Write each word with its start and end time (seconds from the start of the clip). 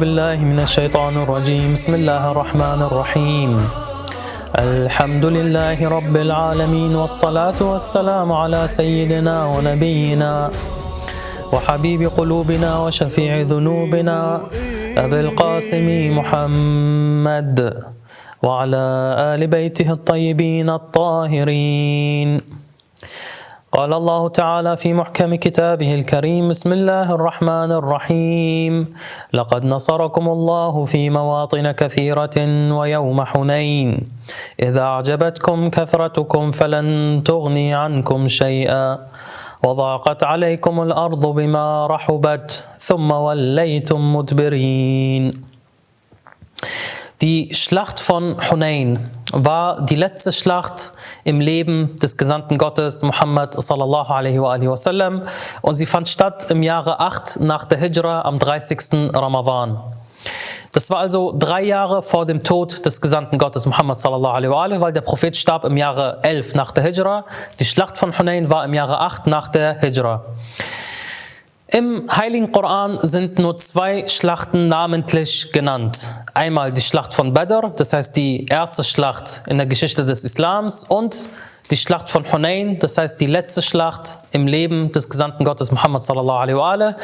بالله 0.00 0.44
من 0.44 0.58
الشيطان 0.64 1.14
الرجيم. 1.22 1.76
بسم 1.76 1.92
الله 1.94 2.32
الرحمن 2.32 2.80
الرحيم. 2.88 3.50
الحمد 4.56 5.24
لله 5.24 5.78
رب 5.88 6.16
العالمين 6.16 6.92
والصلاة 6.94 7.60
والسلام 7.60 8.32
على 8.32 8.64
سيدنا 8.64 9.36
ونبينا 9.44 10.50
وحبيب 11.52 12.02
قلوبنا 12.16 12.70
وشفيع 12.78 13.40
ذنوبنا 13.40 14.40
أبي 14.96 15.20
القاسم 15.20 15.86
محمد 16.18 17.58
وعلى 18.42 18.86
آل 19.36 19.46
بيته 19.46 19.88
الطيبين 19.92 20.68
الطاهرين. 20.70 22.40
قال 23.72 23.92
الله 23.92 24.28
تعالى 24.28 24.76
في 24.76 24.94
محكم 24.94 25.34
كتابه 25.34 25.94
الكريم 25.94 26.48
بسم 26.48 26.72
الله 26.72 27.14
الرحمن 27.14 27.72
الرحيم. 27.72 28.94
لقد 29.32 29.64
نصركم 29.64 30.28
الله 30.28 30.84
في 30.84 31.10
مواطن 31.10 31.70
كثيرة 31.70 32.36
ويوم 32.74 33.24
حنين. 33.24 34.00
إذا 34.60 34.80
أعجبتكم 34.80 35.70
كثرتكم 35.70 36.50
فلن 36.50 37.22
تغني 37.24 37.74
عنكم 37.74 38.28
شيئا. 38.28 38.98
وضاقت 39.62 40.22
عليكم 40.22 40.82
الأرض 40.82 41.26
بما 41.26 41.86
رحبت 41.86 42.64
ثم 42.78 43.10
وليتم 43.12 44.16
مدبرين. 44.16 45.50
Die 47.22 47.54
Schlacht 47.54 48.00
von 48.00 48.36
Hunain 48.50 48.98
war 49.32 49.82
die 49.82 49.94
letzte 49.94 50.32
Schlacht 50.32 50.92
im 51.24 51.40
Leben 51.40 51.96
des 51.96 52.16
Gesandten 52.16 52.58
Gottes 52.58 53.02
Muhammad 53.02 53.60
sallallahu 53.60 54.12
alaihi 54.12 54.40
wa 54.40 54.76
sallam 54.76 55.22
und 55.62 55.74
sie 55.74 55.86
fand 55.86 56.08
statt 56.08 56.50
im 56.50 56.62
Jahre 56.62 57.00
8 57.00 57.40
nach 57.40 57.64
der 57.64 57.78
Hijra 57.78 58.22
am 58.22 58.38
30. 58.38 59.12
Ramadan. 59.14 59.80
Das 60.72 60.88
war 60.88 60.98
also 60.98 61.34
drei 61.36 61.62
Jahre 61.62 62.02
vor 62.02 62.26
dem 62.26 62.44
Tod 62.44 62.84
des 62.86 63.00
Gesandten 63.00 63.38
Gottes 63.38 63.66
Muhammad 63.66 63.98
sallallahu 63.98 64.34
alaihi 64.34 64.80
wa 64.80 64.80
weil 64.80 64.92
der 64.92 65.00
Prophet 65.00 65.36
starb 65.36 65.64
im 65.64 65.76
Jahre 65.76 66.20
11 66.22 66.54
nach 66.54 66.70
der 66.70 66.84
Hijra. 66.84 67.24
Die 67.58 67.64
Schlacht 67.64 67.98
von 67.98 68.16
Hunain 68.16 68.50
war 68.50 68.64
im 68.64 68.74
Jahre 68.74 69.00
8 69.00 69.26
nach 69.26 69.48
der 69.48 69.80
Hijra. 69.80 70.24
Im 71.72 72.04
Heiligen 72.10 72.50
Koran 72.50 72.98
sind 73.02 73.38
nur 73.38 73.56
zwei 73.56 74.04
Schlachten 74.08 74.66
namentlich 74.66 75.52
genannt. 75.52 76.12
Einmal 76.34 76.72
die 76.72 76.80
Schlacht 76.80 77.14
von 77.14 77.32
Badr, 77.32 77.72
das 77.76 77.92
heißt 77.92 78.16
die 78.16 78.46
erste 78.46 78.82
Schlacht 78.82 79.42
in 79.46 79.56
der 79.56 79.66
Geschichte 79.66 80.04
des 80.04 80.24
Islams 80.24 80.82
und 80.82 81.28
die 81.70 81.76
Schlacht 81.76 82.10
von 82.10 82.24
Hunain, 82.32 82.80
das 82.80 82.98
heißt 82.98 83.20
die 83.20 83.26
letzte 83.26 83.62
Schlacht 83.62 84.18
im 84.32 84.48
Leben 84.48 84.90
des 84.90 85.08
Gesandten 85.08 85.44
Gottes 85.44 85.70
Muhammad 85.70 86.02
sallallahu 86.02 86.38
alaihi 86.38 86.56
wa 86.58 86.96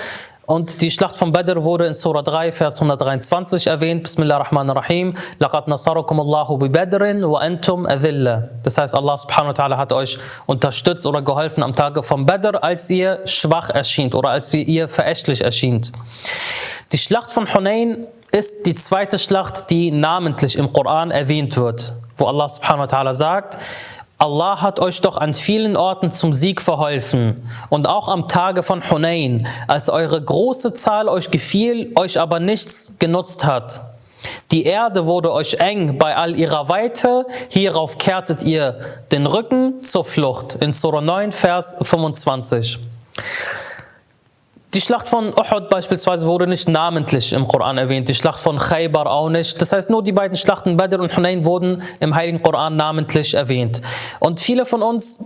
und 0.47 0.81
die 0.81 0.93
Schlacht 0.93 1.17
von 1.17 1.33
Badr 1.33 1.65
wurde 1.65 1.87
in 1.87 1.93
Surah 1.93 2.23
3, 2.23 2.53
Vers 2.53 2.77
123 2.77 3.67
erwähnt. 3.67 4.05
Bismillah 4.05 4.37
ar-Rahman 4.37 4.71
ar-Rahim. 4.71 5.15
Laqad 5.41 5.67
nasarakum 5.67 6.21
Allahu 6.21 6.57
bi 6.57 6.69
Badrin 6.69 7.29
wa 7.29 7.41
antum 7.41 7.85
adhilla. 7.85 8.51
Das 8.63 8.79
heißt, 8.79 8.95
Allah 8.95 9.17
subhanahu 9.17 9.49
wa 9.49 9.65
ta'ala 9.65 9.77
hat 9.77 9.93
euch 9.93 10.19
unterstützt 10.47 11.05
oder 11.05 11.21
geholfen 11.21 11.65
am 11.65 11.75
Tage 11.75 12.01
von 12.05 12.27
Badr, 12.27 12.63
als 12.63 12.89
ihr 12.91 13.21
schwach 13.25 13.71
erschien 13.71 14.15
oder 14.15 14.31
als 14.31 14.55
ihr 14.55 14.89
verächtlich 14.89 15.43
erschien. 15.43 15.83
Die 16.93 16.99
Schlacht 16.99 17.33
von 17.33 17.53
Hunain 17.53 18.07
ist 18.31 18.67
die 18.67 18.75
zweite 18.75 19.19
Schlacht, 19.19 19.71
die 19.71 19.91
namentlich 19.91 20.57
im 20.57 20.73
Koran 20.73 21.11
erwähnt 21.11 21.57
wird, 21.57 21.93
wo 22.17 22.27
Allah 22.27 22.49
subhanahu 22.49 22.83
wa 22.83 22.97
ta'ala 22.97 23.15
sagt, 23.15 23.59
Allah 24.19 24.63
hat 24.63 24.81
euch 24.81 25.03
doch 25.03 25.19
an 25.19 25.35
vielen 25.35 25.77
Orten 25.77 26.11
zum 26.11 26.33
Sieg 26.33 26.63
verholfen 26.63 27.47
und 27.69 27.87
auch 27.87 28.09
am 28.09 28.29
Tage 28.29 28.63
von 28.63 28.89
Hunain, 28.91 29.47
als 29.69 29.91
eure 29.91 30.23
große 30.23 30.73
Zahl 30.73 31.09
euch 31.09 31.31
gefiel, 31.31 31.93
euch 31.97 32.19
aber 32.19 32.41
nichts 32.41 32.99
genutzt 32.99 33.45
hat. 33.45 33.83
Die 34.51 34.65
Erde 34.65 35.05
wurde 35.05 35.33
euch 35.33 35.55
eng 35.55 35.99
bei 35.99 36.17
all 36.17 36.35
ihrer 36.39 36.71
Weite, 36.71 37.27
hierauf 37.51 37.99
kehrtet 37.99 38.43
ihr 38.43 38.81
den 39.13 39.27
Rücken 39.27 39.83
zur 39.83 40.05
Flucht. 40.05 40.55
In 40.55 40.73
Surah 40.73 41.03
9, 41.03 41.33
Vers 41.33 41.77
25. 41.83 42.79
Die 44.77 44.83
Schlacht 44.83 45.09
von 45.09 45.29
Uhud 45.29 45.71
beispielsweise 45.71 46.27
wurde 46.27 46.47
nicht 46.47 46.69
namentlich 46.69 47.33
im 47.33 47.49
Koran 47.49 47.79
erwähnt, 47.79 48.11
die 48.11 48.15
Schlacht 48.15 48.39
von 48.39 48.59
Khaybar 48.59 49.11
auch 49.11 49.31
nicht. 49.31 49.59
Das 49.59 49.73
heißt, 49.73 49.89
nur 49.89 50.03
die 50.03 50.13
beiden 50.13 50.37
Schlachten 50.37 50.77
Badr 50.77 51.01
und 51.01 51.17
Hunain 51.17 51.47
wurden 51.47 51.83
im 51.99 52.15
Heiligen 52.15 52.43
Koran 52.43 52.77
namentlich 52.77 53.33
erwähnt. 53.33 53.81
Und 54.21 54.39
viele 54.39 54.67
von 54.67 54.83
uns 54.83 55.25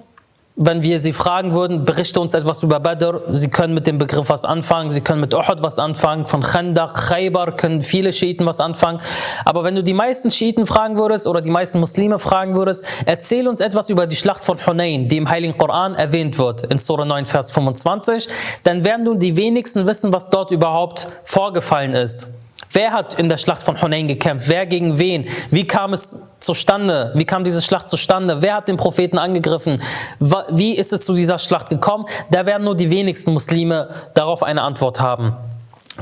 wenn 0.62 0.82
wir 0.82 1.00
sie 1.00 1.14
fragen 1.14 1.54
würden, 1.54 1.86
berichte 1.86 2.20
uns 2.20 2.34
etwas 2.34 2.62
über 2.62 2.80
Badr, 2.80 3.22
sie 3.30 3.48
können 3.48 3.72
mit 3.72 3.86
dem 3.86 3.96
Begriff 3.96 4.28
was 4.28 4.44
anfangen, 4.44 4.90
sie 4.90 5.00
können 5.00 5.22
mit 5.22 5.32
Uhud 5.32 5.62
was 5.62 5.78
anfangen, 5.78 6.26
von 6.26 6.42
Khandaq, 6.42 7.08
Khaybar 7.08 7.56
können 7.56 7.80
viele 7.80 8.12
Schiiten 8.12 8.44
was 8.44 8.60
anfangen. 8.60 9.00
Aber 9.46 9.64
wenn 9.64 9.74
du 9.74 9.82
die 9.82 9.94
meisten 9.94 10.30
Schiiten 10.30 10.66
fragen 10.66 10.98
würdest 10.98 11.26
oder 11.26 11.40
die 11.40 11.48
meisten 11.48 11.80
Muslime 11.80 12.18
fragen 12.18 12.56
würdest, 12.56 12.84
erzähl 13.06 13.48
uns 13.48 13.60
etwas 13.60 13.88
über 13.88 14.06
die 14.06 14.16
Schlacht 14.16 14.44
von 14.44 14.58
Hunain, 14.66 15.08
die 15.08 15.16
im 15.16 15.30
Heiligen 15.30 15.56
Koran 15.56 15.94
erwähnt 15.94 16.38
wird, 16.38 16.70
in 16.70 16.76
Surah 16.76 17.06
9, 17.06 17.24
Vers 17.24 17.52
25, 17.52 18.28
dann 18.62 18.84
werden 18.84 19.06
nun 19.06 19.18
die 19.18 19.38
wenigsten 19.38 19.86
wissen, 19.86 20.12
was 20.12 20.28
dort 20.28 20.50
überhaupt 20.50 21.08
vorgefallen 21.24 21.94
ist. 21.94 22.28
Wer 22.70 22.92
hat 22.92 23.18
in 23.18 23.30
der 23.30 23.38
Schlacht 23.38 23.62
von 23.62 23.80
Hunain 23.80 24.08
gekämpft? 24.08 24.50
Wer 24.50 24.66
gegen 24.66 24.98
wen? 24.98 25.26
Wie 25.50 25.66
kam 25.66 25.94
es 25.94 26.18
zustande? 26.40 27.12
Wie 27.14 27.24
kam 27.24 27.44
diese 27.44 27.62
Schlacht 27.62 27.88
zustande? 27.88 28.42
Wer 28.42 28.54
hat 28.54 28.68
den 28.68 28.76
Propheten 28.76 29.18
angegriffen? 29.18 29.80
Wie 30.18 30.76
ist 30.76 30.92
es 30.92 31.02
zu 31.02 31.14
dieser 31.14 31.38
Schlacht 31.38 31.68
gekommen? 31.68 32.06
Da 32.30 32.46
werden 32.46 32.64
nur 32.64 32.76
die 32.76 32.90
wenigsten 32.90 33.32
Muslime 33.32 33.88
darauf 34.14 34.42
eine 34.42 34.62
Antwort 34.62 35.00
haben. 35.00 35.36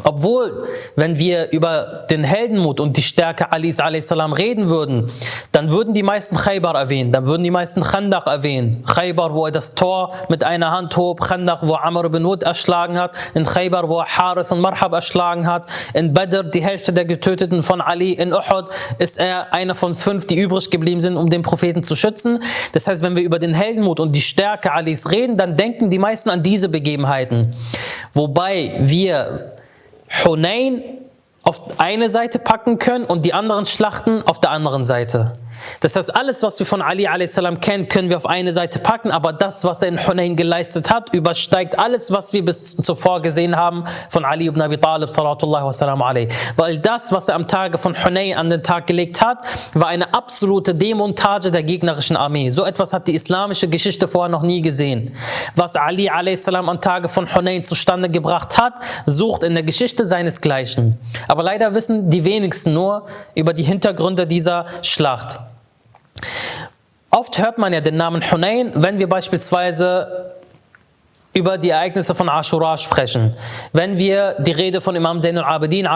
Obwohl, 0.04 0.64
wenn 0.96 1.18
wir 1.18 1.50
über 1.50 2.06
den 2.10 2.24
Heldenmut 2.24 2.80
und 2.80 2.96
die 2.96 3.02
Stärke 3.02 3.52
Alis 3.52 3.80
a.s. 3.80 4.12
reden 4.12 4.68
würden, 4.68 5.10
dann 5.52 5.70
würden 5.70 5.94
die 5.94 6.02
meisten 6.02 6.36
Khaybar 6.36 6.74
erwähnen, 6.74 7.12
dann 7.12 7.26
würden 7.26 7.42
die 7.42 7.50
meisten 7.50 7.82
Khandaq 7.82 8.26
erwähnen. 8.26 8.84
Khaybar, 8.84 9.34
wo 9.34 9.46
er 9.46 9.52
das 9.52 9.74
Tor 9.74 10.12
mit 10.28 10.44
einer 10.44 10.70
Hand 10.70 10.96
hob, 10.96 11.20
Khandaq, 11.20 11.60
wo 11.62 11.74
er 11.74 11.84
Amr 11.84 12.04
ibn 12.04 12.24
Wud 12.24 12.42
erschlagen 12.42 12.98
hat, 12.98 13.16
in 13.34 13.44
Khaybar, 13.44 13.88
wo 13.88 14.00
er 14.00 14.06
Harith 14.06 14.52
und 14.52 14.60
Marhab 14.60 14.92
erschlagen 14.92 15.46
hat, 15.46 15.66
in 15.94 16.12
Badr 16.12 16.44
die 16.44 16.62
Hälfte 16.62 16.92
der 16.92 17.04
Getöteten 17.04 17.62
von 17.62 17.80
Ali, 17.80 18.12
in 18.12 18.32
Uhud 18.32 18.68
ist 18.98 19.18
er 19.18 19.52
einer 19.52 19.74
von 19.74 19.94
fünf, 19.94 20.26
die 20.26 20.38
übrig 20.38 20.70
geblieben 20.70 21.00
sind, 21.00 21.16
um 21.16 21.28
den 21.28 21.42
Propheten 21.42 21.82
zu 21.82 21.96
schützen. 21.96 22.38
Das 22.72 22.86
heißt, 22.86 23.02
wenn 23.02 23.16
wir 23.16 23.22
über 23.22 23.38
den 23.38 23.54
Heldenmut 23.54 24.00
und 24.00 24.14
die 24.14 24.20
Stärke 24.20 24.72
Alis 24.72 25.10
reden, 25.10 25.36
dann 25.36 25.56
denken 25.56 25.90
die 25.90 25.98
meisten 25.98 26.30
an 26.30 26.42
diese 26.42 26.68
Begebenheiten. 26.68 27.54
Wobei 28.12 28.76
wir 28.80 29.57
Hunain 30.24 30.82
auf 31.42 31.80
eine 31.80 32.08
Seite 32.08 32.38
packen 32.38 32.78
können 32.78 33.04
und 33.04 33.24
die 33.24 33.32
anderen 33.32 33.64
Schlachten 33.66 34.22
auf 34.22 34.40
der 34.40 34.50
anderen 34.50 34.84
Seite. 34.84 35.34
Das 35.80 35.96
heißt, 35.96 36.14
alles, 36.14 36.42
was 36.42 36.58
wir 36.58 36.66
von 36.66 36.82
Ali 36.82 37.06
a.s. 37.06 37.40
kennen, 37.60 37.88
können 37.88 38.10
wir 38.10 38.16
auf 38.16 38.26
eine 38.26 38.52
Seite 38.52 38.78
packen, 38.78 39.10
aber 39.10 39.32
das, 39.32 39.64
was 39.64 39.82
er 39.82 39.88
in 39.88 40.06
Hunayn 40.06 40.36
geleistet 40.36 40.90
hat, 40.90 41.14
übersteigt 41.14 41.78
alles, 41.78 42.12
was 42.12 42.32
wir 42.32 42.44
bis 42.44 42.76
zuvor 42.76 43.20
gesehen 43.20 43.56
haben 43.56 43.84
von 44.08 44.24
Ali 44.24 44.46
ibn 44.46 44.60
Abi 44.60 44.78
Talib, 44.78 45.08
Weil 46.56 46.78
das, 46.78 47.12
was 47.12 47.28
er 47.28 47.34
am 47.34 47.48
Tage 47.48 47.78
von 47.78 47.94
Hunayn 48.04 48.36
an 48.36 48.50
den 48.50 48.62
Tag 48.62 48.86
gelegt 48.86 49.20
hat, 49.20 49.38
war 49.74 49.88
eine 49.88 50.12
absolute 50.14 50.74
Demontage 50.74 51.50
der 51.50 51.62
gegnerischen 51.62 52.16
Armee. 52.16 52.50
So 52.50 52.64
etwas 52.64 52.92
hat 52.92 53.08
die 53.08 53.14
islamische 53.14 53.68
Geschichte 53.68 54.08
vorher 54.08 54.28
noch 54.28 54.42
nie 54.42 54.62
gesehen. 54.62 55.14
Was 55.54 55.76
Ali 55.76 56.08
a.s. 56.08 56.48
am 56.48 56.80
Tage 56.80 57.08
von 57.08 57.32
Hunayn 57.34 57.64
zustande 57.64 58.08
gebracht 58.08 58.58
hat, 58.58 58.74
sucht 59.06 59.42
in 59.42 59.54
der 59.54 59.62
Geschichte 59.62 60.06
seinesgleichen. 60.06 60.98
Aber 61.28 61.42
leider 61.42 61.74
wissen 61.74 62.10
die 62.10 62.24
wenigsten 62.24 62.74
nur 62.74 63.06
über 63.34 63.52
die 63.52 63.62
Hintergründe 63.62 64.26
dieser 64.26 64.66
Schlacht. 64.82 65.38
Oft 67.10 67.38
hört 67.38 67.58
man 67.58 67.72
ja 67.72 67.80
den 67.80 67.96
Namen 67.96 68.22
Hunain, 68.30 68.72
wenn 68.74 68.98
wir 68.98 69.08
beispielsweise 69.08 70.34
über 71.38 71.56
die 71.56 71.70
Ereignisse 71.70 72.14
von 72.14 72.28
Ashura 72.28 72.76
sprechen, 72.76 73.34
wenn 73.72 73.96
wir 73.96 74.34
die 74.40 74.52
Rede 74.52 74.80
von 74.80 74.96
Imam 74.96 75.20
Zain 75.20 75.38
al-Abidin 75.38 75.86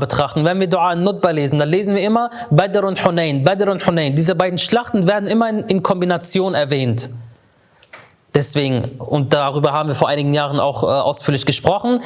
betrachten, 0.00 0.44
wenn 0.44 0.58
wir 0.58 0.68
Dua 0.68 0.88
al-Nutba 0.88 1.30
lesen, 1.30 1.58
dann 1.58 1.68
lesen 1.68 1.94
wir 1.94 2.02
immer 2.02 2.30
Badr 2.50 2.84
und 2.84 3.04
Hunain, 3.04 3.44
Badr 3.44 3.70
und 3.70 3.86
Hunain. 3.86 4.14
Diese 4.14 4.34
beiden 4.34 4.58
Schlachten 4.58 5.06
werden 5.06 5.28
immer 5.28 5.50
in, 5.50 5.60
in 5.60 5.82
Kombination 5.82 6.54
erwähnt. 6.54 7.10
Deswegen, 8.34 8.96
und 8.98 9.32
darüber 9.32 9.72
haben 9.72 9.88
wir 9.88 9.96
vor 9.96 10.08
einigen 10.08 10.34
Jahren 10.34 10.60
auch 10.60 10.82
äh, 10.82 10.86
ausführlich 10.86 11.46
gesprochen, 11.46 12.00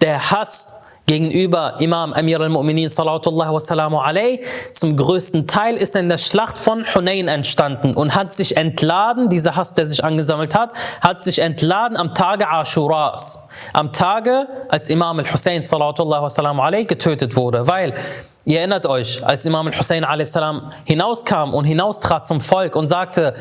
der 0.00 0.30
Hass 0.30 0.72
gegenüber 1.06 1.76
Imam 1.80 2.12
Amir 2.12 2.40
al-Mu'minin 2.40 2.88
sallallahu 2.88 3.54
wasallamu 3.54 3.98
alayh. 3.98 4.40
Zum 4.72 4.96
größten 4.96 5.46
Teil 5.46 5.76
ist 5.76 5.94
er 5.94 6.00
in 6.00 6.08
der 6.08 6.18
Schlacht 6.18 6.58
von 6.58 6.84
Hunayn 6.84 7.28
entstanden 7.28 7.94
und 7.94 8.14
hat 8.14 8.32
sich 8.32 8.56
entladen, 8.56 9.28
dieser 9.28 9.56
Hass, 9.56 9.74
der 9.74 9.86
sich 9.86 10.02
angesammelt 10.02 10.54
hat, 10.54 10.72
hat 11.00 11.22
sich 11.22 11.38
entladen 11.40 11.96
am 11.96 12.14
Tage 12.14 12.48
Ashuras. 12.48 13.48
Am 13.72 13.92
Tage, 13.92 14.48
als 14.68 14.88
Imam 14.88 15.18
al-Hussein 15.18 15.64
sallallahu 15.64 16.22
wasallamu 16.22 16.62
alayh 16.62 16.84
getötet 16.84 17.36
wurde, 17.36 17.66
weil 17.66 17.94
Ihr 18.46 18.58
erinnert 18.58 18.84
euch, 18.84 19.24
als 19.26 19.46
Imam 19.46 19.66
al-Hussein 19.68 20.04
hinauskam 20.84 21.54
und 21.54 21.64
hinaustrat 21.64 22.26
zum 22.26 22.42
Volk 22.42 22.76
und 22.76 22.86
sagte, 22.86 23.32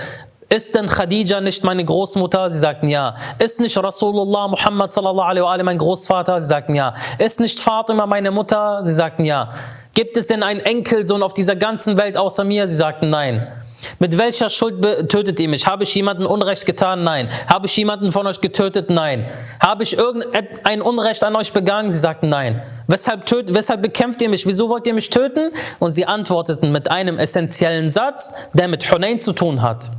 Ist 0.53 0.75
denn 0.75 0.85
Khadija 0.85 1.41
nicht 1.41 1.63
meine 1.63 1.83
Großmutter? 1.83 2.47
Sie 2.47 2.59
sagten 2.59 2.87
ja. 2.87 3.15
Ist 3.39 3.59
nicht 3.59 3.75
Rasulullah 3.75 4.47
Muhammad 4.47 4.91
sallallahu 4.91 5.25
alaihi 5.25 5.43
wa 5.43 5.51
sallam 5.51 5.65
mein 5.65 5.79
Großvater? 5.79 6.39
Sie 6.39 6.45
sagten 6.45 6.75
ja. 6.75 6.93
Ist 7.17 7.39
nicht 7.39 7.59
Fatima 7.59 8.05
meine 8.05 8.29
Mutter? 8.29 8.83
Sie 8.83 8.93
sagten 8.93 9.23
ja. 9.23 9.49
Gibt 9.95 10.15
es 10.15 10.27
denn 10.27 10.43
einen 10.43 10.59
Enkelsohn 10.59 11.23
auf 11.23 11.33
dieser 11.33 11.55
ganzen 11.55 11.97
Welt 11.97 12.19
außer 12.19 12.43
mir? 12.43 12.67
Sie 12.67 12.75
sagten 12.75 13.09
nein. 13.09 13.49
Mit 13.97 14.15
welcher 14.19 14.47
Schuld 14.47 14.79
tötet 15.09 15.39
ihr 15.39 15.49
mich? 15.49 15.65
Habe 15.65 15.85
ich 15.85 15.95
jemanden 15.95 16.27
Unrecht 16.27 16.67
getan? 16.67 17.03
Nein. 17.03 17.29
Habe 17.47 17.65
ich 17.65 17.75
jemanden 17.75 18.11
von 18.11 18.27
euch 18.27 18.39
getötet? 18.39 18.91
Nein. 18.91 19.27
Habe 19.59 19.81
ich 19.81 19.97
irgendein 19.97 20.83
Unrecht 20.83 21.23
an 21.23 21.35
euch 21.35 21.51
begangen? 21.51 21.89
Sie 21.89 21.97
sagten 21.97 22.29
nein. 22.29 22.61
Weshalb, 22.85 23.25
töt, 23.25 23.55
weshalb 23.55 23.81
bekämpft 23.81 24.21
ihr 24.21 24.29
mich? 24.29 24.45
Wieso 24.45 24.69
wollt 24.69 24.85
ihr 24.85 24.93
mich 24.93 25.09
töten? 25.09 25.49
Und 25.79 25.93
sie 25.93 26.05
antworteten 26.05 26.71
mit 26.71 26.91
einem 26.91 27.17
essentiellen 27.17 27.89
Satz, 27.89 28.35
der 28.53 28.67
mit 28.67 28.91
Hunayn 28.91 29.19
zu 29.19 29.33
tun 29.33 29.63
hat. 29.63 29.89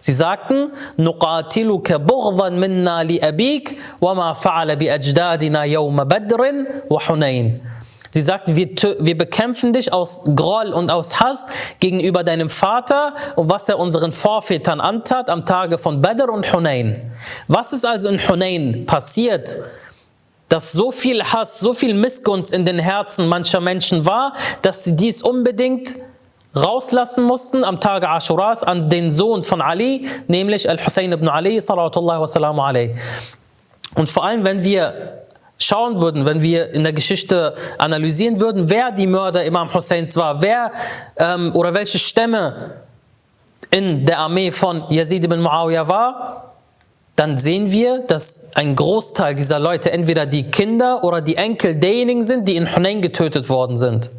Sie 0.00 0.12
sagten, 0.12 0.70
نقاتلك 0.98 1.92
بغضا 1.92 2.48
منا 2.48 3.04
لأبيك 3.04 3.78
وما 4.00 4.32
فعل 4.32 4.76
بأجدادنا 4.76 5.62
يوم 5.62 6.04
بدر 6.04 6.40
وحنين. 6.90 7.60
Sie 8.08 8.22
sagten, 8.22 8.56
wir, 8.56 8.68
wir 9.00 9.18
bekämpfen 9.18 9.72
dich 9.72 9.92
aus 9.92 10.22
Groll 10.34 10.72
und 10.72 10.90
aus 10.90 11.20
Hass 11.20 11.48
gegenüber 11.80 12.24
deinem 12.24 12.48
Vater 12.48 13.14
und 13.34 13.50
was 13.50 13.68
er 13.68 13.78
unseren 13.78 14.12
Vorvätern 14.12 14.80
antat 14.80 15.28
am 15.28 15.44
Tage 15.44 15.76
von 15.76 16.00
Badr 16.00 16.30
und 16.30 16.52
Hunayn. 16.52 17.10
Was 17.48 17.72
ist 17.72 17.84
also 17.84 18.08
in 18.08 18.18
Hunayn 18.18 18.86
passiert? 18.86 19.56
dass 20.48 20.70
so 20.70 20.92
viel 20.92 21.24
Hass, 21.24 21.58
so 21.58 21.74
viel 21.74 21.92
Missgunst 21.92 22.52
in 22.52 22.64
den 22.64 22.78
Herzen 22.78 23.26
mancher 23.26 23.60
Menschen 23.60 24.06
war, 24.06 24.32
dass 24.62 24.84
sie 24.84 24.94
dies 24.94 25.20
unbedingt 25.20 25.96
rauslassen 26.55 27.23
mussten 27.23 27.63
am 27.63 27.79
Tage 27.79 28.09
Ashuras 28.09 28.63
an 28.63 28.89
den 28.89 29.11
Sohn 29.11 29.43
von 29.43 29.61
Ali, 29.61 30.07
nämlich 30.27 30.69
Al-Hussein 30.69 31.11
ibn 31.11 31.29
Ali, 31.29 31.59
sallallahu 31.59 32.21
wa 32.21 32.73
Und 33.95 34.09
vor 34.09 34.25
allem, 34.25 34.43
wenn 34.43 34.63
wir 34.63 35.21
schauen 35.57 36.01
würden, 36.01 36.25
wenn 36.25 36.41
wir 36.41 36.71
in 36.71 36.83
der 36.83 36.93
Geschichte 36.93 37.53
analysieren 37.77 38.41
würden, 38.41 38.69
wer 38.69 38.91
die 38.91 39.07
Mörder 39.07 39.43
Imam 39.43 39.73
Husseins 39.73 40.15
war, 40.17 40.41
wer 40.41 40.71
ähm, 41.17 41.55
oder 41.55 41.73
welche 41.73 41.99
Stämme 41.99 42.71
in 43.69 44.05
der 44.05 44.19
Armee 44.19 44.51
von 44.51 44.83
Yazid 44.89 45.23
ibn 45.23 45.39
Muawiyah 45.39 45.87
war, 45.87 46.53
dann 47.15 47.37
sehen 47.37 47.71
wir, 47.71 47.99
dass 47.99 48.41
ein 48.55 48.75
Großteil 48.75 49.35
dieser 49.35 49.59
Leute 49.59 49.91
entweder 49.91 50.25
die 50.25 50.49
Kinder 50.49 51.03
oder 51.03 51.21
die 51.21 51.35
Enkel 51.35 51.75
derjenigen 51.75 52.23
sind, 52.23 52.47
die 52.47 52.55
in 52.55 52.75
Hunayn 52.75 53.01
getötet 53.01 53.49
worden 53.49 53.77
sind. 53.77 54.09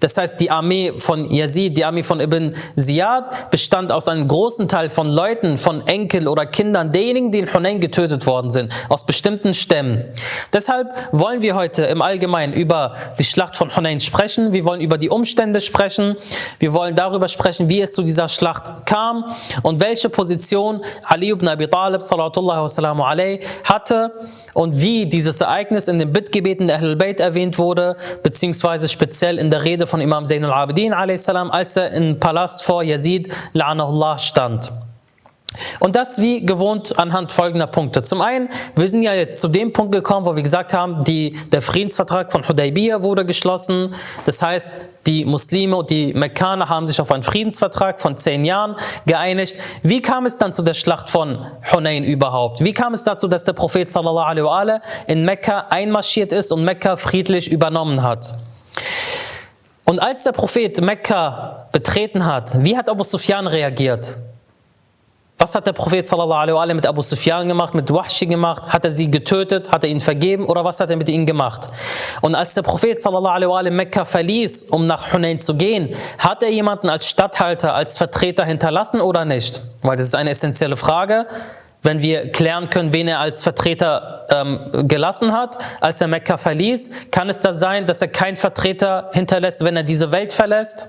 Das 0.00 0.16
heißt, 0.16 0.40
die 0.40 0.50
Armee 0.50 0.92
von 0.96 1.30
Yazid, 1.30 1.76
die 1.76 1.84
Armee 1.84 2.02
von 2.02 2.20
Ibn 2.20 2.54
Ziyad 2.76 3.50
bestand 3.50 3.92
aus 3.92 4.08
einem 4.08 4.26
großen 4.26 4.66
Teil 4.66 4.90
von 4.90 5.08
Leuten, 5.08 5.56
von 5.56 5.86
Enkel 5.86 6.26
oder 6.26 6.46
Kindern 6.46 6.90
derjenigen, 6.92 7.30
die 7.30 7.40
in 7.40 7.52
Hunayn 7.52 7.80
getötet 7.80 8.26
worden 8.26 8.50
sind, 8.50 8.72
aus 8.88 9.04
bestimmten 9.04 9.54
Stämmen. 9.54 10.04
Deshalb 10.52 10.88
wollen 11.12 11.42
wir 11.42 11.54
heute 11.54 11.84
im 11.84 12.02
Allgemeinen 12.02 12.52
über 12.52 12.96
die 13.18 13.24
Schlacht 13.24 13.56
von 13.56 13.74
Hunayn 13.74 14.00
sprechen. 14.00 14.52
Wir 14.52 14.64
wollen 14.64 14.80
über 14.80 14.98
die 14.98 15.10
Umstände 15.10 15.60
sprechen. 15.60 16.16
Wir 16.58 16.72
wollen 16.72 16.96
darüber 16.96 17.28
sprechen, 17.28 17.68
wie 17.68 17.80
es 17.82 17.92
zu 17.92 18.02
dieser 18.02 18.28
Schlacht 18.28 18.86
kam 18.86 19.24
und 19.62 19.80
welche 19.80 20.08
Position 20.08 20.80
Ali 21.04 21.30
ibn 21.30 21.46
Abi 21.46 21.68
Talib 21.68 22.02
sallallahu 22.02 23.02
alaihi 23.02 23.40
hatte 23.64 24.12
und 24.54 24.80
wie 24.80 25.06
dieses 25.06 25.40
Ereignis 25.40 25.88
in 25.88 25.98
den 25.98 26.12
Bittgebeten 26.12 26.66
der 26.66 26.76
Ahlul 26.76 26.96
Bayt 26.96 27.20
erwähnt 27.20 27.58
wurde, 27.58 27.96
beziehungsweise 28.22 28.88
speziell 28.88 29.38
in 29.38 29.50
der 29.50 29.64
Rede 29.64 29.86
von 29.86 30.00
Imam 30.00 30.24
Zain 30.24 30.44
al-Abidin 30.44 30.92
als 30.92 31.76
er 31.76 31.90
im 31.92 32.18
Palast 32.18 32.62
vor 32.62 32.82
Yazid 32.82 33.32
la'anahullah 33.54 34.18
stand. 34.18 34.72
Und 35.80 35.96
das 35.96 36.20
wie 36.20 36.46
gewohnt 36.46 36.96
anhand 36.98 37.32
folgender 37.32 37.66
Punkte. 37.66 38.02
Zum 38.02 38.22
einen, 38.22 38.48
wir 38.76 38.86
sind 38.86 39.02
ja 39.02 39.14
jetzt 39.14 39.40
zu 39.40 39.48
dem 39.48 39.72
Punkt 39.72 39.92
gekommen, 39.92 40.24
wo 40.24 40.36
wir 40.36 40.44
gesagt 40.44 40.72
haben, 40.72 41.02
die, 41.02 41.36
der 41.50 41.60
Friedensvertrag 41.60 42.30
von 42.30 42.46
Hudaybiyah 42.46 43.02
wurde 43.02 43.24
geschlossen. 43.24 43.92
Das 44.26 44.42
heißt, 44.42 44.76
die 45.06 45.24
Muslime 45.24 45.76
und 45.76 45.90
die 45.90 46.14
Mekkaner 46.14 46.68
haben 46.68 46.86
sich 46.86 47.00
auf 47.00 47.10
einen 47.10 47.24
Friedensvertrag 47.24 48.00
von 48.00 48.16
zehn 48.16 48.44
Jahren 48.44 48.76
geeinigt. 49.06 49.56
Wie 49.82 50.00
kam 50.00 50.24
es 50.24 50.38
dann 50.38 50.52
zu 50.52 50.62
der 50.62 50.74
Schlacht 50.74 51.10
von 51.10 51.44
Hunayn 51.72 52.04
überhaupt? 52.04 52.62
Wie 52.62 52.72
kam 52.72 52.94
es 52.94 53.02
dazu, 53.02 53.26
dass 53.26 53.42
der 53.42 53.54
Prophet 53.54 53.90
sallallahu 53.90 54.48
alaihi 54.50 54.80
in 55.08 55.24
Mekka 55.24 55.66
einmarschiert 55.70 56.32
ist 56.32 56.52
und 56.52 56.64
Mekka 56.64 56.96
friedlich 56.96 57.50
übernommen 57.50 58.02
hat? 58.04 58.34
Und 59.84 59.98
als 59.98 60.22
der 60.22 60.32
Prophet 60.32 60.80
Mekka 60.80 61.66
betreten 61.72 62.24
hat, 62.24 62.62
wie 62.62 62.76
hat 62.76 62.88
Abu 62.88 63.02
Sufyan 63.02 63.48
reagiert? 63.48 64.16
Was 65.40 65.54
hat 65.54 65.66
der 65.66 65.72
Prophet 65.72 66.06
sallallahu 66.06 66.54
alaihi 66.58 66.74
mit 66.74 66.86
Abu 66.86 67.00
Sufyan 67.00 67.48
gemacht, 67.48 67.74
mit 67.74 67.90
Wahshi 67.90 68.26
gemacht? 68.26 68.68
Hat 68.68 68.84
er 68.84 68.90
sie 68.90 69.10
getötet? 69.10 69.72
Hat 69.72 69.82
er 69.82 69.88
ihn 69.88 70.00
vergeben? 70.00 70.44
Oder 70.44 70.66
was 70.66 70.78
hat 70.80 70.90
er 70.90 70.98
mit 70.98 71.08
ihnen 71.08 71.24
gemacht? 71.24 71.66
Und 72.20 72.34
als 72.34 72.52
der 72.52 72.60
Prophet 72.60 73.00
sallallahu 73.00 73.54
alaihi 73.54 73.74
Mekka 73.74 74.04
verließ, 74.04 74.66
um 74.66 74.84
nach 74.84 75.14
Hunayn 75.14 75.38
zu 75.38 75.54
gehen, 75.54 75.94
hat 76.18 76.42
er 76.42 76.50
jemanden 76.50 76.90
als 76.90 77.08
Statthalter, 77.08 77.72
als 77.72 77.96
Vertreter 77.96 78.44
hinterlassen 78.44 79.00
oder 79.00 79.24
nicht? 79.24 79.62
Weil 79.82 79.96
das 79.96 80.08
ist 80.08 80.14
eine 80.14 80.28
essentielle 80.28 80.76
Frage. 80.76 81.26
Wenn 81.82 82.02
wir 82.02 82.30
klären 82.32 82.68
können, 82.68 82.92
wen 82.92 83.08
er 83.08 83.20
als 83.20 83.42
Vertreter 83.42 84.26
ähm, 84.28 84.86
gelassen 84.86 85.32
hat, 85.32 85.56
als 85.80 86.02
er 86.02 86.08
Mekka 86.08 86.36
verließ, 86.36 86.90
kann 87.10 87.30
es 87.30 87.40
da 87.40 87.54
sein, 87.54 87.86
dass 87.86 88.02
er 88.02 88.08
keinen 88.08 88.36
Vertreter 88.36 89.08
hinterlässt, 89.14 89.64
wenn 89.64 89.74
er 89.74 89.84
diese 89.84 90.12
Welt 90.12 90.34
verlässt? 90.34 90.86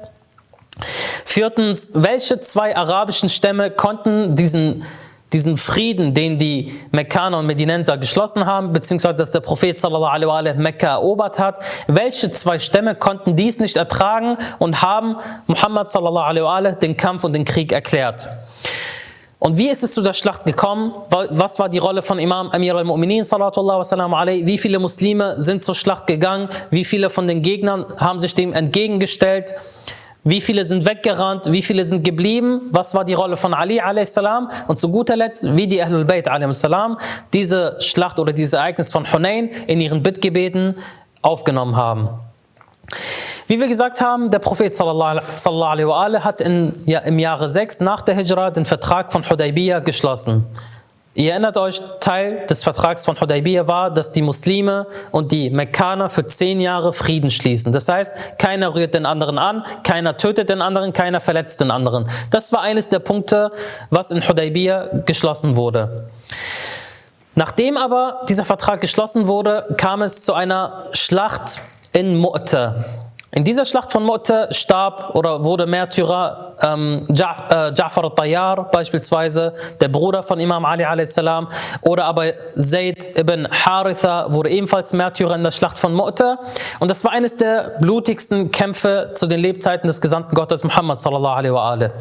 Viertens, 1.26 1.92
welche 1.94 2.40
zwei 2.40 2.76
arabischen 2.76 3.30
Stämme 3.30 3.72
konnten 3.72 4.36
diesen, 4.36 4.84
diesen 5.34 5.58
Frieden, 5.58 6.14
den 6.14 6.38
die 6.38 6.74
Mekkaner 6.92 7.40
und 7.40 7.46
Medinenser 7.46 7.98
geschlossen 7.98 8.46
haben, 8.46 8.74
beziehungsweise 8.74 9.18
dass 9.18 9.32
der 9.32 9.42
Prophet 9.42 9.78
sallallahu 9.78 10.28
alaihi 10.28 10.58
Mekka 10.58 10.94
erobert 10.94 11.40
hat, 11.40 11.60
welche 11.88 12.32
zwei 12.32 12.60
Stämme 12.60 12.96
konnten 12.96 13.36
dies 13.36 13.60
nicht 13.60 13.76
ertragen 13.76 14.38
und 14.60 14.82
haben 14.82 15.18
Muhammad 15.48 15.90
sallallahu 15.90 16.42
alaihi 16.42 16.76
den 16.80 16.98
Kampf 16.98 17.24
und 17.24 17.34
den 17.34 17.46
Krieg 17.46 17.72
erklärt? 17.72 18.28
Und 19.40 19.58
wie 19.58 19.70
ist 19.70 19.82
es 19.82 19.96
zu 19.96 20.04
der 20.04 20.14
Schlacht 20.14 20.46
gekommen? 20.46 20.94
Was 21.10 21.58
war 21.58 21.68
die 21.68 21.80
Rolle 21.80 22.04
von 22.04 22.20
Imam 22.20 22.52
Amir 22.52 22.76
al-Mu'minin, 22.76 23.24
Wie 24.46 24.58
viele 24.60 24.78
Muslime 24.78 25.42
sind 25.42 25.64
zur 25.64 25.74
Schlacht 25.74 26.06
gegangen? 26.06 26.48
Wie 26.70 26.86
viele 26.86 27.10
von 27.10 27.26
den 27.26 27.42
Gegnern 27.42 27.88
haben 27.98 28.20
sich 28.20 28.36
dem 28.36 28.54
entgegengestellt? 28.54 29.56
Wie 30.24 30.40
viele 30.40 30.66
sind 30.66 30.86
weggerannt? 30.86 31.52
Wie 31.52 31.64
viele 31.64 31.84
sind 31.84 32.04
geblieben? 32.04 32.62
Was 32.70 32.94
war 32.94 33.04
die 33.04 33.16
Rolle 33.16 33.38
von 33.38 33.56
Ali 33.56 33.80
a.s.? 33.80 34.20
Und 34.68 34.78
zu 34.78 34.90
guter 34.90 35.16
Letzt, 35.16 35.56
wie 35.56 35.68
die 35.68 35.82
Ahlul 35.82 36.06
Bayt 36.06 36.28
a.s. 36.28 36.68
diese 37.34 37.78
Schlacht 37.80 38.20
oder 38.20 38.32
dieses 38.32 38.54
Ereignis 38.54 38.92
von 38.92 39.12
Hunayn 39.12 39.50
in 39.66 39.82
ihren 39.82 40.04
Bittgebeten 40.04 40.76
aufgenommen 41.24 41.76
haben. 41.76 42.10
Wie 43.48 43.60
wir 43.60 43.68
gesagt 43.68 44.00
haben, 44.00 44.30
der 44.30 44.40
Prophet 44.40 44.76
sallallahu 44.76 45.22
alaihi 45.64 45.88
wa 45.88 46.24
hat 46.24 46.40
in, 46.40 46.72
ja, 46.86 47.00
im 47.00 47.18
Jahre 47.18 47.50
6 47.50 47.80
nach 47.80 48.02
der 48.02 48.16
Hijra 48.16 48.52
den 48.52 48.66
Vertrag 48.66 49.12
von 49.12 49.28
Hudaybiyah 49.28 49.80
geschlossen. 49.80 50.46
Ihr 51.14 51.32
erinnert 51.32 51.58
euch, 51.58 51.82
Teil 52.00 52.46
des 52.50 52.64
Vertrags 52.64 53.06
von 53.06 53.20
Hudaybiyah 53.20 53.68
war, 53.68 53.92
dass 53.92 54.14
die 54.14 54.22
Muslime 54.22 54.88
und 55.12 55.34
die 55.34 55.50
Mekkaner 55.50 56.10
für 56.10 56.26
zehn 56.26 56.62
Jahre 56.62 56.94
Frieden 56.94 57.30
schließen. 57.30 57.74
Das 57.74 57.90
heißt, 57.90 58.38
keiner 58.38 58.76
rührt 58.76 58.94
den 58.94 59.06
anderen 59.06 59.38
an, 59.38 59.66
keiner 59.84 60.16
tötet 60.16 60.48
den 60.48 60.62
anderen, 60.62 60.94
keiner 60.94 61.20
verletzt 61.20 61.60
den 61.60 61.70
anderen. 61.70 62.10
Das 62.30 62.54
war 62.54 62.62
eines 62.62 62.88
der 62.88 63.00
Punkte, 63.00 63.52
was 63.90 64.12
in 64.12 64.26
Hudaybiyah 64.26 65.02
geschlossen 65.06 65.58
wurde. 65.58 66.10
Nachdem 67.36 67.76
aber 67.76 68.22
dieser 68.30 68.46
Vertrag 68.46 68.80
geschlossen 68.80 69.28
wurde, 69.28 69.76
kam 69.78 70.02
es 70.02 70.24
zu 70.24 70.34
einer 70.34 70.86
Schlacht 70.94 71.60
in 71.92 72.22
Mu'ta. 72.22 72.86
In 73.34 73.46
dieser 73.46 73.64
Schlacht 73.64 73.94
von 73.94 74.06
Mu'ta 74.06 74.54
starb 74.54 75.16
oder 75.16 75.46
wurde 75.46 75.66
Märtyrer 75.66 76.58
ähm, 76.62 77.06
Ja'far 77.08 78.04
äh, 78.04 78.06
al-Tayyar 78.08 78.70
beispielsweise, 78.72 79.54
der 79.80 79.88
Bruder 79.88 80.22
von 80.22 80.38
Imam 80.42 80.66
Ali 80.66 80.84
a.s. 80.84 81.18
oder 81.82 82.06
aber 82.06 82.34
Zayd 82.58 83.18
ibn 83.18 83.48
Haritha 83.50 84.34
wurde 84.34 84.50
ebenfalls 84.50 84.92
Märtyrer 84.92 85.36
in 85.36 85.44
der 85.44 85.52
Schlacht 85.52 85.80
von 85.80 85.96
Mu'ta 85.96 86.40
und 86.80 86.92
das 86.92 87.06
war 87.06 87.14
eines 87.14 87.38
der 87.38 87.78
blutigsten 87.80 88.52
Kämpfe 88.52 89.12
zu 89.16 89.28
den 89.28 89.40
Lebzeiten 89.40 89.88
des 89.88 90.02
Gesandten 90.02 90.36
Gottes 90.36 90.66
Muhammad 90.66 91.00
sallallahu 91.00 91.34
alaihi 91.34 91.54
wa 91.54 91.72
alaihi. 91.72 91.92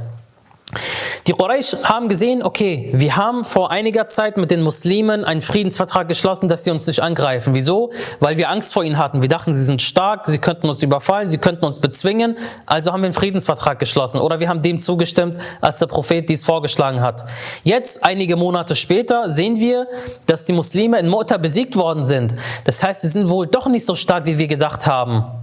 Die 1.27 1.33
Quraysh 1.33 1.77
haben 1.85 2.09
gesehen, 2.09 2.43
okay, 2.43 2.91
wir 2.93 3.17
haben 3.17 3.45
vor 3.45 3.71
einiger 3.71 4.07
Zeit 4.07 4.37
mit 4.37 4.50
den 4.50 4.62
Muslimen 4.62 5.25
einen 5.25 5.43
Friedensvertrag 5.43 6.09
geschlossen, 6.09 6.49
dass 6.49 6.65
sie 6.65 6.71
uns 6.71 6.87
nicht 6.87 7.03
angreifen. 7.03 7.55
Wieso? 7.55 7.91
Weil 8.21 8.37
wir 8.37 8.50
Angst 8.50 8.73
vor 8.73 8.85
ihnen 8.85 8.99
hatten. 8.99 9.21
Wir 9.23 9.29
dachten, 9.29 9.53
sie 9.53 9.65
sind 9.65 9.83
stark, 9.83 10.27
sie 10.27 10.39
könnten 10.39 10.69
uns 10.69 10.83
überfallen, 10.83 11.29
sie 11.29 11.39
könnten 11.39 11.65
uns 11.65 11.81
bezwingen. 11.81 12.37
Also 12.67 12.93
haben 12.93 13.03
wir 13.03 13.07
einen 13.07 13.15
Friedensvertrag 13.15 13.79
geschlossen. 13.79 14.21
Oder 14.21 14.41
wir 14.41 14.49
haben 14.49 14.62
dem 14.62 14.81
zugestimmt, 14.81 15.39
als 15.61 15.79
der 15.79 15.87
Prophet 15.87 16.29
dies 16.29 16.45
vorgeschlagen 16.45 17.00
hat. 17.00 17.25
Jetzt, 17.65 18.05
einige 18.05 18.37
Monate 18.37 18.77
später, 18.77 19.29
sehen 19.29 19.57
wir, 19.57 19.87
dass 20.27 20.45
die 20.45 20.53
Muslime 20.53 20.99
in 20.99 21.09
Mu'ta 21.09 21.39
besiegt 21.39 21.77
worden 21.77 22.05
sind. 22.05 22.35
Das 22.65 22.83
heißt, 22.83 23.03
sie 23.03 23.09
sind 23.09 23.29
wohl 23.29 23.47
doch 23.47 23.67
nicht 23.67 23.85
so 23.87 23.95
stark, 23.95 24.27
wie 24.27 24.39
wir 24.39 24.47
gedacht 24.47 24.87
haben. 24.87 25.39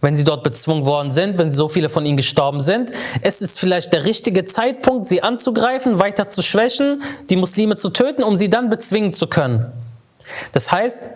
Wenn 0.00 0.14
sie 0.14 0.24
dort 0.24 0.44
bezwungen 0.44 0.86
worden 0.86 1.10
sind, 1.10 1.38
wenn 1.38 1.50
so 1.52 1.68
viele 1.68 1.88
von 1.88 2.06
ihnen 2.06 2.16
gestorben 2.16 2.60
sind. 2.60 2.90
Es 3.22 3.40
ist 3.40 3.58
vielleicht 3.58 3.92
der 3.92 4.04
richtige 4.04 4.44
Zeitpunkt, 4.44 5.06
sie 5.06 5.22
anzugreifen, 5.22 5.98
weiter 5.98 6.28
zu 6.28 6.42
schwächen, 6.42 7.02
die 7.30 7.36
Muslime 7.36 7.76
zu 7.76 7.90
töten, 7.90 8.22
um 8.22 8.36
sie 8.36 8.48
dann 8.48 8.70
bezwingen 8.70 9.12
zu 9.12 9.26
können. 9.26 9.72
Das 10.52 10.70
heißt, 10.70 11.08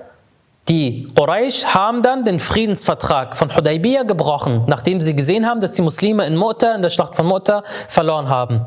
die 0.69 1.09
Quraysh 1.17 1.65
haben 1.67 2.03
dann 2.03 2.25
den 2.25 2.39
Friedensvertrag 2.39 3.37
von 3.37 3.55
Hudaybiyah 3.55 4.05
gebrochen, 4.05 4.63
nachdem 4.69 5.01
sie 5.01 5.15
gesehen 5.15 5.45
haben, 5.45 5.61
dass 5.61 5.73
die 5.73 5.83
Muslime 5.83 6.25
in 6.25 6.37
Mu'tah, 6.37 6.77
in 6.77 6.83
der 6.83 6.89
Schlacht 6.89 7.17
von 7.17 7.27
Mu'tah, 7.27 7.65
verloren 7.89 8.29
haben. 8.29 8.65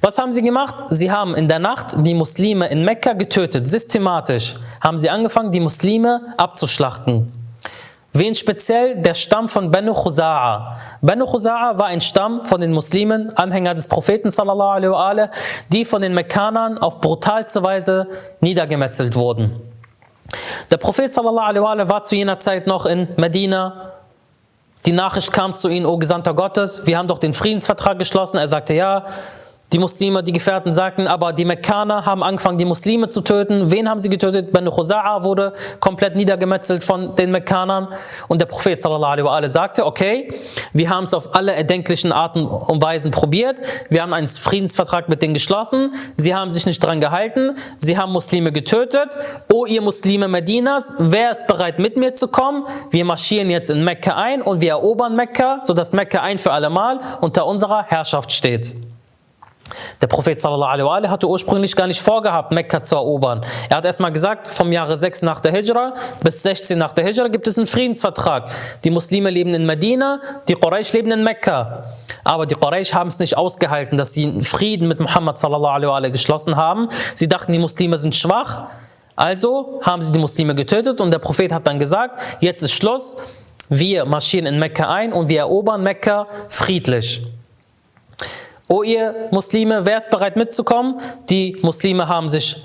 Was 0.00 0.18
haben 0.18 0.30
sie 0.30 0.42
gemacht? 0.42 0.74
Sie 0.88 1.10
haben 1.10 1.34
in 1.34 1.48
der 1.48 1.58
Nacht 1.58 1.96
die 1.98 2.14
Muslime 2.14 2.68
in 2.68 2.84
Mekka 2.84 3.14
getötet, 3.14 3.66
systematisch. 3.66 4.54
Haben 4.80 4.98
sie 4.98 5.10
angefangen, 5.10 5.50
die 5.50 5.58
Muslime 5.58 6.32
abzuschlachten. 6.36 7.41
Wen 8.14 8.34
speziell? 8.34 8.96
Der 8.96 9.14
Stamm 9.14 9.48
von 9.48 9.70
Banu 9.70 9.92
Khuza'a. 9.92 10.76
Banu 11.00 11.24
Khuza'a 11.24 11.78
war 11.78 11.86
ein 11.86 12.02
Stamm 12.02 12.44
von 12.44 12.60
den 12.60 12.72
Muslimen, 12.72 13.34
Anhänger 13.36 13.72
des 13.72 13.88
Propheten 13.88 14.30
sallallahu 14.30 14.94
alaihi 14.94 15.30
die 15.70 15.86
von 15.86 16.02
den 16.02 16.12
Mekkanern 16.12 16.76
auf 16.76 17.00
brutalste 17.00 17.62
Weise 17.62 18.08
niedergemetzelt 18.40 19.16
wurden. 19.16 19.56
Der 20.70 20.76
Prophet 20.76 21.10
sallallahu 21.10 21.46
alaihi 21.46 21.88
wa 21.88 21.88
war 21.88 22.02
zu 22.02 22.14
jener 22.16 22.38
Zeit 22.38 22.66
noch 22.66 22.84
in 22.84 23.08
Medina. 23.16 23.92
Die 24.84 24.92
Nachricht 24.92 25.32
kam 25.32 25.54
zu 25.54 25.68
ihm, 25.68 25.86
O 25.86 25.96
Gesandter 25.96 26.34
Gottes, 26.34 26.86
wir 26.86 26.98
haben 26.98 27.08
doch 27.08 27.18
den 27.18 27.32
Friedensvertrag 27.32 27.98
geschlossen. 27.98 28.36
Er 28.38 28.48
sagte, 28.48 28.74
ja, 28.74 29.06
die 29.72 29.78
Muslime, 29.78 30.22
die 30.22 30.32
Gefährten 30.32 30.72
sagten, 30.72 31.08
aber 31.08 31.32
die 31.32 31.44
Mekkaner 31.44 32.04
haben 32.04 32.22
angefangen, 32.22 32.58
die 32.58 32.64
Muslime 32.66 33.08
zu 33.08 33.22
töten. 33.22 33.70
Wen 33.70 33.88
haben 33.88 33.98
sie 33.98 34.10
getötet? 34.10 34.52
Banu 34.52 34.70
Khuza'a 34.70 35.24
wurde 35.24 35.54
komplett 35.80 36.14
niedergemetzelt 36.14 36.84
von 36.84 37.14
den 37.14 37.30
Mekkanern. 37.30 37.88
Und 38.28 38.40
der 38.40 38.46
Prophet 38.46 38.80
sallallahu 38.80 39.28
alaihi 39.28 39.48
sagte, 39.50 39.86
okay, 39.86 40.32
wir 40.72 40.90
haben 40.90 41.04
es 41.04 41.14
auf 41.14 41.34
alle 41.34 41.54
erdenklichen 41.54 42.12
Arten 42.12 42.44
und 42.44 42.82
Weisen 42.82 43.10
probiert. 43.12 43.60
Wir 43.88 44.02
haben 44.02 44.12
einen 44.12 44.28
Friedensvertrag 44.28 45.08
mit 45.08 45.22
denen 45.22 45.34
geschlossen. 45.34 45.94
Sie 46.16 46.34
haben 46.34 46.50
sich 46.50 46.66
nicht 46.66 46.84
dran 46.84 47.00
gehalten. 47.00 47.52
Sie 47.78 47.96
haben 47.96 48.12
Muslime 48.12 48.52
getötet. 48.52 49.16
O 49.50 49.64
ihr 49.64 49.80
Muslime 49.80 50.28
Medinas, 50.28 50.94
wer 50.98 51.30
ist 51.30 51.46
bereit 51.46 51.78
mit 51.78 51.96
mir 51.96 52.12
zu 52.12 52.28
kommen? 52.28 52.66
Wir 52.90 53.06
marschieren 53.06 53.48
jetzt 53.48 53.70
in 53.70 53.84
Mekka 53.84 54.16
ein 54.16 54.42
und 54.42 54.60
wir 54.60 54.70
erobern 54.70 55.16
Mekka, 55.16 55.60
sodass 55.62 55.92
Mekka 55.92 56.20
ein 56.20 56.38
für 56.38 56.52
alle 56.52 56.68
Mal 56.68 57.00
unter 57.22 57.46
unserer 57.46 57.84
Herrschaft 57.84 58.32
steht. 58.32 58.74
Der 60.00 60.06
Prophet 60.06 60.40
sallallahu 60.40 60.88
alaihi 60.88 61.08
hatte 61.08 61.28
ursprünglich 61.28 61.74
gar 61.76 61.86
nicht 61.86 62.00
vorgehabt, 62.00 62.52
Mekka 62.52 62.82
zu 62.82 62.96
erobern. 62.96 63.44
Er 63.68 63.78
hat 63.78 63.84
erstmal 63.84 64.12
gesagt, 64.12 64.48
vom 64.48 64.72
Jahre 64.72 64.96
6 64.96 65.22
nach 65.22 65.40
der 65.40 65.52
Hijra 65.52 65.94
bis 66.22 66.42
16 66.42 66.78
nach 66.78 66.92
der 66.92 67.04
Hijra 67.04 67.28
gibt 67.28 67.46
es 67.46 67.58
einen 67.58 67.66
Friedensvertrag. 67.66 68.50
Die 68.84 68.90
Muslime 68.90 69.30
leben 69.30 69.54
in 69.54 69.66
Medina, 69.66 70.20
die 70.48 70.54
Quraysh 70.54 70.92
leben 70.92 71.10
in 71.10 71.22
Mekka. 71.24 71.84
Aber 72.24 72.46
die 72.46 72.54
Quraysh 72.54 72.94
haben 72.94 73.08
es 73.08 73.18
nicht 73.18 73.36
ausgehalten, 73.36 73.96
dass 73.96 74.12
sie 74.12 74.24
einen 74.24 74.42
Frieden 74.42 74.88
mit 74.88 75.00
Muhammad 75.00 75.38
sallallahu 75.38 75.92
alaihi 75.92 76.12
geschlossen 76.12 76.56
haben. 76.56 76.88
Sie 77.14 77.28
dachten, 77.28 77.52
die 77.52 77.58
Muslime 77.58 77.98
sind 77.98 78.14
schwach. 78.14 78.68
Also 79.16 79.80
haben 79.82 80.02
sie 80.02 80.12
die 80.12 80.18
Muslime 80.18 80.54
getötet 80.54 81.00
und 81.00 81.10
der 81.10 81.18
Prophet 81.18 81.52
hat 81.52 81.66
dann 81.66 81.78
gesagt, 81.78 82.18
jetzt 82.40 82.62
ist 82.62 82.72
Schluss, 82.72 83.16
wir 83.68 84.04
marschieren 84.04 84.46
in 84.46 84.58
Mekka 84.58 84.92
ein 84.92 85.12
und 85.12 85.28
wir 85.28 85.40
erobern 85.40 85.82
Mekka 85.82 86.26
friedlich. 86.48 87.22
O 88.72 88.82
ihr 88.82 89.28
Muslime, 89.30 89.84
wer 89.84 89.98
ist 89.98 90.08
bereit 90.08 90.34
mitzukommen? 90.34 90.98
Die 91.28 91.58
Muslime 91.60 92.08
haben 92.08 92.30
sich 92.30 92.56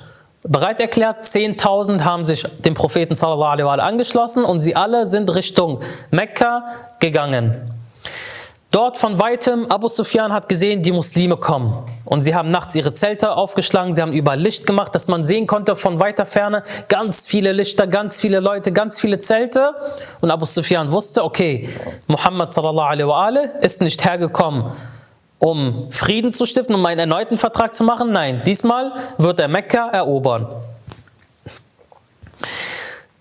bereit 0.41 0.79
erklärt, 0.79 1.25
10.000 1.25 2.05
haben 2.05 2.23
sich 2.23 2.43
dem 2.59 2.75
Propheten 2.75 3.13
sallallahu 3.13 3.51
alaihi 3.51 3.65
wa 3.65 3.73
angeschlossen 3.73 4.45
und 4.45 4.61
sie 4.61 4.73
alle 4.73 5.05
sind 5.05 5.35
Richtung 5.35 5.81
Mekka 6.09 6.63
gegangen. 7.01 7.73
Dort 8.71 8.97
von 8.97 9.19
weitem, 9.19 9.69
Abu 9.69 9.89
Sufyan 9.89 10.31
hat 10.31 10.47
gesehen, 10.47 10.81
die 10.81 10.93
Muslime 10.93 11.35
kommen. 11.35 11.73
Und 12.05 12.21
sie 12.21 12.33
haben 12.33 12.51
nachts 12.51 12.73
ihre 12.75 12.93
Zelte 12.93 13.35
aufgeschlagen, 13.35 13.91
sie 13.91 14.01
haben 14.01 14.13
überall 14.13 14.39
Licht 14.39 14.65
gemacht, 14.65 14.95
dass 14.95 15.09
man 15.09 15.25
sehen 15.25 15.45
konnte 15.45 15.75
von 15.75 15.99
weiter 15.99 16.25
Ferne 16.25 16.63
ganz 16.87 17.27
viele 17.27 17.51
Lichter, 17.51 17.85
ganz 17.85 18.21
viele 18.21 18.39
Leute, 18.39 18.71
ganz 18.71 18.97
viele 18.97 19.19
Zelte. 19.19 19.75
Und 20.21 20.31
Abu 20.31 20.45
Sufyan 20.45 20.89
wusste, 20.89 21.25
okay, 21.25 21.67
Muhammad 22.07 22.53
sallallahu 22.53 22.87
alaihi 22.87 23.07
wa 23.09 23.27
ist 23.59 23.81
nicht 23.81 24.05
hergekommen, 24.05 24.71
um 25.39 25.91
Frieden 25.91 26.31
zu 26.31 26.45
stiften, 26.45 26.75
um 26.75 26.85
einen 26.85 26.99
erneuten 26.99 27.37
Vertrag 27.37 27.75
zu 27.75 27.83
machen. 27.83 28.11
Nein, 28.11 28.41
diesmal 28.45 28.93
wird 29.17 29.39
er 29.39 29.47
Mekka 29.47 29.89
erobern. 29.89 30.47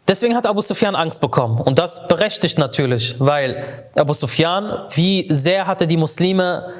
Deswegen 0.08 0.36
hat 0.36 0.46
Abu 0.46 0.60
Sufyan 0.60 0.94
Angst 0.94 1.20
bekommen. 1.20 1.60
Und 1.60 1.78
das 1.78 2.06
berechtigt 2.06 2.58
natürlich, 2.58 3.16
weil 3.18 3.64
Abu 3.96 4.12
Sufyan, 4.12 4.86
wie 4.94 5.26
sehr 5.28 5.66
hatte 5.66 5.86
die 5.86 5.96
Muslime 5.96 6.72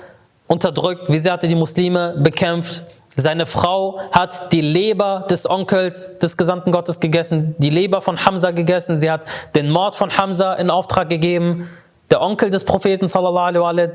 unterdrückt, 0.47 1.09
wie 1.11 1.19
sehr 1.19 1.33
hatte 1.33 1.49
die 1.49 1.57
Muslime 1.57 2.15
bekämpft. 2.19 2.83
Seine 3.17 3.47
Frau 3.47 3.99
hat 4.13 4.53
die 4.53 4.61
Leber 4.61 5.27
des 5.29 5.49
Onkels 5.49 6.19
des 6.19 6.37
Gesandten 6.37 6.71
Gottes 6.71 7.01
gegessen, 7.01 7.57
die 7.59 7.71
Leber 7.71 8.01
von 8.01 8.25
Hamza 8.25 8.53
gegessen. 8.53 8.97
Sie 8.97 9.11
hat 9.11 9.25
den 9.55 9.71
Mord 9.71 9.97
von 9.97 10.17
Hamza 10.17 10.55
in 10.55 10.71
Auftrag 10.71 11.09
gegeben 11.09 11.69
der 12.17 12.23
Onkel 12.23 12.49
des 12.49 12.65
Propheten, 12.65 13.09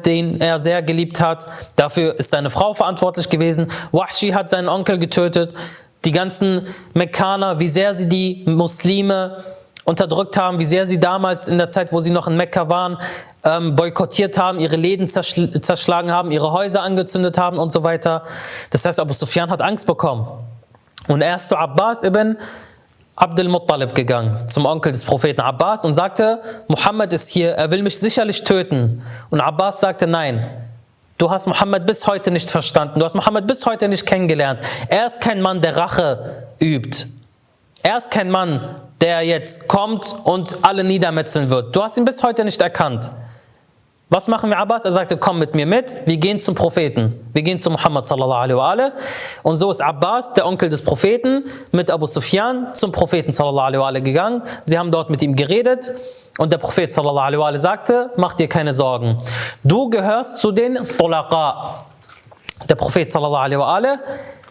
den 0.06 0.42
er 0.42 0.60
sehr 0.60 0.84
geliebt 0.84 1.20
hat. 1.20 1.48
Dafür 1.75 2.20
ist 2.20 2.30
seine 2.30 2.51
Frau 2.51 2.74
verantwortlich 2.74 3.30
gewesen. 3.30 3.72
Wahshi 3.92 4.30
hat 4.30 4.51
seinen 4.51 4.70
Onkel 4.70 5.00
getötet. 5.00 5.56
Die 6.06 6.12
ganzen 6.12 6.68
Mekkaner, 6.94 7.60
wie 7.60 7.68
sehr 7.68 7.96
sie 7.96 8.08
die 8.08 8.44
Muslime 8.46 9.44
unterdrückt 9.86 10.38
haben, 10.38 10.60
wie 10.60 10.66
sehr 10.66 10.86
sie 10.86 11.00
damals 11.00 11.48
in 11.48 11.58
der 11.58 11.72
Zeit, 11.72 11.92
wo 11.92 12.00
sie 12.00 12.12
noch 12.12 12.28
in 12.28 12.38
Mekka 12.38 12.70
waren, 12.70 13.00
ähm, 13.44 13.75
boykottiert 13.75 14.38
haben, 14.38 14.60
ihre 14.60 14.75
Läden 14.75 15.08
zerschl 15.08 15.60
zerschlagen 15.60 16.12
haben, 16.12 16.30
ihre 16.30 16.51
Häuser 16.51 16.84
angezündet 16.84 17.40
haben 17.40 17.58
und 17.58 17.72
so 17.72 17.84
weiter. 17.84 18.22
Das 18.70 18.86
heißt, 18.86 19.00
Abu 19.00 19.13
Sufyan 19.13 19.50
hat 19.50 19.63
Angst 19.63 19.88
bekommen. 19.88 20.28
Und 21.08 21.24
er 21.24 21.38
ist 21.38 21.50
zu 21.50 21.58
Abbas 21.58 22.04
ibn 22.04 22.38
Abdul 23.15 23.50
Muttalib 23.50 23.94
gegangen, 23.94 24.48
zum 24.48 24.65
Onkel 24.65 24.91
des 24.91 25.03
Propheten 25.03 25.41
Abbas 25.41 25.86
und 25.86 25.94
sagte, 25.94 26.41
Muhammad 26.68 27.12
ist 27.13 27.30
hier, 27.30 27.51
er 27.51 27.70
will 27.70 27.84
mich 27.84 28.00
sicherlich 28.00 28.44
töten. 28.44 29.03
Und 29.30 29.41
Abbas 29.41 29.82
sagte, 29.82 30.08
nein, 30.08 30.50
du 31.18 31.30
hast 31.30 31.46
Muhammad 31.46 31.86
bis 31.86 32.08
heute 32.08 32.32
nicht 32.32 32.50
verstanden, 32.50 33.00
du 33.00 33.06
hast 33.06 33.13
Muhammad 33.13 33.46
bis 33.48 33.65
heute 33.65 33.88
nicht 33.88 34.06
kennengelernt. 34.06 34.62
Er 34.88 35.06
ist 35.06 35.20
kein 35.22 35.41
Mann, 35.41 35.62
der 35.62 35.77
Rache 35.77 36.48
übt. 36.60 37.06
Er 37.84 37.98
ist 37.98 38.12
kein 38.12 38.30
Mann, 38.30 38.75
der 39.01 39.22
jetzt 39.24 39.68
kommt 39.68 40.15
und 40.24 40.58
alle 40.62 40.84
niedermetzeln 40.84 41.50
wird. 41.50 41.75
Du 41.75 41.84
hast 41.84 41.98
ihn 41.98 42.06
bis 42.06 42.24
heute 42.24 42.46
nicht 42.46 42.62
erkannt. 42.62 43.12
Was 44.13 44.27
machen 44.27 44.50
wir 44.50 44.58
Abbas? 44.58 44.84
Er 44.84 44.91
sagte, 44.91 45.15
komm 45.15 45.39
mit 45.39 45.56
mir 45.56 45.65
mit, 45.65 45.96
wir 46.06 46.18
gehen 46.18 46.41
zum 46.41 46.53
Propheten. 46.53 47.15
Wir 47.32 47.44
gehen 47.44 47.62
zu 47.62 47.70
Muhammad 47.70 48.06
sallallahu 48.06 48.41
alaihi 48.41 48.58
wa 48.58 48.91
Und 49.41 49.56
so 49.56 49.72
ist 49.72 49.82
Abbas, 49.82 50.34
der 50.34 50.46
Onkel 50.46 50.68
des 50.68 50.84
Propheten, 50.84 51.46
mit 51.72 51.89
Abu 51.89 52.06
Sufyan 52.06 52.74
zum 52.74 52.91
Propheten 52.91 53.32
sallallahu 53.32 53.68
alaihi 53.68 53.82
wa 53.82 54.00
gegangen. 54.01 54.41
Sie 54.65 54.77
haben 54.77 54.91
dort 54.91 55.10
mit 55.10 55.22
ihm 55.22 55.34
geredet. 55.34 55.94
Und 56.38 56.51
der 56.51 56.58
Prophet 56.58 56.91
sallallahu 56.91 57.25
alaihi 57.25 57.39
wa 57.39 57.58
sagte, 57.58 58.10
mach 58.18 58.34
dir 58.34 58.50
keine 58.50 58.74
Sorgen. 58.74 59.18
Du 59.63 59.89
gehörst 59.89 60.39
zu 60.39 60.51
den 60.51 60.77
Tulaqa. 60.98 61.86
Der 62.70 62.75
Prophet 62.75 63.10
sallallahu 63.10 63.44
alaihi 63.44 63.60
wa 63.60 63.98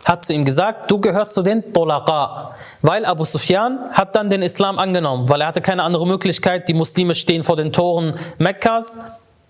hat 0.07 0.25
zu 0.25 0.33
ihm 0.33 0.47
gesagt, 0.47 0.91
du 0.91 0.99
gehörst 1.03 1.35
zu 1.35 1.43
den 1.43 1.71
Tulaqa. 1.75 2.55
Weil 2.81 3.05
Abu 3.05 3.25
Sufyan 3.25 3.91
hat 3.93 4.17
dann 4.17 4.31
den 4.31 4.41
Islam 4.41 4.79
angenommen, 4.79 5.29
weil 5.29 5.43
er 5.43 5.49
hatte 5.49 5.61
keine 5.61 5.83
andere 5.83 6.07
Möglichkeit. 6.07 6.67
Die 6.67 6.75
Muslime 6.75 7.15
stehen 7.15 7.43
vor 7.43 7.57
den 7.57 7.75
Toren 7.75 8.15
Mekkas 8.39 8.99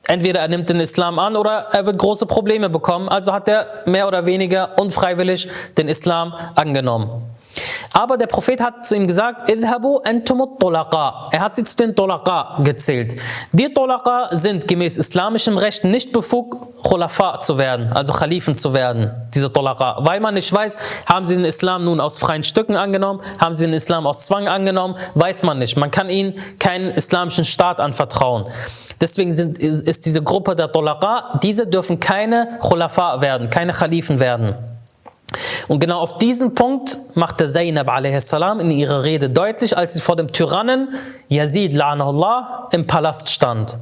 Entweder 0.06 0.40
er 0.40 0.48
nimmt 0.48 0.68
den 0.68 0.80
Islam 0.80 1.18
an 1.18 1.36
oder 1.36 1.66
er 1.72 1.86
wird 1.86 1.98
große 1.98 2.26
Probleme 2.26 2.68
bekommen. 2.68 3.08
Also 3.08 3.32
hat 3.32 3.48
er 3.48 3.82
mehr 3.86 4.08
oder 4.08 4.26
weniger 4.26 4.78
unfreiwillig 4.78 5.48
den 5.76 5.88
Islam 5.88 6.34
angenommen. 6.54 7.22
Aber 7.92 8.16
der 8.16 8.26
Prophet 8.26 8.60
hat 8.60 8.86
zu 8.86 8.94
ihm 8.94 9.06
gesagt, 9.06 9.50
Idhabu 9.50 9.98
entumut 10.04 10.60
tolaqa. 10.60 11.28
Er 11.32 11.40
hat 11.40 11.56
sie 11.56 11.64
zu 11.64 11.76
den 11.76 11.94
Tolaqa 11.94 12.60
gezählt. 12.62 13.20
Die 13.52 13.72
Tolaqa 13.72 14.28
sind 14.30 14.68
gemäß 14.68 14.96
islamischem 14.96 15.58
Recht 15.58 15.84
nicht 15.84 16.12
befugt, 16.12 16.56
Khulafa 16.82 17.40
zu 17.40 17.58
werden, 17.58 17.92
also 17.92 18.12
Khalifen 18.12 18.54
zu 18.54 18.72
werden, 18.72 19.10
diese 19.34 19.52
Tolaqa. 19.52 19.98
Weil 20.00 20.20
man 20.20 20.34
nicht 20.34 20.52
weiß, 20.52 20.78
haben 21.06 21.24
sie 21.24 21.34
den 21.34 21.44
Islam 21.44 21.84
nun 21.84 22.00
aus 22.00 22.18
freien 22.18 22.42
Stücken 22.42 22.76
angenommen, 22.76 23.20
haben 23.38 23.54
sie 23.54 23.66
den 23.66 23.74
Islam 23.74 24.06
aus 24.06 24.26
Zwang 24.26 24.48
angenommen, 24.48 24.96
weiß 25.14 25.42
man 25.42 25.58
nicht. 25.58 25.76
Man 25.76 25.90
kann 25.90 26.08
ihnen 26.08 26.34
keinen 26.58 26.90
islamischen 26.92 27.44
Staat 27.44 27.80
anvertrauen. 27.80 28.46
Deswegen 29.00 29.32
sind, 29.32 29.58
ist, 29.58 29.88
ist 29.88 30.06
diese 30.06 30.22
Gruppe 30.22 30.54
der 30.54 30.70
Tolaqa, 30.70 31.40
diese 31.42 31.66
dürfen 31.66 32.00
keine 32.00 32.58
Khulafa 32.60 33.20
werden, 33.20 33.50
keine 33.50 33.72
Khalifen 33.72 34.20
werden. 34.20 34.54
Und 35.68 35.80
genau 35.80 36.00
auf 36.00 36.18
diesen 36.18 36.54
Punkt 36.54 36.98
machte 37.14 37.46
Zainab 37.46 37.88
a.s. 37.88 38.32
in 38.32 38.70
ihrer 38.70 39.04
Rede 39.04 39.30
deutlich, 39.30 39.76
als 39.76 39.94
sie 39.94 40.00
vor 40.00 40.16
dem 40.16 40.32
Tyrannen 40.32 40.94
Yazid 41.28 41.72
la'anahullah 41.72 42.72
im 42.72 42.86
Palast 42.86 43.30
stand. 43.30 43.78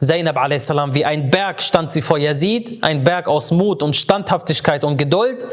Zainab 0.00 0.36
a.s. 0.36 0.70
wie 0.70 1.04
ein 1.04 1.30
Berg 1.30 1.60
stand 1.60 1.90
sie 1.90 2.02
vor 2.02 2.18
Yazid, 2.18 2.82
ein 2.84 3.02
Berg 3.02 3.28
aus 3.28 3.50
Mut 3.50 3.82
und 3.82 3.96
Standhaftigkeit 3.96 4.84
und 4.84 4.96
Geduld. 4.96 5.46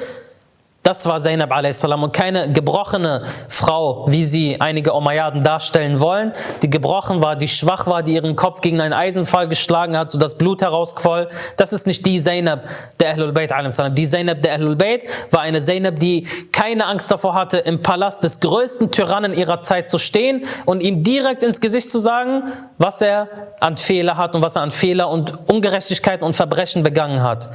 Das 0.86 1.04
war 1.08 1.20
Zainab 1.20 1.52
a.s. 1.52 1.84
und 1.84 2.14
keine 2.14 2.54
gebrochene 2.54 3.24
Frau, 3.48 4.06
wie 4.08 4.24
sie 4.24 4.62
einige 4.62 4.94
Umayyaden 4.94 5.42
darstellen 5.42 6.00
wollen, 6.00 6.32
die 6.62 6.70
gebrochen 6.70 7.24
war, 7.24 7.36
die 7.36 7.48
schwach 7.48 7.88
war, 7.88 8.04
die 8.04 8.14
ihren 8.14 8.36
Kopf 8.36 8.62
gegen 8.62 8.80
einen 8.80 8.94
Eisenfall 8.94 9.48
geschlagen 9.48 9.98
hat, 9.98 10.12
sodass 10.12 10.38
Blut 10.38 10.62
herausquoll. 10.62 11.28
Das 11.58 11.74
ist 11.74 11.88
nicht 11.88 12.06
die 12.06 12.22
Zainab 12.22 12.66
der 13.00 13.10
Ahlul 13.10 13.32
Bayt 13.32 13.52
Die 13.98 14.08
Zainab 14.08 14.44
der 14.44 14.54
Ahlul 14.54 14.76
Bayt 14.76 15.06
war 15.32 15.42
eine 15.42 15.60
Zainab, 15.60 15.98
die 15.98 16.28
keine 16.52 16.86
Angst 16.86 17.10
davor 17.10 17.34
hatte, 17.34 17.58
im 17.58 17.82
Palast 17.82 18.24
des 18.24 18.40
größten 18.40 18.92
Tyrannen 18.92 19.34
ihrer 19.34 19.62
Zeit 19.62 19.90
zu 19.90 19.98
stehen 19.98 20.46
und 20.66 20.82
ihm 20.82 21.02
direkt 21.02 21.42
ins 21.42 21.62
Gesicht 21.62 21.90
zu 21.90 21.98
sagen, 21.98 22.44
was 22.78 23.02
er 23.02 23.28
an 23.60 23.78
Fehler 23.78 24.18
hat 24.18 24.36
und 24.36 24.44
was 24.44 24.56
er 24.56 24.62
an 24.62 24.70
Fehler 24.70 25.10
und 25.10 25.50
Ungerechtigkeiten 25.50 26.24
und 26.24 26.36
Verbrechen 26.36 26.84
begangen 26.84 27.24
hat. 27.24 27.50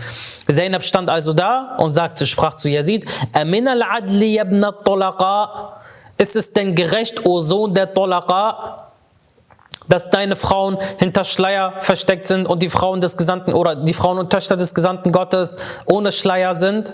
Zainab 0.49 0.82
stand 0.82 1.08
also 1.08 1.32
da 1.32 1.76
und 1.78 1.92
sagte, 1.92 2.26
sprach 2.26 2.54
zu 2.54 2.68
Yazid, 2.68 3.06
Amin 3.32 3.68
al-Adli 3.68 4.38
ibn 4.38 4.64
al 4.64 4.74
Ist 6.18 6.36
es 6.36 6.52
denn 6.52 6.74
gerecht, 6.74 7.24
o 7.26 7.40
Sohn 7.40 7.74
der 7.74 7.92
Tolaqa, 7.92 8.90
dass 9.88 10.10
deine 10.10 10.36
Frauen 10.36 10.78
hinter 10.98 11.24
Schleier 11.24 11.74
versteckt 11.80 12.26
sind 12.26 12.46
und 12.46 12.62
die 12.62 12.68
Frauen 12.68 13.00
des 13.00 13.16
Gesandten 13.16 13.52
oder 13.52 13.74
die 13.74 13.94
Frauen 13.94 14.18
und 14.18 14.30
Töchter 14.30 14.56
des 14.56 14.74
Gesandten 14.74 15.10
Gottes 15.10 15.58
ohne 15.86 16.12
Schleier 16.12 16.54
sind? 16.54 16.92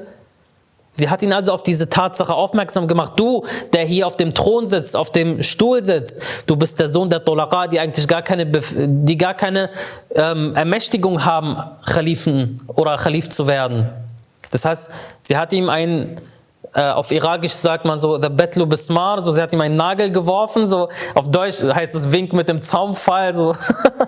Sie 0.96 1.10
hat 1.10 1.20
ihn 1.20 1.34
also 1.34 1.52
auf 1.52 1.62
diese 1.62 1.90
Tatsache 1.90 2.32
aufmerksam 2.32 2.88
gemacht. 2.88 3.12
Du, 3.16 3.44
der 3.74 3.84
hier 3.84 4.06
auf 4.06 4.16
dem 4.16 4.32
Thron 4.32 4.66
sitzt, 4.66 4.96
auf 4.96 5.12
dem 5.12 5.42
Stuhl 5.42 5.84
sitzt, 5.84 6.22
du 6.46 6.56
bist 6.56 6.80
der 6.80 6.88
Sohn 6.88 7.10
der 7.10 7.22
Tolaqa, 7.22 7.66
die 7.66 7.78
eigentlich 7.78 8.08
gar 8.08 8.22
keine, 8.22 8.46
die 8.46 9.18
gar 9.18 9.34
keine 9.34 9.68
ähm, 10.14 10.54
Ermächtigung 10.54 11.22
haben, 11.22 11.58
Khalifen 11.84 12.62
oder 12.68 12.96
Khalif 12.96 13.28
zu 13.28 13.46
werden. 13.46 13.90
Das 14.50 14.64
heißt, 14.64 14.90
sie 15.20 15.36
hat 15.36 15.52
ihm 15.52 15.68
einen 15.68 16.20
äh, 16.76 16.90
auf 16.90 17.10
Irakisch 17.10 17.52
sagt 17.52 17.86
man 17.86 17.98
so, 17.98 18.20
the 18.20 18.28
Betlu 18.28 18.66
Bismar, 18.66 19.20
so 19.22 19.32
sie 19.32 19.40
hat 19.40 19.52
ihm 19.52 19.60
einen 19.62 19.76
Nagel 19.76 20.10
geworfen, 20.10 20.66
so 20.66 20.90
auf 21.14 21.30
Deutsch 21.30 21.62
heißt 21.62 21.94
es 21.94 22.12
Wink 22.12 22.34
mit 22.34 22.50
dem 22.50 22.60
Zaumfall, 22.60 23.34
so 23.34 23.54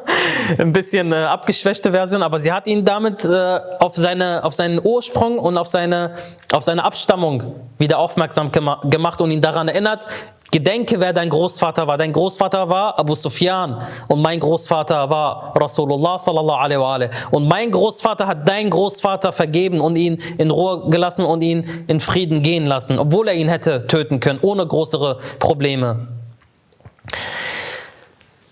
ein 0.59 0.73
bisschen 0.73 1.13
äh, 1.13 1.17
abgeschwächte 1.17 1.93
Version, 1.93 2.23
aber 2.23 2.39
sie 2.39 2.53
hat 2.53 2.67
ihn 2.67 2.85
damit 2.85 3.25
äh, 3.25 3.61
auf, 3.79 3.97
seine, 3.97 4.45
auf 4.45 4.53
seinen 4.53 4.85
Ursprung 4.85 5.39
und 5.39 5.57
auf 5.57 5.67
seine, 5.67 6.13
auf 6.53 6.63
seine 6.63 6.85
Abstammung 6.85 7.55
wieder 7.79 7.99
aufmerksam 7.99 8.51
gemacht 8.53 9.21
und 9.23 9.31
ihn 9.31 9.41
daran 9.41 9.69
erinnert, 9.69 10.07
Gedenke, 10.51 10.99
wer 10.99 11.13
dein 11.13 11.29
Großvater 11.29 11.87
war. 11.87 11.99
Dein 11.99 12.13
Großvater 12.13 12.71
war 12.71 12.99
Abu 12.99 13.15
Sufyan 13.15 13.83
und 14.09 14.23
mein 14.23 14.41
Großvater 14.41 15.11
war 15.11 15.53
Rasulullah 15.55 16.17
sallallahu 16.17 16.57
alaihi 16.57 16.81
wa 16.81 16.99
Und 17.31 17.47
mein 17.47 17.71
Großvater 17.71 18.27
hat 18.27 18.49
dein 18.49 18.71
Großvater 18.71 19.33
vergeben 19.33 19.81
und 19.81 19.97
ihn 19.97 20.23
in 20.39 20.51
Ruhe 20.51 20.89
gelassen 20.89 21.27
und 21.27 21.43
ihn 21.43 21.85
in 21.87 22.01
Frieden 22.01 22.43
gehen 22.43 22.67
lassen, 22.67 22.99
obwohl 22.99 23.29
er 23.29 23.35
ihn 23.35 23.49
hätte 23.49 23.87
töten 23.87 24.21
können, 24.21 24.39
ohne 24.41 24.67
größere 24.67 25.19
Probleme. 25.39 26.09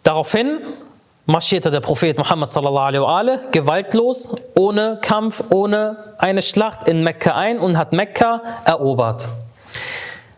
Daraufhin 0.03 0.59
marschierte 1.25 1.71
der 1.71 1.81
Prophet 1.81 2.19
Muhammad 2.19 2.51
sallallahu 2.51 3.07
alaihi 3.07 3.37
wa 3.39 3.39
gewaltlos, 3.53 4.35
ohne 4.55 4.99
Kampf, 5.01 5.45
ohne 5.49 6.15
eine 6.19 6.43
Schlacht 6.43 6.89
in 6.89 7.03
Mekka 7.03 7.35
ein 7.35 7.59
und 7.59 7.79
hat 7.79 7.93
Mekka 7.93 8.43
erobert. 8.67 9.31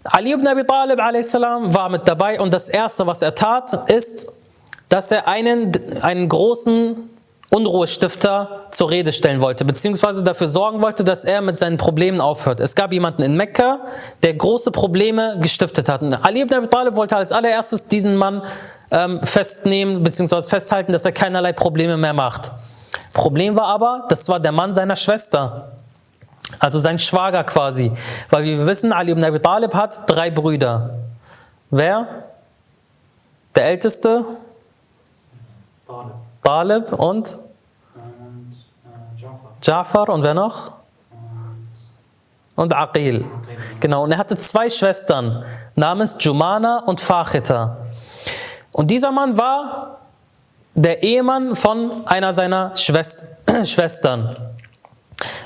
Ali 0.05 0.33
ibn 0.33 0.47
Abi 0.47 0.65
Talib 0.65 0.99
war 0.99 1.89
mit 1.89 2.07
dabei 2.07 2.41
und 2.41 2.53
das 2.53 2.69
Erste, 2.69 3.07
was 3.07 3.23
er 3.23 3.35
tat, 3.35 3.91
ist, 3.91 4.27
dass 4.89 5.11
er 5.11 5.29
einen, 5.29 5.73
einen 6.03 6.29
großen 6.29 7.11
Unruhestifter 7.51 8.67
zur 8.71 8.91
Rede 8.91 9.11
stellen 9.11 9.41
wollte, 9.41 9.65
beziehungsweise 9.65 10.23
dafür 10.23 10.49
sorgen 10.49 10.83
wollte, 10.83 11.03
dass 11.03 11.25
er 11.25 11.41
mit 11.41 11.59
seinen 11.59 11.79
Problemen 11.79 12.21
aufhört. 12.21 12.61
Es 12.61 12.75
gab 12.75 12.93
jemanden 12.93 13.23
in 13.23 13.37
Mekka, 13.37 13.81
der 14.23 14.35
große 14.35 14.71
Probleme 14.71 15.39
gestiftet 15.41 15.89
hat. 15.89 16.03
Und 16.03 16.15
Ali 16.15 16.43
ibn 16.43 16.55
Abi 16.55 16.67
Talib 16.69 16.97
wollte 16.97 17.17
als 17.17 17.33
allererstes 17.33 17.87
diesen 17.87 18.17
Mann 18.17 18.43
ähm, 18.91 19.21
festnehmen, 19.23 20.03
beziehungsweise 20.03 20.51
festhalten, 20.51 20.93
dass 20.93 21.07
er 21.07 21.13
keinerlei 21.13 21.55
Probleme 21.55 21.97
mehr 21.97 22.13
macht. 22.13 22.51
Problem 23.15 23.57
war 23.57 23.67
aber, 23.67 24.05
das 24.11 24.29
war 24.29 24.41
der 24.41 24.53
Mann 24.53 24.75
seiner 24.75 24.97
Schwester. 24.97 25.78
Also 26.59 26.79
sein 26.79 26.99
Schwager 26.99 27.45
quasi. 27.45 27.93
Weil 28.31 28.45
wir 28.45 28.67
wissen, 28.67 28.93
Ali 28.93 29.13
ibn 29.13 29.25
Abi 29.25 29.41
Talib 29.41 29.75
hat 29.75 30.09
drei 30.09 30.31
Brüder. 30.31 30.99
Wer? 31.71 32.07
Der 33.55 33.67
Älteste? 33.67 34.25
Talib. 35.87 36.13
Talib 36.43 36.93
und? 36.93 36.99
Und 36.99 37.29
äh, 37.29 39.21
Jafar. 39.21 39.51
Jafar 39.63 40.09
und 40.09 40.23
wer 40.23 40.35
noch? 40.35 40.73
Und 42.57 42.75
Aqil. 42.75 43.25
Genau, 43.79 44.03
und 44.03 44.13
er 44.13 44.19
hatte 44.19 44.37
zwei 44.37 44.69
Schwestern 44.69 45.45
namens 45.77 46.17
Jumana 46.19 46.83
und 46.87 47.01
Fachita. 47.01 47.77
Und 48.73 48.91
dieser 48.91 49.13
Mann 49.13 49.39
war 49.39 49.99
der 50.75 51.03
Ehemann 51.03 51.55
von 51.55 52.07
einer 52.07 52.33
seiner 52.33 52.73
Schwestern. 52.77 54.48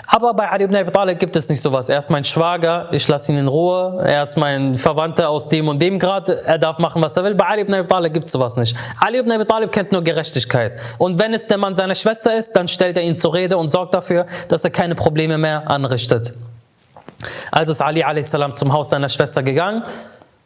Aber 0.07 0.35
bei 0.35 0.51
Ali 0.51 0.65
ibn 0.65 0.77
Abi 0.77 0.91
Talib 0.91 1.19
gibt 1.19 1.35
es 1.35 1.49
nicht 1.49 1.61
sowas. 1.61 1.89
Er 1.89 1.99
ist 1.99 2.11
mein 2.11 2.25
Schwager, 2.25 2.89
ich 2.93 3.09
lasse 3.09 3.33
ihn 3.33 3.39
in 3.39 3.49
Ruhe. 3.49 4.03
Er 4.05 4.23
ist 4.23 4.37
mein 4.37 4.77
Verwandter 4.77 5.31
aus 5.31 5.49
dem 5.49 5.69
und 5.69 5.81
dem 5.81 5.99
Grad. 5.99 6.29
Er 6.29 6.59
darf 6.59 6.79
machen, 6.79 7.01
was 7.01 7.17
er 7.17 7.25
will. 7.25 7.35
Bei 7.35 7.47
Ali 7.47 7.63
ibn 7.63 7.75
Abi 7.75 7.89
Talib 7.89 8.13
gibt 8.13 8.27
es 8.27 8.33
sowas 8.33 8.57
nicht. 8.57 8.77
Ali 9.01 9.19
ibn 9.19 9.33
Abi 9.33 9.47
Talib 9.47 9.73
kennt 9.73 9.91
nur 9.91 10.03
Gerechtigkeit. 10.03 10.77
Und 10.99 11.19
wenn 11.19 11.33
es 11.33 11.47
der 11.47 11.57
Mann 11.57 11.75
seiner 11.75 11.95
Schwester 11.95 12.37
ist, 12.37 12.53
dann 12.53 12.69
stellt 12.69 12.97
er 12.99 13.03
ihn 13.03 13.17
zur 13.17 13.33
Rede 13.33 13.57
und 13.57 13.71
sorgt 13.71 13.95
dafür, 13.95 14.27
dass 14.49 14.65
er 14.65 14.71
keine 14.71 14.95
Probleme 14.95 15.39
mehr 15.39 15.71
anrichtet. 15.71 16.35
Also 17.51 17.73
ist 17.73 17.81
Ali 17.81 18.03
a.s. 18.03 18.37
zum 18.55 18.73
Haus 18.73 18.91
seiner 18.91 19.09
Schwester 19.09 19.43
gegangen. 19.43 19.83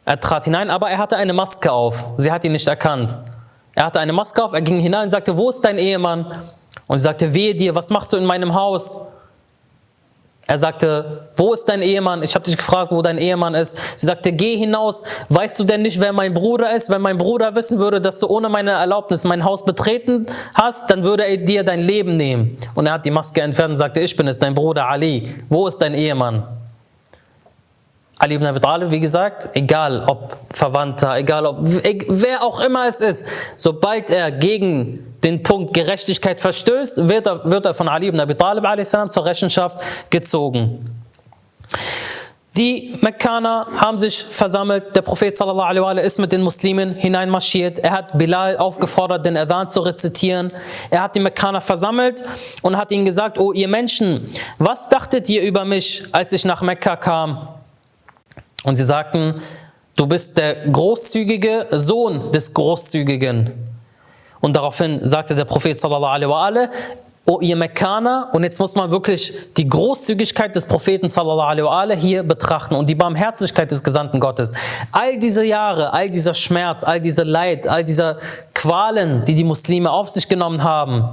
Er 0.05 0.19
trat 0.19 0.45
hinein, 0.45 0.69
aber 0.69 0.89
er 0.89 0.99
hatte 0.99 1.17
eine 1.17 1.33
Maske 1.33 1.69
auf. 1.69 2.05
Sie 2.15 2.31
hat 2.31 2.45
ihn 2.45 2.53
nicht 2.53 2.67
erkannt. 2.67 3.15
Er 3.75 3.85
hatte 3.85 3.99
eine 3.99 4.13
Maske 4.13 4.43
auf, 4.43 4.53
er 4.53 4.61
ging 4.61 4.79
hinein 4.79 5.03
und 5.03 5.09
sagte, 5.09 5.37
wo 5.37 5.49
ist 5.49 5.61
dein 5.61 5.77
Ehemann? 5.77 6.25
Und 6.87 6.97
sie 6.97 7.03
sagte, 7.03 7.33
wehe 7.33 7.53
dir, 7.53 7.75
was 7.75 7.89
machst 7.89 8.13
du 8.13 8.17
in 8.17 8.25
meinem 8.25 8.55
Haus? 8.55 9.01
Er 10.49 10.57
sagte, 10.57 11.27
wo 11.35 11.51
ist 11.51 11.65
dein 11.65 11.81
Ehemann? 11.81 12.23
Ich 12.23 12.33
habe 12.33 12.45
dich 12.45 12.55
gefragt, 12.55 12.91
wo 12.91 13.01
dein 13.01 13.17
Ehemann 13.17 13.53
ist. 13.53 13.77
Sie 13.97 14.05
sagte, 14.05 14.31
geh 14.31 14.55
hinaus. 14.55 15.03
Weißt 15.27 15.59
du 15.59 15.65
denn 15.65 15.81
nicht, 15.81 15.99
wer 15.99 16.13
mein 16.13 16.33
Bruder 16.33 16.73
ist? 16.73 16.89
Wenn 16.89 17.01
mein 17.01 17.17
Bruder 17.17 17.53
wissen 17.55 17.79
würde, 17.79 17.99
dass 17.99 18.21
du 18.21 18.27
ohne 18.27 18.47
meine 18.47 18.71
Erlaubnis 18.71 19.25
mein 19.25 19.43
Haus 19.43 19.65
betreten 19.65 20.25
hast, 20.53 20.89
dann 20.89 21.03
würde 21.03 21.25
er 21.25 21.35
dir 21.35 21.63
dein 21.63 21.81
Leben 21.81 22.15
nehmen. 22.15 22.57
Und 22.75 22.87
er 22.87 22.93
hat 22.93 23.05
die 23.05 23.11
Maske 23.11 23.41
entfernt 23.41 23.71
und 23.71 23.75
sagte, 23.75 23.99
ich 23.99 24.15
bin 24.15 24.27
es, 24.29 24.39
dein 24.39 24.53
Bruder 24.53 24.87
Ali. 24.87 25.29
Wo 25.49 25.67
ist 25.67 25.79
dein 25.79 25.93
Ehemann? 25.93 26.56
Ali 28.19 28.35
ibn 28.35 28.45
Abi 28.45 28.59
Talib, 28.59 28.89
wie 28.89 28.99
gesagt, 28.99 29.49
egal 29.53 30.03
ob 30.07 30.37
Verwandter, 30.51 31.17
egal 31.17 31.45
ob 31.45 31.57
wer 31.61 32.43
auch 32.43 32.59
immer 32.61 32.87
es 32.87 32.99
ist, 32.99 33.25
sobald 33.55 34.09
er 34.09 34.31
gegen 34.31 35.15
den 35.23 35.43
Punkt 35.43 35.73
Gerechtigkeit 35.73 36.41
verstößt, 36.41 37.07
wird 37.07 37.27
er, 37.27 37.49
wird 37.49 37.65
er 37.65 37.73
von 37.73 37.87
Ali 37.87 38.07
ibn 38.07 38.19
Abi 38.19 38.35
Talib 38.35 38.65
zur 39.11 39.25
Rechenschaft 39.25 39.77
gezogen. 40.09 40.97
Die 42.57 42.97
Mekkaner 43.01 43.67
haben 43.77 43.99
sich 43.99 44.23
versammelt. 44.23 44.95
Der 44.95 45.03
Prophet 45.03 45.37
sallallahu 45.37 45.83
alaihi 45.83 46.03
ist 46.03 46.17
mit 46.17 46.31
den 46.31 46.41
Muslimen 46.41 46.95
hineinmarschiert. 46.95 47.77
Er 47.77 47.91
hat 47.91 48.17
Bilal 48.17 48.57
aufgefordert, 48.57 49.27
den 49.27 49.37
Adhan 49.37 49.69
zu 49.69 49.81
rezitieren. 49.81 50.51
Er 50.89 51.03
hat 51.03 51.15
die 51.15 51.19
Mekkaner 51.19 51.61
versammelt 51.61 52.23
und 52.63 52.75
hat 52.75 52.91
ihnen 52.91 53.05
gesagt, 53.05 53.37
oh 53.37 53.53
ihr 53.53 53.67
Menschen, 53.67 54.27
was 54.57 54.89
dachtet 54.89 55.29
ihr 55.29 55.43
über 55.43 55.65
mich, 55.65 56.03
als 56.13 56.33
ich 56.33 56.45
nach 56.45 56.63
Mekka 56.63 56.95
kam? 56.95 57.56
Und 58.63 58.75
sie 58.75 58.83
sagten, 58.83 59.35
du 59.95 60.07
bist 60.07 60.37
der 60.37 60.67
großzügige 60.67 61.67
Sohn 61.71 62.31
des 62.31 62.53
Großzügigen. 62.53 63.51
Und 64.39 64.55
daraufhin 64.55 65.05
sagte 65.05 65.35
der 65.35 65.45
Prophet 65.45 65.79
sallallahu 65.79 66.33
alaihi 66.33 66.69
O 67.29 67.41
ihr 67.41 67.57
Mekkaner, 67.57 68.29
und 68.31 68.43
jetzt 68.45 68.57
muss 68.57 68.75
man 68.75 68.89
wirklich 68.89 69.33
die 69.57 69.67
Großzügigkeit 69.67 70.55
des 70.55 70.65
Propheten 70.65 71.09
sallallahu 71.09 71.67
alaihi 71.67 71.99
hier 71.99 72.23
betrachten 72.23 72.73
und 72.73 72.87
die 72.87 72.95
Barmherzigkeit 72.95 73.69
des 73.69 73.83
Gesandten 73.83 74.21
Gottes. 74.21 74.53
All 74.93 75.19
diese 75.19 75.43
Jahre, 75.43 75.91
all 75.91 76.09
dieser 76.09 76.33
Schmerz, 76.33 76.85
all 76.85 77.01
diese 77.01 77.23
Leid, 77.23 77.67
all 77.67 77.83
diese 77.83 78.17
Qualen, 78.53 79.25
die 79.25 79.35
die 79.35 79.43
Muslime 79.43 79.91
auf 79.91 80.07
sich 80.07 80.29
genommen 80.29 80.63
haben, 80.63 81.03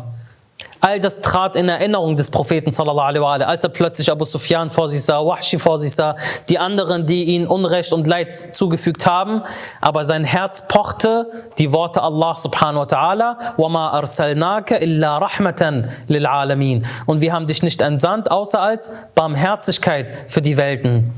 All 0.83 0.99
das 1.01 1.19
trat 1.19 1.57
in 1.57 1.67
Erinnerung 1.67 2.15
des 2.15 2.31
Propheten 2.31 2.71
sallallahu 2.71 3.07
alaihi 3.07 3.21
wa 3.21 3.33
als 3.33 3.63
er 3.63 3.69
plötzlich 3.69 4.09
Abu 4.09 4.23
Sufyan 4.23 4.69
vor 4.69 4.87
sich 4.87 5.03
sah, 5.03 5.25
Wahshi 5.25 5.59
vor 5.59 5.77
sich 5.77 5.93
sah, 5.93 6.15
die 6.47 6.57
anderen, 6.57 7.05
die 7.05 7.25
ihn 7.25 7.47
Unrecht 7.47 7.91
und 7.91 8.07
Leid 8.07 8.33
zugefügt 8.33 9.05
haben, 9.05 9.43
aber 9.81 10.05
sein 10.05 10.23
Herz 10.23 10.67
pochte 10.69 11.29
die 11.57 11.73
Worte 11.73 12.01
Allah 12.01 12.33
subhanahu 12.33 12.81
wa 12.81 12.85
ta'ala, 12.85 13.37
وَمَا 13.57 13.93
أَرْسَلْنَاكَ 13.99 14.81
إِلَّا 14.81 15.21
رَحْمَةً 15.21 15.89
لِلْعَالَمِينَ 16.07 16.85
Und 17.05 17.19
wir 17.19 17.33
haben 17.33 17.47
dich 17.47 17.61
nicht 17.61 17.81
entsandt, 17.81 18.31
außer 18.31 18.61
als 18.61 18.89
Barmherzigkeit 19.15 20.13
für 20.27 20.41
die 20.41 20.55
Welten. 20.55 21.13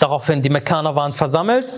Daraufhin, 0.00 0.40
die 0.40 0.50
Mekkaner 0.50 0.96
waren 0.96 1.12
versammelt 1.12 1.74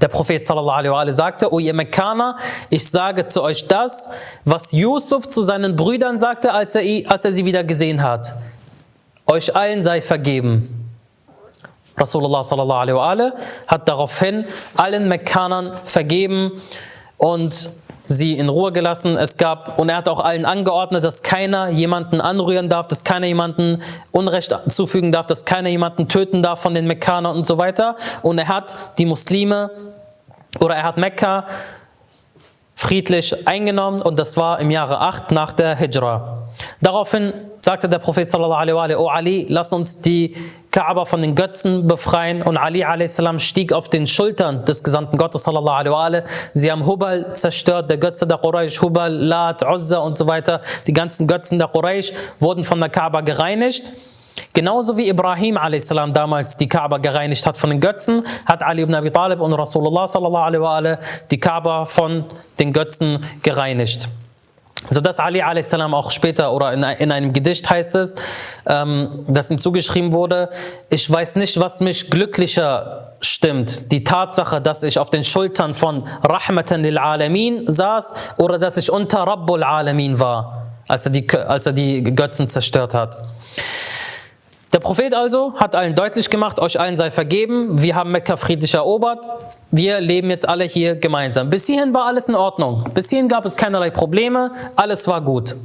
der 0.00 0.08
Prophet 0.08 0.44
sallallahu 0.44 0.94
alaihi 0.94 1.12
sagte, 1.12 1.52
O 1.52 1.58
ihr 1.58 1.74
Mekkaner, 1.74 2.36
ich 2.70 2.88
sage 2.88 3.26
zu 3.26 3.42
euch 3.42 3.66
das, 3.66 4.08
was 4.44 4.72
Yusuf 4.72 5.28
zu 5.28 5.42
seinen 5.42 5.76
Brüdern 5.76 6.18
sagte, 6.18 6.52
als 6.52 6.74
er, 6.74 7.10
als 7.10 7.24
er 7.24 7.32
sie 7.32 7.44
wieder 7.44 7.64
gesehen 7.64 8.02
hat. 8.02 8.34
Euch 9.26 9.54
allen 9.54 9.82
sei 9.82 10.00
vergeben. 10.00 10.90
Rasulullah 11.96 12.42
sallallahu 12.42 12.98
alaihi, 12.98 13.32
hat 13.66 13.88
daraufhin 13.88 14.44
allen 14.76 15.08
Mekkanern 15.08 15.76
vergeben 15.84 16.52
und 17.16 17.70
sie 18.08 18.36
in 18.36 18.48
Ruhe 18.48 18.72
gelassen. 18.72 19.16
Es 19.16 19.36
gab, 19.36 19.78
und 19.78 19.88
er 19.88 19.96
hat 19.96 20.08
auch 20.08 20.20
allen 20.20 20.44
angeordnet, 20.44 21.04
dass 21.04 21.22
keiner 21.22 21.68
jemanden 21.68 22.20
anrühren 22.20 22.68
darf, 22.68 22.88
dass 22.88 23.04
keiner 23.04 23.26
jemanden 23.26 23.82
Unrecht 24.10 24.54
zufügen 24.68 25.12
darf, 25.12 25.26
dass 25.26 25.44
keiner 25.44 25.68
jemanden 25.68 26.08
töten 26.08 26.42
darf 26.42 26.60
von 26.60 26.74
den 26.74 26.86
Mekkanern 26.86 27.36
und 27.36 27.46
so 27.46 27.58
weiter. 27.58 27.96
Und 28.22 28.38
er 28.38 28.48
hat 28.48 28.76
die 28.98 29.06
Muslime 29.06 29.70
oder 30.58 30.74
er 30.74 30.82
hat 30.82 30.96
Mekka 30.96 31.46
friedlich 32.74 33.46
eingenommen 33.46 34.00
und 34.00 34.18
das 34.18 34.36
war 34.36 34.60
im 34.60 34.70
Jahre 34.70 35.00
8 35.00 35.32
nach 35.32 35.52
der 35.52 35.76
Hijra. 35.76 36.47
Daraufhin 36.80 37.32
sagte 37.60 37.88
der 37.88 37.98
Prophet 37.98 38.30
sallallahu 38.30 38.60
alaihi 38.60 38.76
wa 38.76 38.82
alaihi, 38.82 38.98
O 38.98 39.08
Ali, 39.08 39.46
lass 39.48 39.72
uns 39.72 40.00
die 40.00 40.36
Kaaba 40.70 41.04
von 41.04 41.22
den 41.22 41.34
Götzen 41.34 41.86
befreien 41.86 42.42
und 42.42 42.56
Ali 42.56 42.84
a.s. 42.84 43.20
stieg 43.38 43.72
auf 43.72 43.88
den 43.88 44.06
Schultern 44.06 44.64
des 44.64 44.84
Gesandten 44.84 45.18
Gottes 45.18 45.44
sallallahu 45.44 45.76
alaihi 45.76 45.92
wa 45.92 46.04
alaihi. 46.04 46.24
Sie 46.54 46.70
haben 46.70 46.86
Hubal 46.86 47.34
zerstört, 47.34 47.90
der 47.90 47.98
Götze 47.98 48.26
der 48.26 48.38
Quraysh, 48.38 48.80
Hubal, 48.82 49.12
Lat, 49.12 49.62
Uzza 49.62 49.98
und 49.98 50.16
so 50.16 50.26
weiter. 50.28 50.60
Die 50.86 50.92
ganzen 50.92 51.26
Götzen 51.26 51.58
der 51.58 51.68
Quraysh 51.68 52.12
wurden 52.38 52.64
von 52.64 52.80
der 52.80 52.90
Kaaba 52.90 53.22
gereinigt. 53.22 53.92
Genauso 54.54 54.96
wie 54.96 55.08
Ibrahim 55.08 55.56
a.s. 55.56 55.88
damals 55.88 56.56
die 56.56 56.68
Kaaba 56.68 56.98
gereinigt 56.98 57.44
hat 57.46 57.58
von 57.58 57.70
den 57.70 57.80
Götzen, 57.80 58.22
hat 58.46 58.62
Ali 58.62 58.82
ibn 58.82 58.94
Abi 58.94 59.10
Talib 59.10 59.40
und 59.40 59.52
Rasulullah 59.52 60.06
sallallahu 60.06 60.44
alaihi 60.44 60.62
wa 60.62 60.76
alaihi 60.76 60.98
die 61.30 61.40
Kaaba 61.40 61.84
von 61.84 62.24
den 62.58 62.72
Götzen 62.72 63.24
gereinigt. 63.42 64.08
Sodass 64.90 65.18
Ali 65.18 65.42
a.s. 65.42 65.74
auch 65.74 66.10
später 66.10 66.52
oder 66.52 66.72
in, 66.72 66.82
in, 66.82 67.12
einem 67.12 67.32
Gedicht 67.32 67.68
heißt 67.68 67.94
es, 67.96 68.14
ähm, 68.66 69.24
das 69.26 69.50
ihm 69.50 69.58
zugeschrieben 69.58 70.12
wurde, 70.12 70.50
ich 70.88 71.10
weiß 71.10 71.36
nicht, 71.36 71.58
was 71.60 71.80
mich 71.80 72.10
glücklicher 72.10 73.16
stimmt. 73.20 73.90
Die 73.90 74.04
Tatsache, 74.04 74.60
dass 74.60 74.82
ich 74.82 74.98
auf 74.98 75.10
den 75.10 75.24
Schultern 75.24 75.74
von 75.74 76.04
Rahmatan 76.22 76.82
lil 76.82 76.98
Alamin 76.98 77.64
saß 77.66 78.12
oder 78.36 78.58
dass 78.58 78.76
ich 78.76 78.90
unter 78.90 79.20
Rabbul 79.20 79.62
Alamin 79.62 80.20
war, 80.20 80.68
als 80.86 81.06
er 81.06 81.12
die, 81.12 81.28
als 81.30 81.66
er 81.66 81.72
die 81.72 82.02
Götzen 82.02 82.48
zerstört 82.48 82.94
hat. 82.94 83.18
Der 84.72 84.80
Prophet 84.80 85.14
also 85.14 85.54
hat 85.56 85.74
allen 85.74 85.94
deutlich 85.94 86.28
gemacht, 86.28 86.58
euch 86.58 86.78
allen 86.78 86.94
sei 86.94 87.10
vergeben, 87.10 87.80
wir 87.80 87.94
haben 87.94 88.10
Mekka 88.10 88.36
friedlich 88.36 88.74
erobert, 88.74 89.24
wir 89.70 90.00
leben 90.00 90.28
jetzt 90.28 90.46
alle 90.46 90.64
hier 90.64 90.94
gemeinsam. 90.96 91.48
Bis 91.48 91.66
hierhin 91.66 91.94
war 91.94 92.04
alles 92.04 92.28
in 92.28 92.34
Ordnung. 92.34 92.84
Bis 92.92 93.08
hierhin 93.08 93.28
gab 93.28 93.46
es 93.46 93.56
keinerlei 93.56 93.90
Probleme, 93.90 94.52
alles 94.76 95.08
war 95.08 95.22
gut. 95.22 95.56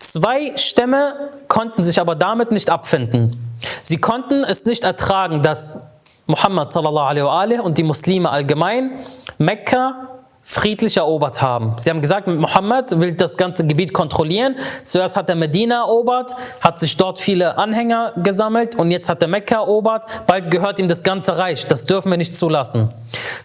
Zwei 0.00 0.56
Stämme 0.56 1.30
konnten 1.46 1.84
sich 1.84 2.00
aber 2.00 2.16
damit 2.16 2.50
nicht 2.50 2.68
abfinden. 2.68 3.54
Sie 3.82 3.98
konnten 3.98 4.42
es 4.42 4.64
nicht 4.64 4.82
ertragen, 4.82 5.40
dass 5.42 5.78
Muhammad 6.26 6.70
sallallahu 6.70 7.28
alaihi 7.28 7.60
und 7.60 7.78
die 7.78 7.84
Muslime 7.84 8.28
allgemein 8.28 8.98
Mekka 9.38 10.08
friedlich 10.42 10.96
erobert 10.96 11.40
haben. 11.40 11.74
Sie 11.78 11.88
haben 11.88 12.02
gesagt, 12.02 12.26
Mohammed 12.26 13.00
will 13.00 13.12
das 13.12 13.36
ganze 13.36 13.64
Gebiet 13.64 13.92
kontrollieren. 13.92 14.56
Zuerst 14.84 15.16
hat 15.16 15.28
er 15.28 15.36
Medina 15.36 15.82
erobert, 15.82 16.34
hat 16.60 16.80
sich 16.80 16.96
dort 16.96 17.20
viele 17.20 17.56
Anhänger 17.56 18.12
gesammelt 18.16 18.74
und 18.74 18.90
jetzt 18.90 19.08
hat 19.08 19.22
er 19.22 19.28
Mekka 19.28 19.56
erobert. 19.56 20.04
Bald 20.26 20.50
gehört 20.50 20.80
ihm 20.80 20.88
das 20.88 21.04
ganze 21.04 21.38
Reich. 21.38 21.66
Das 21.66 21.86
dürfen 21.86 22.10
wir 22.10 22.18
nicht 22.18 22.34
zulassen. 22.34 22.88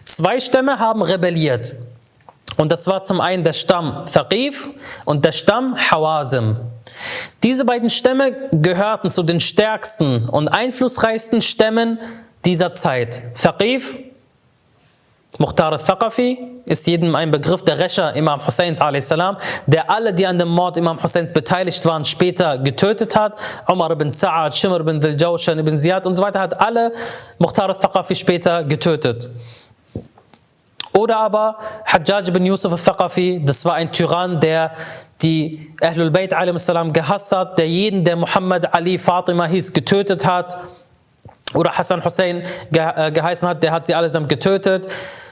Zwei 0.04 0.40
Stämme 0.40 0.80
haben 0.80 1.02
rebelliert. 1.02 1.74
Und 2.56 2.72
das 2.72 2.88
war 2.88 3.04
zum 3.04 3.20
einen 3.20 3.44
der 3.44 3.52
Stamm 3.52 4.04
Thaqif 4.12 4.68
und 5.04 5.24
der 5.24 5.32
Stamm 5.32 5.76
Hawazim. 5.76 6.56
Diese 7.44 7.64
beiden 7.64 7.90
Stämme 7.90 8.32
gehörten 8.50 9.10
zu 9.10 9.22
den 9.22 9.38
stärksten 9.38 10.28
und 10.28 10.48
einflussreichsten 10.48 11.40
Stämmen 11.40 12.00
dieser 12.44 12.72
Zeit. 12.72 13.22
Thaqif 13.40 13.96
Mukhtar 15.40 15.70
al-Thaqafi 15.72 16.62
ist 16.64 16.84
jedem 16.88 17.14
ein 17.14 17.30
Begriff 17.30 17.62
der 17.62 17.78
Rächer 17.78 18.12
Imam 18.16 18.44
Husseins 18.44 18.80
der 19.66 19.88
alle, 19.88 20.12
die 20.12 20.26
an 20.26 20.36
dem 20.36 20.48
Mord 20.48 20.76
Imam 20.76 21.00
Husseins 21.00 21.32
beteiligt 21.32 21.84
waren, 21.86 22.04
später 22.04 22.58
getötet 22.58 23.14
hat. 23.14 23.36
Umar 23.68 23.92
ibn 23.92 24.08
Sa'ad, 24.08 24.52
Shimr 24.56 24.80
ibn 24.80 24.98
Dhiljawshan 24.98 25.60
ibn 25.60 25.78
Ziyad 25.78 26.06
und 26.06 26.14
so 26.14 26.22
weiter 26.22 26.40
hat 26.40 26.60
alle 26.60 26.92
Mukhtar 27.38 27.68
al-Thaqafi 27.68 28.16
später 28.16 28.64
getötet. 28.64 29.30
Oder 30.92 31.18
aber 31.18 31.58
Hajjaj 31.86 32.28
ibn 32.30 32.44
Yusuf 32.44 32.72
al-Thaqafi, 32.72 33.40
das 33.44 33.64
war 33.64 33.74
ein 33.74 33.92
Tyrann, 33.92 34.40
der 34.40 34.72
die 35.22 35.72
Ahlul 35.80 36.10
Bayt 36.10 36.34
gehasst 36.92 37.30
hat, 37.30 37.58
der 37.58 37.68
jeden, 37.68 38.02
der 38.02 38.16
Muhammad 38.16 38.74
Ali 38.74 38.98
Fatima 38.98 39.46
hieß, 39.46 39.72
getötet 39.72 40.26
hat 40.26 40.56
oder 41.54 41.72
Hassan 41.72 42.04
Hussein 42.04 42.42
äh, 42.72 43.12
geheißen 43.12 43.48
hat, 43.48 43.62
der 43.62 43.72
hat 43.72 43.86
sie 43.86 43.94
allesamt 43.94 44.28
getötet. 44.28 44.88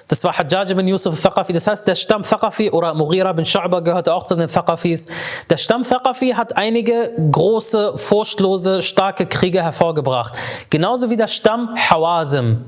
Das 0.09 0.23
war 0.23 0.39
Hajjaj 0.39 0.73
bin 0.75 0.87
Yusuf 0.87 1.21
Thaqafi. 1.21 1.53
Das 1.53 1.67
heißt, 1.67 1.87
der 1.87 1.97
Stamm 1.97 2.23
Thaqafi 2.23 2.71
oder 2.71 2.95
Mughira 2.95 3.33
bin 3.33 3.45
Shu'ba 3.45 3.81
gehörte 3.81 4.15
auch 4.15 4.25
zu 4.25 4.37
den 4.37 4.49
Thaqafis. 4.49 5.09
Der 5.51 5.57
Stamm 5.57 5.83
Thaqafi 5.83 6.31
hat 6.31 6.57
einige 6.57 7.13
große, 7.33 7.97
furchtlose, 7.97 8.83
starke 8.83 9.27
Kriege 9.27 9.63
hervorgebracht. 9.65 10.35
Genauso 10.71 11.11
wie 11.11 11.17
der 11.17 11.27
Stamm 11.27 11.75
Hawazim. 11.77 12.65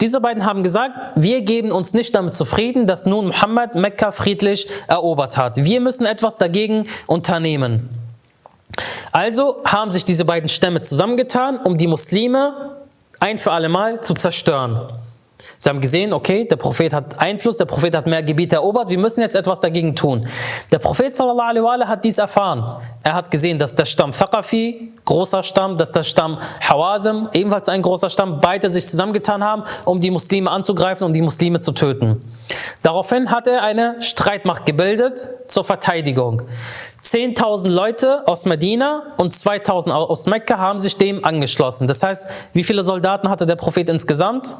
Diese 0.00 0.20
beiden 0.20 0.44
haben 0.44 0.62
gesagt, 0.62 0.94
wir 1.16 1.40
geben 1.40 1.72
uns 1.72 1.92
nicht 1.92 2.14
damit 2.14 2.34
zufrieden, 2.34 2.86
dass 2.86 3.04
nun 3.04 3.28
Muhammad 3.28 3.74
Mekka 3.74 4.12
friedlich 4.12 4.68
erobert 4.86 5.36
hat. 5.36 5.56
Wir 5.56 5.80
müssen 5.80 6.06
etwas 6.06 6.38
dagegen 6.38 6.84
unternehmen. 7.06 7.88
Also 9.10 9.62
haben 9.64 9.90
sich 9.90 10.04
diese 10.04 10.24
beiden 10.24 10.48
Stämme 10.48 10.82
zusammengetan, 10.82 11.58
um 11.58 11.76
die 11.78 11.86
Muslime 11.88 12.76
ein 13.18 13.38
für 13.38 13.50
alle 13.50 13.68
Mal 13.68 14.02
zu 14.02 14.14
zerstören. 14.14 14.88
Sie 15.58 15.68
haben 15.68 15.80
gesehen, 15.80 16.12
okay, 16.12 16.46
der 16.46 16.56
Prophet 16.56 16.92
hat 16.92 17.18
Einfluss, 17.18 17.58
der 17.58 17.66
Prophet 17.66 17.94
hat 17.94 18.06
mehr 18.06 18.22
Gebiete 18.22 18.56
erobert, 18.56 18.88
wir 18.88 18.98
müssen 18.98 19.20
jetzt 19.20 19.36
etwas 19.36 19.60
dagegen 19.60 19.94
tun. 19.94 20.26
Der 20.72 20.78
Prophet 20.78 21.14
sallallahu 21.14 21.86
hat 21.86 22.04
dies 22.04 22.18
erfahren. 22.18 22.74
Er 23.02 23.14
hat 23.14 23.30
gesehen, 23.30 23.58
dass 23.58 23.74
der 23.74 23.84
Stamm 23.84 24.12
Thaqafi, 24.12 24.92
großer 25.04 25.42
Stamm, 25.42 25.76
dass 25.76 25.92
der 25.92 26.04
Stamm 26.04 26.38
Hawazim, 26.60 27.28
ebenfalls 27.32 27.68
ein 27.68 27.82
großer 27.82 28.08
Stamm, 28.08 28.40
beide 28.40 28.70
sich 28.70 28.86
zusammengetan 28.86 29.44
haben, 29.44 29.64
um 29.84 30.00
die 30.00 30.10
Muslime 30.10 30.50
anzugreifen, 30.50 31.06
um 31.06 31.12
die 31.12 31.22
Muslime 31.22 31.60
zu 31.60 31.72
töten. 31.72 32.22
Daraufhin 32.82 33.30
hat 33.30 33.46
er 33.46 33.62
eine 33.62 34.00
Streitmacht 34.00 34.64
gebildet 34.64 35.28
zur 35.48 35.64
Verteidigung. 35.64 36.42
10.000 37.04 37.68
Leute 37.68 38.26
aus 38.26 38.46
Medina 38.46 39.12
und 39.16 39.32
2.000 39.32 39.90
aus 39.90 40.26
Mekka 40.26 40.58
haben 40.58 40.78
sich 40.78 40.96
dem 40.96 41.24
angeschlossen. 41.24 41.86
Das 41.86 42.02
heißt, 42.02 42.26
wie 42.52 42.64
viele 42.64 42.82
Soldaten 42.82 43.28
hatte 43.28 43.46
der 43.46 43.54
Prophet 43.54 43.88
insgesamt? 43.88 44.56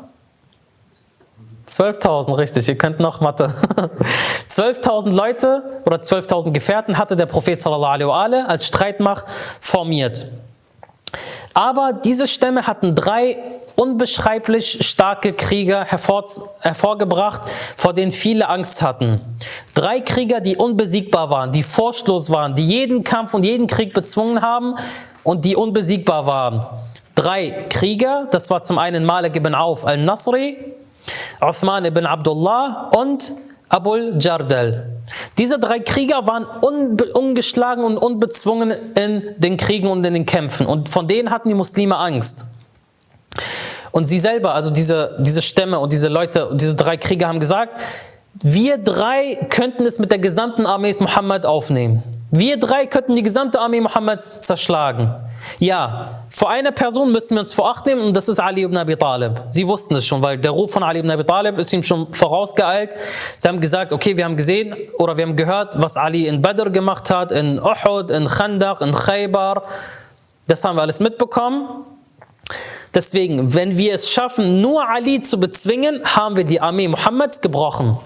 12.000, 1.68 2.36
richtig, 2.38 2.68
ihr 2.68 2.78
könnt 2.78 3.00
noch 3.00 3.20
Mathe. 3.20 3.52
12.000 4.48 5.10
Leute 5.14 5.82
oder 5.84 5.96
12.000 5.96 6.52
Gefährten 6.52 6.96
hatte 6.96 7.16
der 7.16 7.26
Prophet 7.26 7.60
sallallahu 7.60 8.10
alaihi 8.10 8.44
als 8.46 8.66
Streitmacht 8.66 9.24
formiert. 9.60 10.26
Aber 11.54 11.92
diese 11.92 12.26
Stämme 12.26 12.66
hatten 12.66 12.94
drei 12.94 13.38
unbeschreiblich 13.76 14.86
starke 14.86 15.32
Krieger 15.32 15.84
hervor, 15.84 16.24
hervorgebracht, 16.60 17.42
vor 17.76 17.92
denen 17.92 18.12
viele 18.12 18.48
Angst 18.48 18.82
hatten. 18.82 19.20
Drei 19.74 20.00
Krieger, 20.00 20.40
die 20.40 20.56
unbesiegbar 20.56 21.30
waren, 21.30 21.52
die 21.52 21.62
furchtlos 21.62 22.30
waren, 22.30 22.54
die 22.54 22.66
jeden 22.66 23.04
Kampf 23.04 23.34
und 23.34 23.44
jeden 23.44 23.66
Krieg 23.66 23.92
bezwungen 23.92 24.42
haben 24.42 24.74
und 25.22 25.44
die 25.44 25.56
unbesiegbar 25.56 26.26
waren. 26.26 26.66
Drei 27.14 27.66
Krieger, 27.70 28.28
das 28.30 28.50
war 28.50 28.62
zum 28.62 28.78
einen 28.78 29.04
Malik 29.04 29.36
ibn 29.36 29.54
Auf 29.54 29.86
al-Nasri, 29.86 30.75
Uthman 31.40 31.84
ibn 31.84 32.06
Abdullah 32.06 32.90
und 32.96 33.32
Abul 33.68 34.16
Jardal. 34.18 34.90
Diese 35.38 35.58
drei 35.58 35.80
Krieger 35.80 36.26
waren 36.26 36.44
ungeschlagen 36.44 37.84
und 37.84 37.96
unbezwungen 37.98 38.72
in 38.94 39.34
den 39.38 39.56
Kriegen 39.56 39.88
und 39.88 40.04
in 40.04 40.14
den 40.14 40.26
Kämpfen 40.26 40.66
und 40.66 40.88
von 40.88 41.06
denen 41.06 41.30
hatten 41.30 41.48
die 41.48 41.54
Muslime 41.54 41.96
Angst. 41.96 42.46
Und 43.92 44.06
sie 44.06 44.18
selber, 44.18 44.54
also 44.54 44.70
diese, 44.70 45.16
diese 45.20 45.42
Stämme 45.42 45.78
und 45.78 45.92
diese 45.92 46.08
Leute, 46.08 46.50
diese 46.54 46.74
drei 46.74 46.96
Krieger 46.96 47.28
haben 47.28 47.40
gesagt, 47.40 47.78
wir 48.42 48.78
drei 48.78 49.46
könnten 49.48 49.86
es 49.86 49.98
mit 49.98 50.10
der 50.10 50.18
gesamten 50.18 50.66
Armee 50.66 50.94
Muhammad 51.00 51.46
aufnehmen. 51.46 52.02
Wir 52.30 52.58
drei 52.58 52.86
könnten 52.86 53.14
die 53.14 53.22
gesamte 53.22 53.60
Armee 53.60 53.80
Mohammeds 53.80 54.40
zerschlagen. 54.40 55.14
Ja, 55.60 56.22
vor 56.28 56.50
einer 56.50 56.72
Person 56.72 57.12
müssen 57.12 57.36
wir 57.36 57.40
uns 57.40 57.54
vor 57.54 57.70
Acht 57.70 57.86
nehmen 57.86 58.02
und 58.02 58.16
das 58.16 58.28
ist 58.28 58.40
Ali 58.40 58.64
ibn 58.64 58.76
Abi 58.76 58.96
Talib. 58.96 59.40
Sie 59.50 59.66
wussten 59.66 59.94
es 59.94 60.06
schon, 60.06 60.20
weil 60.22 60.36
der 60.36 60.50
Ruf 60.50 60.72
von 60.72 60.82
Ali 60.82 60.98
ibn 60.98 61.10
Abi 61.10 61.22
Talib 61.22 61.56
ist 61.56 61.72
ihm 61.72 61.84
schon 61.84 62.12
vorausgeeilt. 62.12 62.96
Sie 63.38 63.46
haben 63.46 63.60
gesagt, 63.60 63.92
okay, 63.92 64.16
wir 64.16 64.24
haben 64.24 64.36
gesehen 64.36 64.74
oder 64.98 65.16
wir 65.16 65.24
haben 65.24 65.36
gehört, 65.36 65.80
was 65.80 65.96
Ali 65.96 66.26
in 66.26 66.42
Badr 66.42 66.70
gemacht 66.70 67.10
hat, 67.10 67.30
in 67.30 67.60
Uhud, 67.60 68.10
in 68.10 68.26
Khandaq, 68.26 68.80
in 68.80 68.92
Khaybar. 68.92 69.62
Das 70.48 70.64
haben 70.64 70.76
wir 70.76 70.82
alles 70.82 70.98
mitbekommen. 70.98 71.68
Deswegen, 72.92 73.54
wenn 73.54 73.76
wir 73.76 73.94
es 73.94 74.10
schaffen, 74.10 74.60
nur 74.60 74.88
Ali 74.88 75.20
zu 75.20 75.38
bezwingen, 75.38 76.02
haben 76.04 76.36
wir 76.36 76.44
die 76.44 76.60
Armee 76.60 76.88
Mohammeds 76.88 77.40
gebrochen. 77.40 77.98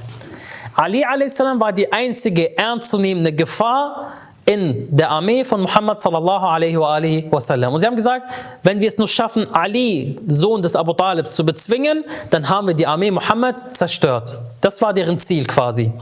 Ali 0.80 1.04
a.s. 1.04 1.38
war 1.40 1.74
die 1.74 1.92
einzige 1.92 2.56
ernstzunehmende 2.56 3.34
Gefahr 3.34 4.14
in 4.46 4.88
der 4.96 5.10
Armee 5.10 5.44
von 5.44 5.60
Muhammad 5.60 6.00
sallallahu 6.00 6.46
alaihi 6.46 7.26
wasallam. 7.30 7.74
Und 7.74 7.80
sie 7.80 7.86
haben 7.86 7.96
gesagt, 7.96 8.32
wenn 8.62 8.80
wir 8.80 8.88
es 8.88 8.96
nur 8.96 9.06
schaffen, 9.06 9.46
Ali, 9.52 10.18
Sohn 10.26 10.62
des 10.62 10.74
Abu 10.74 10.94
Talibs, 10.94 11.36
zu 11.36 11.44
bezwingen, 11.44 12.02
dann 12.30 12.48
haben 12.48 12.68
wir 12.68 12.74
die 12.74 12.86
Armee 12.86 13.10
Muhammads 13.10 13.72
zerstört. 13.72 14.38
Das 14.62 14.80
war 14.80 14.94
deren 14.94 15.18
Ziel 15.18 15.44
quasi. 15.44 15.92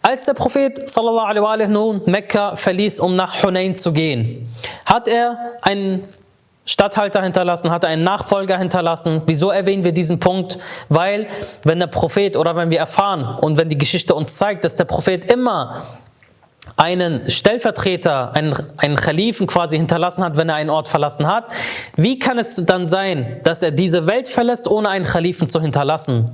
Als 0.00 0.24
der 0.24 0.32
Prophet 0.32 0.88
sallallahu 0.88 1.26
alaihi 1.26 1.42
wa 1.42 1.68
nun 1.68 2.00
Mekka 2.06 2.56
verließ, 2.56 3.00
um 3.00 3.14
nach 3.14 3.42
Hunain 3.42 3.76
zu 3.76 3.92
gehen, 3.92 4.48
hat 4.86 5.06
er 5.06 5.36
einen 5.60 6.02
Statthalter 6.70 7.22
hinterlassen, 7.22 7.70
hat 7.70 7.84
er 7.84 7.90
einen 7.90 8.04
Nachfolger 8.04 8.56
hinterlassen. 8.58 9.22
Wieso 9.26 9.50
erwähnen 9.50 9.84
wir 9.84 9.92
diesen 9.92 10.20
Punkt? 10.20 10.58
Weil, 10.88 11.26
wenn 11.64 11.78
der 11.78 11.88
Prophet 11.88 12.36
oder 12.36 12.56
wenn 12.56 12.70
wir 12.70 12.78
erfahren 12.78 13.24
und 13.40 13.58
wenn 13.58 13.68
die 13.68 13.78
Geschichte 13.78 14.14
uns 14.14 14.36
zeigt, 14.36 14.64
dass 14.64 14.76
der 14.76 14.84
Prophet 14.84 15.30
immer 15.30 15.82
einen 16.76 17.28
Stellvertreter, 17.28 18.34
einen, 18.34 18.54
einen 18.76 18.96
Khalifen 18.96 19.46
quasi 19.46 19.76
hinterlassen 19.76 20.24
hat, 20.24 20.36
wenn 20.36 20.48
er 20.48 20.54
einen 20.54 20.70
Ort 20.70 20.88
verlassen 20.88 21.26
hat, 21.26 21.48
wie 21.96 22.18
kann 22.18 22.38
es 22.38 22.56
dann 22.64 22.86
sein, 22.86 23.40
dass 23.42 23.62
er 23.62 23.70
diese 23.70 24.06
Welt 24.06 24.28
verlässt, 24.28 24.68
ohne 24.68 24.88
einen 24.88 25.04
Khalifen 25.04 25.46
zu 25.46 25.60
hinterlassen? 25.60 26.30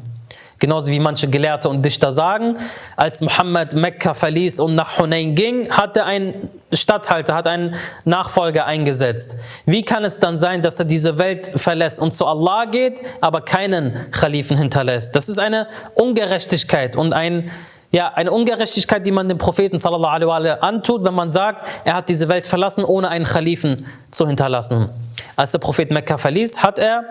Genauso 0.58 0.90
wie 0.90 1.00
manche 1.00 1.28
Gelehrte 1.28 1.68
und 1.68 1.84
Dichter 1.84 2.10
sagen, 2.10 2.54
als 2.96 3.20
Muhammad 3.20 3.74
Mekka 3.74 4.14
verließ 4.14 4.60
und 4.60 4.74
nach 4.74 4.98
Hunain 4.98 5.34
ging, 5.34 5.70
hat 5.70 5.96
er 5.98 6.06
einen 6.06 6.48
Statthalter, 6.76 7.34
hat 7.34 7.46
einen 7.46 7.74
Nachfolger 8.04 8.66
eingesetzt. 8.66 9.36
Wie 9.64 9.82
kann 9.82 10.04
es 10.04 10.18
dann 10.18 10.36
sein, 10.36 10.62
dass 10.62 10.78
er 10.78 10.84
diese 10.84 11.18
Welt 11.18 11.50
verlässt 11.54 12.00
und 12.00 12.12
zu 12.14 12.26
Allah 12.26 12.66
geht, 12.66 13.02
aber 13.20 13.40
keinen 13.40 14.10
Khalifen 14.10 14.56
hinterlässt? 14.56 15.14
Das 15.16 15.28
ist 15.28 15.38
eine 15.38 15.68
Ungerechtigkeit 15.94 16.96
und 16.96 17.12
ein, 17.12 17.50
ja, 17.90 18.12
eine 18.14 18.30
Ungerechtigkeit, 18.30 19.04
die 19.06 19.12
man 19.12 19.28
dem 19.28 19.38
Propheten 19.38 19.78
sallallahu 19.78 20.30
alaihi 20.30 20.60
antut, 20.60 21.04
wenn 21.04 21.14
man 21.14 21.30
sagt, 21.30 21.66
er 21.84 21.94
hat 21.94 22.08
diese 22.08 22.28
Welt 22.28 22.46
verlassen, 22.46 22.84
ohne 22.84 23.08
einen 23.08 23.24
Khalifen 23.24 23.86
zu 24.10 24.26
hinterlassen. 24.26 24.90
Als 25.36 25.52
der 25.52 25.58
Prophet 25.58 25.90
Mekka 25.90 26.18
verließ, 26.18 26.62
hat 26.62 26.78
er 26.78 27.04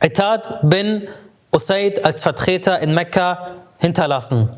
Etad 0.00 0.60
bin 0.62 1.08
Usaid 1.52 2.04
als 2.04 2.22
Vertreter 2.22 2.78
in 2.78 2.94
Mekka 2.94 3.48
hinterlassen. 3.78 4.48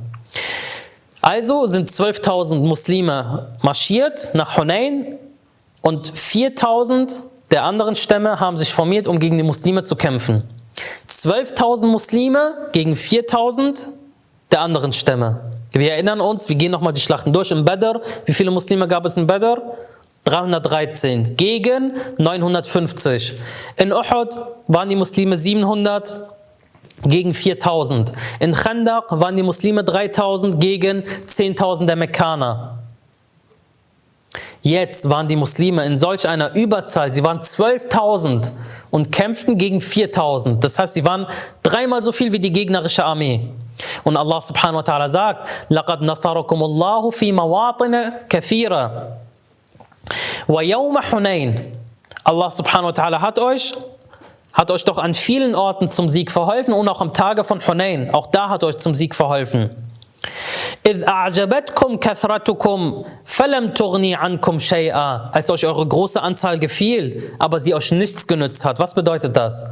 Also 1.32 1.64
sind 1.66 1.88
12.000 1.88 2.56
Muslime 2.56 3.46
marschiert 3.62 4.32
nach 4.34 4.56
Hunain 4.56 5.14
und 5.80 6.12
4.000 6.12 7.18
der 7.52 7.62
anderen 7.62 7.94
Stämme 7.94 8.40
haben 8.40 8.56
sich 8.56 8.72
formiert, 8.72 9.06
um 9.06 9.20
gegen 9.20 9.36
die 9.36 9.44
Muslime 9.44 9.84
zu 9.84 9.94
kämpfen. 9.94 10.42
12.000 11.08 11.86
Muslime 11.86 12.54
gegen 12.72 12.94
4.000 12.94 13.84
der 14.50 14.60
anderen 14.62 14.90
Stämme. 14.90 15.38
Wir 15.70 15.92
erinnern 15.92 16.20
uns, 16.20 16.48
wir 16.48 16.56
gehen 16.56 16.72
nochmal 16.72 16.94
die 16.94 17.00
Schlachten 17.00 17.32
durch. 17.32 17.52
Im 17.52 17.64
Badr, 17.64 18.00
wie 18.24 18.34
viele 18.34 18.50
Muslime 18.50 18.88
gab 18.88 19.04
es 19.04 19.16
in 19.16 19.28
Badr? 19.28 19.62
313 20.24 21.36
gegen 21.36 21.92
950. 22.18 23.34
In 23.76 23.92
Uhud 23.92 24.36
waren 24.66 24.88
die 24.88 24.96
Muslime 24.96 25.36
700 25.36 26.39
gegen 27.03 27.33
4000. 27.33 28.11
In 28.39 28.53
Khandaq 28.53 29.05
waren 29.09 29.35
die 29.35 29.43
Muslime 29.43 29.83
3000 29.83 30.59
gegen 30.59 31.03
10.000 31.03 31.85
der 31.85 31.95
Mekkaner. 31.95 32.79
Jetzt 34.61 35.07
waren 35.07 35.27
die 35.27 35.35
Muslime 35.35 35.85
in 35.85 35.99
solch 35.99 36.27
einer 36.27 36.55
Überzahl, 36.55 37.13
sie 37.13 37.23
waren 37.23 37.39
12.000 37.39 38.51
und 38.89 39.11
kämpften 39.11 39.59
gegen 39.59 39.77
4.000. 39.77 40.59
Das 40.59 40.79
heißt, 40.79 40.95
sie 40.95 41.05
waren 41.05 41.27
dreimal 41.61 42.01
so 42.01 42.11
viel 42.11 42.31
wie 42.31 42.39
die 42.39 42.51
gegnerische 42.51 43.05
Armee. 43.05 43.47
Und 44.03 44.17
Allah 44.17 44.41
subhanahu 44.41 44.77
wa 44.77 44.81
ta'ala 44.81 45.07
sagt, 45.07 45.47
لَقَدْ 45.69 46.01
نَصَرَكُمُ 46.01 46.63
اللَّهُ 46.63 47.11
فِي 47.11 47.31
مَوَاطِنَ 47.31 48.13
كَثِيرًا 48.27 49.11
وَيَوْمَ 50.47 51.01
حُنَيْنَ 51.11 51.59
Allah 52.23 52.49
subhanahu 52.49 52.85
wa 52.85 52.91
ta'ala 52.91 53.21
hat 53.21 53.37
euch 53.37 53.73
hat 54.52 54.70
euch 54.70 54.84
doch 54.84 54.98
an 54.98 55.14
vielen 55.14 55.54
Orten 55.54 55.88
zum 55.88 56.08
Sieg 56.08 56.30
verholfen 56.30 56.74
und 56.74 56.88
auch 56.88 57.00
am 57.00 57.14
Tage 57.14 57.44
von 57.44 57.66
Hunain, 57.66 58.12
auch 58.12 58.26
da 58.26 58.48
hat 58.48 58.64
euch 58.64 58.78
zum 58.78 58.94
Sieg 58.94 59.14
verholfen. 59.14 59.70
Als 60.82 61.38
euch 65.50 65.66
eure 65.66 65.86
große 65.86 66.22
Anzahl 66.22 66.58
gefiel, 66.58 67.34
aber 67.38 67.58
sie 67.58 67.74
euch 67.74 67.92
nichts 67.92 68.26
genützt 68.26 68.64
hat. 68.64 68.78
Was 68.78 68.94
bedeutet 68.94 69.36
das? 69.36 69.64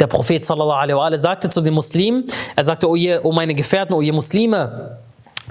Der 0.00 0.06
Prophet 0.06 0.44
sallallahu 0.44 0.78
alaihi 0.78 0.96
wa 0.96 1.18
sagte 1.18 1.48
zu 1.48 1.60
den 1.60 1.74
Muslimen, 1.74 2.26
er 2.56 2.64
sagte, 2.64 2.88
o, 2.88 2.96
ihr, 2.96 3.24
o 3.24 3.32
meine 3.32 3.54
Gefährten, 3.54 3.94
o 3.94 4.00
ihr 4.00 4.12
Muslime, 4.12 4.98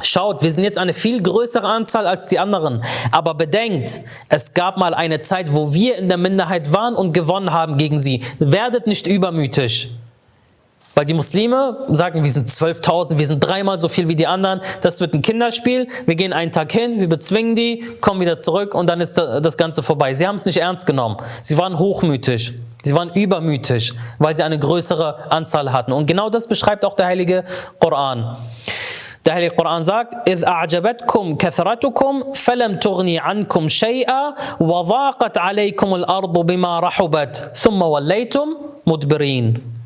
Schaut, 0.02 0.42
wir 0.42 0.52
sind 0.52 0.64
jetzt 0.64 0.78
eine 0.78 0.94
viel 0.94 1.22
größere 1.22 1.68
Anzahl 1.68 2.08
als 2.08 2.28
die 2.28 2.40
anderen. 2.40 2.84
Aber 3.12 3.34
bedenkt, 3.34 4.00
es 4.30 4.54
gab 4.54 4.78
mal 4.78 4.94
eine 4.94 5.20
Zeit, 5.20 5.54
wo 5.54 5.74
wir 5.74 5.98
in 5.98 6.08
der 6.08 6.18
Minderheit 6.18 6.72
waren 6.72 6.96
und 6.96 7.14
gewonnen 7.14 7.52
haben 7.52 7.78
gegen 7.78 8.00
sie. 8.00 8.24
Werdet 8.40 8.88
nicht 8.88 9.06
übermütig. 9.06 9.92
Weil 10.96 11.06
die 11.06 11.14
Muslime 11.14 11.86
sagen, 11.90 12.24
wir 12.24 12.32
sind 12.32 12.50
12.000, 12.50 13.18
wir 13.18 13.26
sind 13.26 13.40
dreimal 13.40 13.80
so 13.80 13.88
viel 13.88 14.08
wie 14.10 14.16
die 14.16 14.28
anderen. 14.28 14.62
Das 14.82 15.00
wird 15.00 15.14
ein 15.14 15.22
Kinderspiel. 15.22 15.88
Wir 16.06 16.16
gehen 16.16 16.34
einen 16.34 16.52
Tag 16.52 16.72
hin, 16.72 17.00
wir 17.00 17.08
bezwingen 17.08 17.56
die, 17.56 17.86
kommen 18.02 18.20
wieder 18.20 18.40
zurück 18.40 18.74
und 18.74 18.88
dann 18.88 19.00
ist 19.00 19.18
das 19.18 19.56
Ganze 19.58 19.84
vorbei. 19.84 20.14
Sie 20.14 20.28
haben 20.28 20.36
es 20.36 20.46
nicht 20.46 20.58
ernst 20.58 20.86
genommen. 20.86 21.18
Sie 21.42 21.58
waren 21.58 21.80
hochmütig. 21.80 22.54
Sie 22.84 22.96
waren 22.96 23.10
übermütig, 23.12 23.94
weil 24.18 24.36
sie 24.36 24.44
eine 24.44 24.58
größere 24.58 25.32
Anzahl 25.32 25.72
hatten. 25.72 25.92
Und 25.92 26.08
genau 26.08 26.30
das 26.30 26.48
beschreibt 26.48 26.84
auch 26.84 26.96
der 26.96 27.06
heilige 27.06 27.46
Koran. 27.80 28.38
Der 29.25 29.35
Heilige 29.35 29.55
Koran 29.57 29.83
sagt, 29.83 30.29
إِذْ 30.29 30.45
أَعْجَبَتْكُمْ 30.45 31.37
كَثْرَتُكُمْ 31.37 32.33
فَلَمْ 32.33 32.81
تُغْنِي 32.81 33.19
عَنْكُمْ 33.19 33.69
شَيْئًا 33.69 34.35
وَضَاقَتْ 34.61 35.39
عَلَيْكُمُ 35.39 35.95
الْأَرْضُ 35.95 36.39
بِمَا 36.47 36.81
رَحُبَتْ 36.81 37.51
ثُمَّ 37.55 37.83
وَلَّيْتُمْ 37.83 38.49
مُدْبِرِينَ 38.87 39.77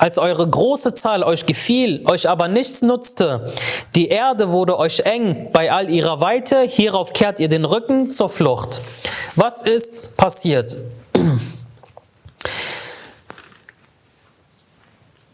als 0.00 0.16
eure 0.18 0.48
große 0.48 0.94
Zahl 0.94 1.22
euch 1.22 1.44
gefiel, 1.44 2.02
euch 2.06 2.26
aber 2.26 2.48
nichts 2.48 2.80
nutzte, 2.80 3.52
die 3.94 4.08
Erde 4.08 4.50
wurde 4.50 4.78
euch 4.78 5.00
eng 5.00 5.50
bei 5.52 5.70
all 5.70 5.90
ihrer 5.90 6.22
Weite, 6.22 6.62
hierauf 6.62 7.12
kehrt 7.12 7.38
ihr 7.38 7.48
den 7.48 7.66
Rücken 7.66 8.10
zur 8.10 8.30
Flucht. 8.30 8.80
Was 9.36 9.60
ist 9.60 10.16
passiert? 10.16 10.78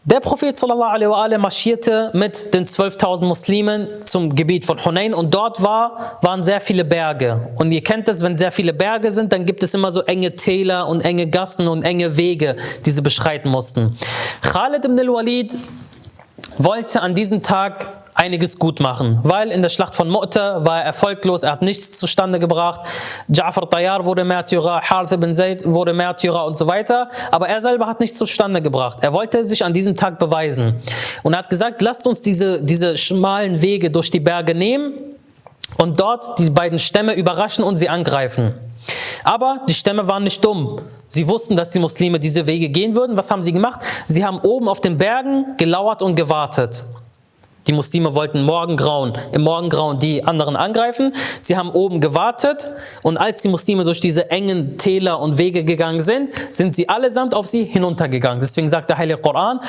Der 0.04 0.18
Prophet 0.18 0.58
sallallahu 0.58 1.12
alaihi 1.14 1.38
marschierte 1.38 2.10
mit 2.12 2.52
den 2.52 2.66
12.000 2.66 3.24
Muslimen 3.24 3.86
zum 4.02 4.34
Gebiet 4.34 4.64
von 4.64 4.84
Hunain 4.84 5.14
und 5.14 5.32
dort 5.32 5.62
war, 5.62 6.18
waren 6.22 6.42
sehr 6.42 6.60
viele 6.60 6.84
Berge. 6.84 7.52
Und 7.54 7.70
ihr 7.70 7.84
kennt 7.84 8.08
es, 8.08 8.20
wenn 8.20 8.34
sehr 8.34 8.50
viele 8.50 8.72
Berge 8.72 9.12
sind, 9.12 9.32
dann 9.32 9.46
gibt 9.46 9.62
es 9.62 9.74
immer 9.74 9.92
so 9.92 10.02
enge 10.02 10.34
Täler 10.34 10.88
und 10.88 11.04
enge 11.04 11.28
Gassen 11.28 11.68
und 11.68 11.84
enge 11.84 12.16
Wege, 12.16 12.56
die 12.84 12.90
sie 12.90 13.00
beschreiten 13.00 13.48
mussten. 13.48 13.96
Khalid 14.40 14.84
ibn 14.84 14.98
al-Walid 14.98 15.56
wollte 16.58 17.00
an 17.00 17.14
diesem 17.14 17.44
Tag 17.44 17.86
einiges 18.14 18.58
gut 18.58 18.80
machen, 18.80 19.20
weil 19.22 19.50
in 19.50 19.62
der 19.62 19.68
Schlacht 19.68 19.96
von 19.96 20.08
Mu'ta 20.08 20.64
war 20.64 20.78
er 20.80 20.84
erfolglos, 20.84 21.42
er 21.42 21.52
hat 21.52 21.62
nichts 21.62 21.98
zustande 21.98 22.38
gebracht. 22.38 22.80
Ja'far 23.30 23.68
Tayyar 23.68 24.04
wurde 24.04 24.24
Märtyrer, 24.24 24.82
Harith 24.82 25.12
ibn 25.12 25.32
Zayd 25.34 25.64
wurde 25.64 25.92
Märtyrer 25.92 26.44
und 26.44 26.56
so 26.56 26.66
weiter, 26.66 27.08
aber 27.30 27.48
er 27.48 27.60
selber 27.60 27.86
hat 27.86 28.00
nichts 28.00 28.18
zustande 28.18 28.60
gebracht. 28.60 28.98
Er 29.00 29.12
wollte 29.12 29.44
sich 29.44 29.64
an 29.64 29.72
diesem 29.72 29.94
Tag 29.94 30.18
beweisen 30.18 30.74
und 31.22 31.32
er 31.32 31.40
hat 31.40 31.50
gesagt, 31.50 31.80
lasst 31.80 32.06
uns 32.06 32.20
diese, 32.20 32.62
diese 32.62 32.98
schmalen 32.98 33.62
Wege 33.62 33.90
durch 33.90 34.10
die 34.10 34.20
Berge 34.20 34.54
nehmen 34.54 34.94
und 35.78 35.98
dort 35.98 36.38
die 36.38 36.50
beiden 36.50 36.78
Stämme 36.78 37.14
überraschen 37.14 37.64
und 37.64 37.76
sie 37.76 37.88
angreifen. 37.88 38.54
Aber 39.24 39.60
die 39.68 39.74
Stämme 39.74 40.06
waren 40.08 40.24
nicht 40.24 40.44
dumm. 40.44 40.80
Sie 41.08 41.28
wussten, 41.28 41.56
dass 41.56 41.70
die 41.70 41.78
Muslime 41.78 42.18
diese 42.18 42.46
Wege 42.46 42.68
gehen 42.68 42.94
würden. 42.94 43.16
Was 43.16 43.30
haben 43.30 43.42
sie 43.42 43.52
gemacht? 43.52 43.80
Sie 44.08 44.24
haben 44.24 44.38
oben 44.40 44.68
auf 44.68 44.80
den 44.80 44.98
Bergen 44.98 45.56
gelauert 45.58 46.02
und 46.02 46.16
gewartet. 46.16 46.84
Die 47.66 47.72
Muslime 47.72 48.14
wollten 48.14 48.42
Morgengrauen, 48.42 49.12
im 49.30 49.42
Morgengrauen 49.42 49.98
die 49.98 50.24
anderen 50.24 50.56
angreifen. 50.56 51.12
Sie 51.40 51.56
haben 51.56 51.70
oben 51.70 52.00
gewartet 52.00 52.68
und 53.02 53.16
als 53.16 53.42
die 53.42 53.48
Muslime 53.48 53.84
durch 53.84 54.00
diese 54.00 54.30
engen 54.30 54.78
Täler 54.78 55.20
und 55.20 55.38
Wege 55.38 55.62
gegangen 55.62 56.02
sind, 56.02 56.30
sind 56.50 56.74
sie 56.74 56.88
allesamt 56.88 57.34
auf 57.34 57.46
sie 57.46 57.64
hinuntergegangen. 57.64 58.40
Deswegen 58.40 58.68
sagt 58.68 58.90
der 58.90 58.98
Heilige 58.98 59.20
Koran, 59.20 59.60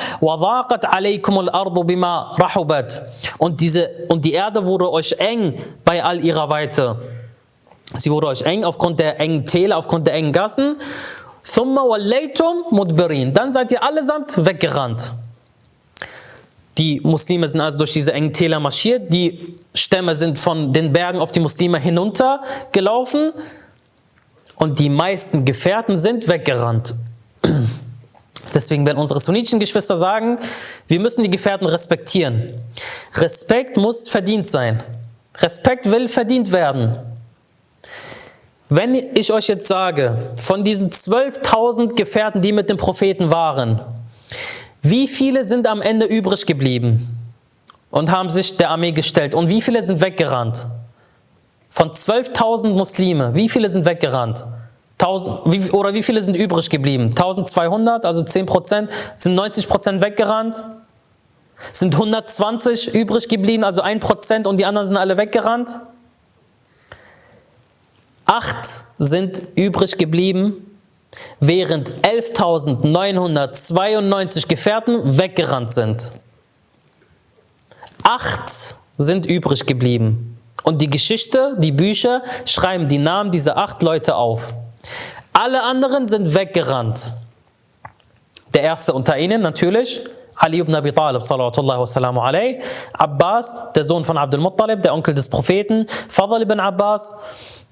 und 3.38 3.60
diese 3.60 3.90
und 4.08 4.24
die 4.24 4.32
Erde 4.32 4.66
wurde 4.66 4.90
euch 4.90 5.12
eng 5.18 5.54
bei 5.84 6.02
all 6.02 6.24
ihrer 6.24 6.48
Weite. 6.48 6.96
Sie 7.96 8.10
wurde 8.10 8.26
euch 8.26 8.42
eng 8.42 8.64
aufgrund 8.64 8.98
der 8.98 9.20
engen 9.20 9.46
Täler, 9.46 9.76
aufgrund 9.76 10.06
der 10.06 10.14
engen 10.14 10.32
Gassen. 10.32 10.76
Dann 13.34 13.52
seid 13.52 13.72
ihr 13.72 13.82
allesamt 13.82 14.44
weggerannt. 14.44 15.12
Die 16.78 17.00
Muslime 17.00 17.46
sind 17.46 17.60
also 17.60 17.78
durch 17.78 17.92
diese 17.92 18.12
engen 18.12 18.32
Täler 18.32 18.58
marschiert. 18.58 19.12
Die 19.12 19.54
Stämme 19.74 20.14
sind 20.16 20.38
von 20.38 20.72
den 20.72 20.92
Bergen 20.92 21.20
auf 21.20 21.30
die 21.30 21.40
Muslime 21.40 21.78
hinuntergelaufen. 21.78 23.32
Und 24.56 24.78
die 24.78 24.88
meisten 24.88 25.44
Gefährten 25.44 25.96
sind 25.96 26.28
weggerannt. 26.28 26.94
Deswegen 28.54 28.86
werden 28.86 28.98
unsere 28.98 29.20
sunnitischen 29.20 29.58
Geschwister 29.58 29.96
sagen, 29.96 30.38
wir 30.86 31.00
müssen 31.00 31.22
die 31.22 31.30
Gefährten 31.30 31.66
respektieren. 31.66 32.54
Respekt 33.14 33.76
muss 33.76 34.08
verdient 34.08 34.50
sein. 34.50 34.82
Respekt 35.38 35.90
will 35.90 36.08
verdient 36.08 36.52
werden. 36.52 36.96
Wenn 38.68 38.94
ich 38.94 39.32
euch 39.32 39.48
jetzt 39.48 39.68
sage, 39.68 40.16
von 40.36 40.64
diesen 40.64 40.90
12.000 40.90 41.94
Gefährten, 41.94 42.40
die 42.40 42.52
mit 42.52 42.70
dem 42.70 42.76
Propheten 42.76 43.30
waren, 43.30 43.80
wie 44.84 45.08
viele 45.08 45.44
sind 45.44 45.66
am 45.66 45.80
Ende 45.80 46.04
übrig 46.04 46.44
geblieben 46.44 47.08
und 47.90 48.10
haben 48.10 48.28
sich 48.28 48.58
der 48.58 48.68
Armee 48.68 48.92
gestellt? 48.92 49.34
Und 49.34 49.48
wie 49.48 49.62
viele 49.62 49.82
sind 49.82 50.02
weggerannt? 50.02 50.66
Von 51.70 51.90
12.000 51.90 52.68
Muslime, 52.68 53.34
wie 53.34 53.48
viele 53.48 53.70
sind 53.70 53.86
weggerannt? 53.86 54.44
1000, 55.00 55.40
wie, 55.46 55.70
oder 55.70 55.94
wie 55.94 56.02
viele 56.02 56.20
sind 56.20 56.36
übrig 56.36 56.68
geblieben? 56.68 57.06
1200, 57.06 58.04
also 58.04 58.22
10 58.22 58.44
Prozent, 58.44 58.90
sind 59.16 59.34
90 59.34 59.68
Prozent 59.68 60.02
weggerannt? 60.02 60.62
Sind 61.72 61.94
120 61.94 62.94
übrig 62.94 63.26
geblieben, 63.30 63.64
also 63.64 63.80
1 63.80 64.04
Prozent 64.04 64.46
und 64.46 64.58
die 64.58 64.66
anderen 64.66 64.86
sind 64.86 64.98
alle 64.98 65.16
weggerannt? 65.16 65.76
Acht 68.26 68.84
sind 68.98 69.40
übrig 69.56 69.96
geblieben, 69.96 70.73
während 71.40 71.90
11.992 72.02 74.48
Gefährten 74.48 75.18
weggerannt 75.18 75.72
sind. 75.72 76.12
Acht 78.02 78.76
sind 78.96 79.26
übrig 79.26 79.66
geblieben. 79.66 80.38
Und 80.62 80.80
die 80.80 80.90
Geschichte, 80.90 81.56
die 81.58 81.72
Bücher 81.72 82.22
schreiben 82.46 82.88
die 82.88 82.98
Namen 82.98 83.30
dieser 83.30 83.56
acht 83.56 83.82
Leute 83.82 84.16
auf. 84.16 84.54
Alle 85.32 85.62
anderen 85.62 86.06
sind 86.06 86.34
weggerannt. 86.34 87.12
Der 88.54 88.62
erste 88.62 88.94
unter 88.94 89.18
ihnen 89.18 89.42
natürlich, 89.42 90.00
Ali 90.36 90.58
ibn 90.58 90.74
Abi 90.74 90.92
Talib, 90.92 91.22
wasallamu 91.22 92.20
alayhi, 92.20 92.60
Abbas, 92.92 93.72
der 93.74 93.84
Sohn 93.84 94.04
von 94.04 94.16
Abdul 94.16 94.40
Muttalib, 94.40 94.82
der 94.82 94.94
Onkel 94.94 95.14
des 95.14 95.28
Propheten, 95.28 95.86
Fadl 96.08 96.42
ibn 96.42 96.60
Abbas, 96.60 97.16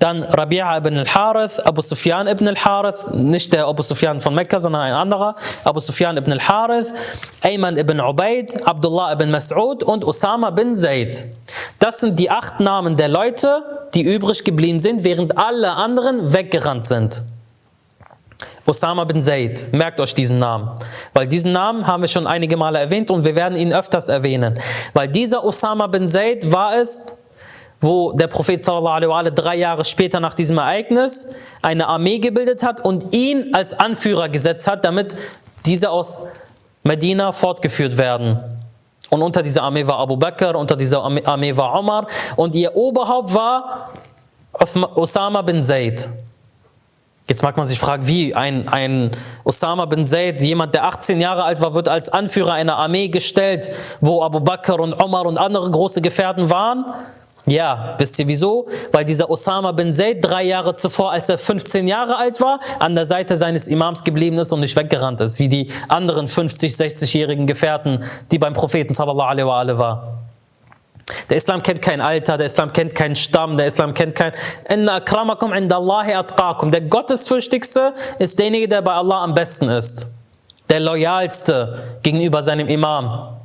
dann 0.02 0.24
Rabi'a 0.24 0.78
ibn 0.78 0.98
al-Harith, 0.98 1.60
Abu 1.60 1.80
Sufyan 1.80 2.26
ibn 2.26 2.48
al-Harith, 2.48 3.06
nicht 3.12 3.52
der 3.52 3.66
Abu 3.66 3.82
Sufyan 3.82 4.20
von 4.20 4.34
Mekka, 4.34 4.58
sondern 4.58 4.82
ein 4.82 4.94
anderer, 4.94 5.36
Abu 5.62 5.78
Sufyan 5.78 6.16
ibn 6.16 6.32
al-Harith, 6.32 6.92
Ayman 7.44 7.76
ibn 7.76 8.00
Ubaid, 8.00 8.66
Abdullah 8.66 9.12
ibn 9.12 9.30
Mas'ud 9.30 9.84
und 9.84 10.04
Osama 10.04 10.50
bin 10.50 10.74
Zaid. 10.74 11.24
Das 11.78 12.00
sind 12.00 12.18
die 12.18 12.30
acht 12.30 12.58
Namen 12.58 12.96
der 12.96 13.08
Leute, 13.08 13.62
die 13.94 14.02
übrig 14.02 14.42
geblieben 14.42 14.80
sind, 14.80 15.04
während 15.04 15.38
alle 15.38 15.70
anderen 15.70 16.32
weggerannt 16.32 16.84
sind. 16.86 17.22
Osama 18.66 19.04
bin 19.04 19.22
Zaid, 19.22 19.72
merkt 19.72 20.00
euch 20.00 20.14
diesen 20.14 20.38
Namen, 20.38 20.70
weil 21.14 21.28
diesen 21.28 21.52
Namen 21.52 21.86
haben 21.86 22.02
wir 22.02 22.08
schon 22.08 22.26
einige 22.26 22.56
Male 22.56 22.78
erwähnt 22.78 23.10
und 23.10 23.24
wir 23.24 23.36
werden 23.36 23.56
ihn 23.56 23.72
öfters 23.72 24.08
erwähnen, 24.08 24.58
weil 24.94 25.08
dieser 25.08 25.44
Osama 25.44 25.86
bin 25.86 26.08
Zaid 26.08 26.50
war 26.50 26.76
es, 26.76 27.06
wo 27.82 28.12
der 28.12 28.28
Prophet 28.28 28.64
sallallahu 28.64 29.12
alaihi 29.12 29.34
drei 29.34 29.56
Jahre 29.56 29.84
später 29.84 30.20
nach 30.20 30.34
diesem 30.34 30.56
Ereignis 30.56 31.28
eine 31.60 31.88
Armee 31.88 32.18
gebildet 32.18 32.62
hat 32.62 32.82
und 32.82 33.14
ihn 33.14 33.54
als 33.54 33.74
Anführer 33.74 34.28
gesetzt 34.28 34.66
hat, 34.68 34.84
damit 34.84 35.14
diese 35.66 35.90
aus 35.90 36.20
Medina 36.84 37.32
fortgeführt 37.32 37.98
werden. 37.98 38.38
Und 39.10 39.20
unter 39.20 39.42
dieser 39.42 39.64
Armee 39.64 39.86
war 39.86 39.98
Abu 39.98 40.16
Bakr, 40.16 40.56
unter 40.56 40.76
dieser 40.76 41.02
Armee 41.02 41.56
war 41.56 41.78
Omar 41.78 42.06
und 42.36 42.54
ihr 42.54 42.74
Oberhaupt 42.74 43.34
war 43.34 43.90
Osama 44.94 45.42
bin 45.42 45.62
Zaid. 45.62 46.08
Jetzt 47.28 47.42
mag 47.42 47.56
man 47.56 47.66
sich 47.66 47.78
fragen, 47.78 48.06
wie 48.06 48.34
ein, 48.34 48.68
ein 48.68 49.10
Osama 49.44 49.86
bin 49.86 50.06
Zaid, 50.06 50.40
jemand, 50.40 50.74
der 50.74 50.84
18 50.84 51.20
Jahre 51.20 51.44
alt 51.44 51.60
war, 51.60 51.74
wird 51.74 51.88
als 51.88 52.08
Anführer 52.08 52.52
einer 52.54 52.76
Armee 52.76 53.08
gestellt, 53.08 53.70
wo 54.00 54.22
Abu 54.22 54.40
Bakr 54.40 54.80
und 54.80 54.92
Omar 54.94 55.26
und 55.26 55.38
andere 55.38 55.70
große 55.70 56.00
Gefährten 56.00 56.50
waren. 56.50 56.84
Ja, 57.46 57.96
wisst 57.98 58.18
ihr 58.20 58.28
wieso? 58.28 58.68
Weil 58.92 59.05
dieser 59.05 59.28
Osama 59.28 59.72
bin 59.72 59.92
Zaid 59.92 60.18
drei 60.20 60.44
Jahre 60.44 60.74
zuvor, 60.74 61.11
als 61.11 61.28
er 61.28 61.38
15 61.38 61.88
Jahre 61.88 62.16
alt 62.16 62.40
war, 62.40 62.61
an 62.78 62.94
der 62.94 63.05
Seite 63.05 63.37
seines 63.37 63.66
Imams 63.66 64.05
geblieben 64.05 64.38
ist 64.38 64.52
und 64.52 64.61
nicht 64.61 64.76
weggerannt 64.76 65.20
ist, 65.20 65.40
wie 65.40 65.48
die 65.48 65.68
anderen 65.88 66.28
50, 66.28 66.72
60-jährigen 66.72 67.48
Gefährten, 67.48 68.05
die 68.31 68.38
beim 68.38 68.52
Propheten 68.52 68.94
sallallahu 68.94 69.28
alaihi 69.28 69.48
wa 69.48 69.78
waren. 69.78 70.18
Der 71.28 71.37
Islam 71.37 71.62
kennt 71.62 71.83
kein 71.83 72.00
Alter, 72.00 72.37
der 72.37 72.46
Islam 72.46 72.72
kennt 72.72 72.94
keinen 72.94 73.16
Stamm, 73.16 73.57
der 73.57 73.66
Islam 73.66 73.92
kennt 73.92 74.14
kein. 74.14 74.33
Der 74.68 76.81
Gottesfürchtigste 76.81 77.92
ist 78.20 78.38
derjenige, 78.38 78.68
der 78.68 78.83
bei 78.83 78.92
Allah 78.92 79.24
am 79.24 79.35
besten 79.35 79.68
ist. 79.68 80.07
Der 80.70 80.78
loyalste 80.78 81.83
gegenüber 82.02 82.40
seinem 82.42 82.68
Imam. 82.68 83.37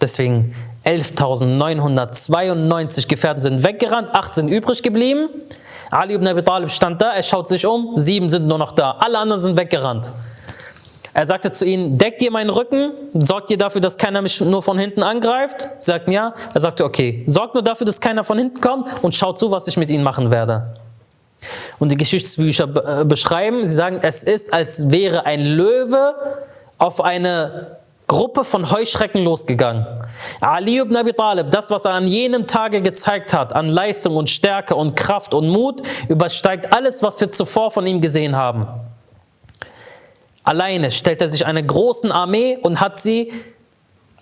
Deswegen 0.00 0.54
11.992 0.88 3.08
Gefährten 3.08 3.42
sind 3.42 3.62
weggerannt, 3.62 4.10
8 4.10 4.34
sind 4.34 4.48
übrig 4.48 4.82
geblieben. 4.82 5.28
Ali 5.90 6.14
ibn 6.14 6.26
Abi 6.26 6.42
Talib 6.42 6.70
stand 6.70 7.02
da, 7.02 7.12
er 7.12 7.22
schaut 7.22 7.46
sich 7.46 7.66
um, 7.66 7.92
7 7.96 8.30
sind 8.30 8.46
nur 8.46 8.56
noch 8.56 8.72
da, 8.72 8.92
alle 8.92 9.18
anderen 9.18 9.40
sind 9.40 9.58
weggerannt. 9.58 10.10
Er 11.12 11.26
sagte 11.26 11.52
zu 11.52 11.66
ihnen, 11.66 11.98
deckt 11.98 12.22
ihr 12.22 12.30
meinen 12.30 12.48
Rücken, 12.48 12.92
sorgt 13.12 13.50
ihr 13.50 13.58
dafür, 13.58 13.82
dass 13.82 13.98
keiner 13.98 14.22
mich 14.22 14.40
nur 14.40 14.62
von 14.62 14.78
hinten 14.78 15.02
angreift? 15.02 15.68
Sie 15.78 15.86
sagten 15.86 16.12
ja. 16.12 16.32
Er 16.54 16.60
sagte, 16.60 16.84
okay, 16.84 17.24
sorgt 17.26 17.54
nur 17.54 17.62
dafür, 17.62 17.84
dass 17.84 18.00
keiner 18.00 18.24
von 18.24 18.38
hinten 18.38 18.60
kommt 18.60 18.88
und 19.02 19.14
schaut 19.14 19.38
zu, 19.38 19.50
was 19.50 19.66
ich 19.66 19.76
mit 19.76 19.90
ihnen 19.90 20.04
machen 20.04 20.30
werde. 20.30 20.74
Und 21.78 21.90
die 21.90 21.96
Geschichtsbücher 21.96 23.00
äh, 23.00 23.04
beschreiben, 23.04 23.66
sie 23.66 23.74
sagen, 23.74 23.98
es 24.02 24.24
ist, 24.24 24.54
als 24.54 24.90
wäre 24.90 25.26
ein 25.26 25.44
Löwe 25.44 26.14
auf 26.78 27.00
eine 27.00 27.77
Gruppe 28.08 28.42
von 28.42 28.70
Heuschrecken 28.70 29.22
losgegangen. 29.22 29.86
Ali 30.40 30.80
ibn 30.80 30.96
Abi 30.96 31.12
Talib, 31.12 31.50
das, 31.50 31.70
was 31.70 31.84
er 31.84 31.92
an 31.92 32.06
jenem 32.06 32.46
Tage 32.46 32.80
gezeigt 32.80 33.32
hat, 33.32 33.54
an 33.54 33.68
Leistung 33.68 34.16
und 34.16 34.28
Stärke 34.30 34.74
und 34.74 34.96
Kraft 34.96 35.34
und 35.34 35.48
Mut, 35.48 35.82
übersteigt 36.08 36.74
alles, 36.74 37.02
was 37.02 37.20
wir 37.20 37.30
zuvor 37.30 37.70
von 37.70 37.86
ihm 37.86 38.00
gesehen 38.00 38.34
haben. 38.34 38.66
Alleine 40.42 40.90
stellt 40.90 41.20
er 41.20 41.28
sich 41.28 41.44
einer 41.44 41.62
großen 41.62 42.10
Armee 42.10 42.56
und 42.62 42.80
hat 42.80 42.98
sie, 42.98 43.30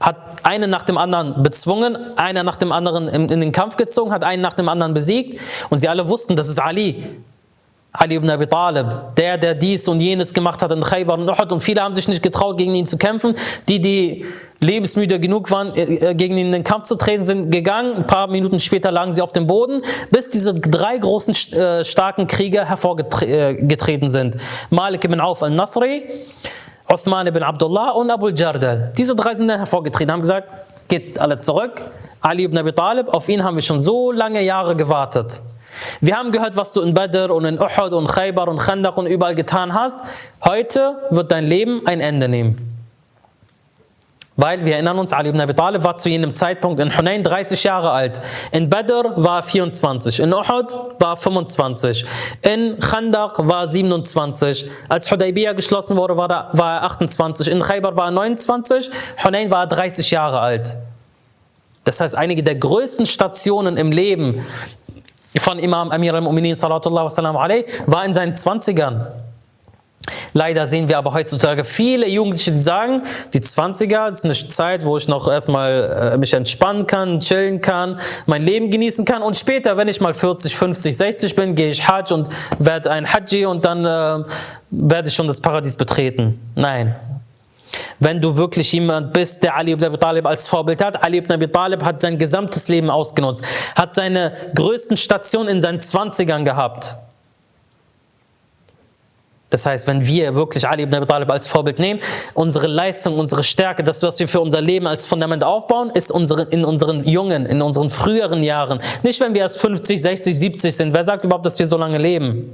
hat 0.00 0.16
einen 0.44 0.68
nach 0.68 0.82
dem 0.82 0.98
anderen 0.98 1.44
bezwungen, 1.44 1.96
einer 2.18 2.42
nach 2.42 2.56
dem 2.56 2.72
anderen 2.72 3.06
in, 3.06 3.28
in 3.28 3.40
den 3.40 3.52
Kampf 3.52 3.76
gezogen, 3.76 4.12
hat 4.12 4.24
einen 4.24 4.42
nach 4.42 4.54
dem 4.54 4.68
anderen 4.68 4.92
besiegt 4.92 5.40
und 5.70 5.78
sie 5.78 5.88
alle 5.88 6.08
wussten, 6.08 6.34
das 6.34 6.48
ist 6.48 6.58
Ali. 6.58 7.04
Ali 7.96 8.16
ibn 8.16 8.28
Abi 8.28 8.46
Talib, 8.46 9.14
der, 9.16 9.38
der 9.38 9.54
dies 9.54 9.88
und 9.88 10.00
jenes 10.00 10.32
gemacht 10.32 10.62
hat 10.62 10.70
in 10.70 10.82
Khaybar 10.82 11.18
und 11.18 11.28
Uhud 11.28 11.52
und 11.52 11.60
viele 11.60 11.82
haben 11.82 11.94
sich 11.94 12.08
nicht 12.08 12.22
getraut, 12.22 12.58
gegen 12.58 12.74
ihn 12.74 12.86
zu 12.86 12.98
kämpfen. 12.98 13.34
Die, 13.68 13.80
die 13.80 14.24
lebensmüde 14.60 15.18
genug 15.20 15.50
waren, 15.50 15.74
äh, 15.74 16.10
äh, 16.10 16.14
gegen 16.14 16.36
ihn 16.36 16.46
in 16.46 16.52
den 16.52 16.64
Kampf 16.64 16.84
zu 16.84 16.96
treten, 16.96 17.24
sind 17.24 17.50
gegangen. 17.50 17.96
Ein 17.96 18.06
paar 18.06 18.26
Minuten 18.26 18.60
später 18.60 18.90
lagen 18.90 19.12
sie 19.12 19.22
auf 19.22 19.32
dem 19.32 19.46
Boden, 19.46 19.80
bis 20.10 20.30
diese 20.30 20.54
drei 20.54 20.98
großen, 20.98 21.34
äh, 21.52 21.84
starken 21.84 22.26
Krieger 22.26 22.64
hervorgetreten 22.64 24.08
sind. 24.08 24.36
Malik 24.70 25.04
ibn 25.04 25.20
Auf 25.20 25.42
al-Nasri, 25.42 26.04
Uthman 26.92 27.26
ibn 27.26 27.42
Abdullah 27.42 27.90
und 27.90 28.10
Abu 28.10 28.28
Jardal. 28.28 28.92
Diese 28.96 29.14
drei 29.14 29.34
sind 29.34 29.48
dann 29.48 29.58
hervorgetreten, 29.58 30.12
haben 30.12 30.20
gesagt, 30.20 30.52
geht 30.88 31.18
alle 31.18 31.38
zurück. 31.38 31.82
Ali 32.20 32.44
ibn 32.44 32.58
Abi 32.58 32.72
Talib, 32.72 33.08
auf 33.08 33.28
ihn 33.28 33.42
haben 33.42 33.56
wir 33.56 33.62
schon 33.62 33.80
so 33.80 34.12
lange 34.12 34.42
Jahre 34.42 34.74
gewartet. 34.74 35.40
Wir 36.00 36.16
haben 36.16 36.32
gehört, 36.32 36.56
was 36.56 36.72
du 36.72 36.82
in 36.82 36.94
Badr 36.94 37.30
und 37.32 37.44
in 37.44 37.58
Uhud 37.58 37.92
und 37.92 38.06
Khaybar 38.06 38.48
und 38.48 38.58
Khandaq 38.58 38.96
und 38.96 39.06
überall 39.06 39.34
getan 39.34 39.74
hast. 39.74 40.04
Heute 40.44 40.96
wird 41.10 41.32
dein 41.32 41.46
Leben 41.46 41.86
ein 41.86 42.00
Ende 42.00 42.28
nehmen. 42.28 42.76
Weil 44.36 44.66
wir 44.66 44.74
erinnern 44.74 44.98
uns, 44.98 45.14
Ali 45.14 45.30
ibn 45.30 45.40
Abi 45.40 45.54
Talib 45.54 45.82
war 45.82 45.96
zu 45.96 46.10
jenem 46.10 46.34
Zeitpunkt 46.34 46.78
in 46.78 46.96
Hunayn 46.96 47.22
30 47.22 47.64
Jahre 47.64 47.90
alt. 47.90 48.20
In 48.52 48.68
Badr 48.68 49.12
war 49.16 49.38
er 49.38 49.42
24. 49.42 50.20
In 50.20 50.32
Uhud 50.34 50.76
war 50.98 51.12
er 51.12 51.16
25. 51.16 52.04
In 52.42 52.78
Khandaq 52.78 53.38
war 53.38 53.62
er 53.62 53.66
27. 53.66 54.66
Als 54.90 55.10
Hudaybiyah 55.10 55.54
geschlossen 55.54 55.96
wurde, 55.96 56.18
war 56.18 56.30
er, 56.30 56.48
war 56.52 56.74
er 56.76 56.82
28. 56.82 57.48
In 57.48 57.60
Khaybar 57.60 57.96
war 57.96 58.08
er 58.08 58.10
29. 58.10 58.90
Hunayn 59.24 59.50
war 59.50 59.64
er 59.64 59.68
30 59.68 60.10
Jahre 60.10 60.40
alt. 60.40 60.76
Das 61.84 62.00
heißt, 62.00 62.14
einige 62.16 62.42
der 62.42 62.56
größten 62.56 63.06
Stationen 63.06 63.78
im 63.78 63.90
Leben 63.90 64.44
von 65.40 65.58
Imam 65.58 65.90
Amir 65.90 66.14
al-Mu'minin 66.14 66.56
war 67.86 68.04
in 68.04 68.12
seinen 68.12 68.34
20ern. 68.34 69.06
Leider 70.32 70.66
sehen 70.66 70.88
wir 70.88 70.98
aber 70.98 71.12
heutzutage 71.14 71.64
viele 71.64 72.08
Jugendliche, 72.08 72.52
die 72.52 72.58
sagen, 72.58 73.02
die 73.32 73.40
20er 73.40 74.08
ist 74.08 74.24
eine 74.24 74.34
Zeit, 74.34 74.84
wo 74.84 74.96
ich 74.96 75.08
noch 75.08 75.28
erstmal 75.28 76.12
äh, 76.12 76.18
mich 76.18 76.32
entspannen 76.34 76.86
kann, 76.86 77.20
chillen 77.20 77.60
kann, 77.60 77.98
mein 78.26 78.42
Leben 78.44 78.70
genießen 78.70 79.04
kann 79.04 79.22
und 79.22 79.36
später, 79.36 79.76
wenn 79.76 79.88
ich 79.88 80.00
mal 80.00 80.14
40, 80.14 80.56
50, 80.56 80.96
60 80.96 81.34
bin, 81.34 81.54
gehe 81.54 81.70
ich 81.70 81.88
Hajj 81.88 82.12
und 82.12 82.28
werde 82.58 82.90
ein 82.90 83.12
Haji 83.12 83.46
und 83.46 83.64
dann 83.64 83.84
äh, 83.84 84.24
werde 84.70 85.08
ich 85.08 85.14
schon 85.14 85.26
das 85.26 85.40
Paradies 85.40 85.76
betreten. 85.76 86.38
Nein, 86.54 86.94
wenn 87.98 88.20
du 88.20 88.36
wirklich 88.36 88.72
jemand 88.72 89.12
bist, 89.12 89.42
der 89.42 89.56
Ali 89.56 89.72
ibn 89.72 89.84
Abi 89.84 89.98
Talib 89.98 90.26
als 90.26 90.48
Vorbild 90.48 90.82
hat. 90.82 91.02
Ali 91.02 91.18
ibn 91.18 91.32
Abi 91.32 91.48
Talib 91.48 91.82
hat 91.82 92.00
sein 92.00 92.18
gesamtes 92.18 92.68
Leben 92.68 92.90
ausgenutzt, 92.90 93.44
hat 93.74 93.94
seine 93.94 94.32
größten 94.54 94.96
Stationen 94.96 95.48
in 95.48 95.60
seinen 95.60 95.80
Zwanzigern 95.80 96.44
gehabt. 96.44 96.96
Das 99.48 99.64
heißt, 99.64 99.86
wenn 99.86 100.04
wir 100.04 100.34
wirklich 100.34 100.66
Ali 100.68 100.82
ibn 100.82 100.94
Abi 100.96 101.06
Talib 101.06 101.30
als 101.30 101.46
Vorbild 101.46 101.78
nehmen, 101.78 102.00
unsere 102.34 102.66
Leistung, 102.66 103.18
unsere 103.18 103.44
Stärke, 103.44 103.84
das, 103.84 104.02
was 104.02 104.18
wir 104.18 104.26
für 104.26 104.40
unser 104.40 104.60
Leben 104.60 104.86
als 104.86 105.06
Fundament 105.06 105.44
aufbauen, 105.44 105.90
ist 105.90 106.10
unsere, 106.10 106.42
in 106.42 106.64
unseren 106.64 107.04
jungen, 107.04 107.46
in 107.46 107.62
unseren 107.62 107.88
früheren 107.88 108.42
Jahren. 108.42 108.80
Nicht, 109.02 109.20
wenn 109.20 109.34
wir 109.34 109.42
erst 109.42 109.60
50, 109.60 110.02
60, 110.02 110.38
70 110.38 110.76
sind. 110.76 110.94
Wer 110.94 111.04
sagt 111.04 111.24
überhaupt, 111.24 111.46
dass 111.46 111.58
wir 111.58 111.66
so 111.66 111.76
lange 111.78 111.98
leben? 111.98 112.52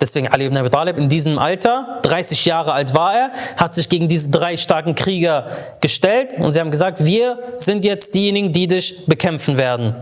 Deswegen 0.00 0.28
Ali 0.28 0.46
ibn 0.46 0.56
Abi 0.56 0.70
Talib 0.70 0.96
in 0.96 1.08
diesem 1.08 1.38
Alter, 1.38 1.98
30 2.02 2.46
Jahre 2.46 2.72
alt 2.72 2.94
war 2.94 3.14
er, 3.14 3.30
hat 3.56 3.74
sich 3.74 3.88
gegen 3.88 4.08
diese 4.08 4.30
drei 4.30 4.56
starken 4.56 4.94
Krieger 4.94 5.48
gestellt 5.80 6.36
und 6.38 6.50
sie 6.50 6.60
haben 6.60 6.70
gesagt, 6.70 7.04
wir 7.04 7.38
sind 7.58 7.84
jetzt 7.84 8.14
diejenigen, 8.14 8.52
die 8.52 8.66
dich 8.66 9.04
bekämpfen 9.06 9.58
werden. 9.58 9.94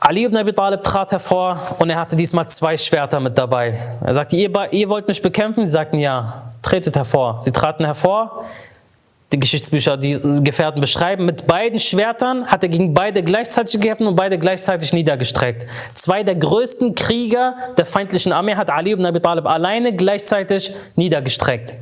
Ali 0.00 0.24
ibn 0.24 0.36
Abi 0.36 0.52
Talib 0.52 0.82
trat 0.82 1.12
hervor 1.12 1.58
und 1.78 1.88
er 1.88 1.96
hatte 1.96 2.14
diesmal 2.14 2.46
zwei 2.46 2.76
Schwerter 2.76 3.20
mit 3.20 3.38
dabei. 3.38 3.78
Er 4.02 4.12
sagte, 4.12 4.36
ihr, 4.36 4.50
ihr 4.70 4.88
wollt 4.90 5.08
mich 5.08 5.22
bekämpfen? 5.22 5.64
Sie 5.64 5.70
sagten, 5.70 5.96
ja, 5.96 6.42
tretet 6.60 6.96
hervor. 6.96 7.40
Sie 7.40 7.52
traten 7.52 7.86
hervor. 7.86 8.44
Die 9.34 9.40
Geschichtsbücher, 9.40 9.96
die 9.96 10.20
Gefährten 10.44 10.80
beschreiben, 10.80 11.24
mit 11.24 11.48
beiden 11.48 11.80
Schwertern 11.80 12.46
hat 12.46 12.62
er 12.62 12.68
gegen 12.68 12.94
beide 12.94 13.20
gleichzeitig 13.24 13.80
gekämpft 13.80 14.02
und 14.02 14.14
beide 14.14 14.38
gleichzeitig 14.38 14.92
niedergestreckt. 14.92 15.66
Zwei 15.96 16.22
der 16.22 16.36
größten 16.36 16.94
Krieger 16.94 17.56
der 17.76 17.84
feindlichen 17.84 18.32
Armee 18.32 18.54
hat 18.54 18.70
Ali 18.70 18.92
ibn 18.92 19.04
Abi 19.04 19.18
Talib 19.18 19.46
alleine 19.46 19.92
gleichzeitig 19.92 20.70
niedergestreckt. 20.94 21.74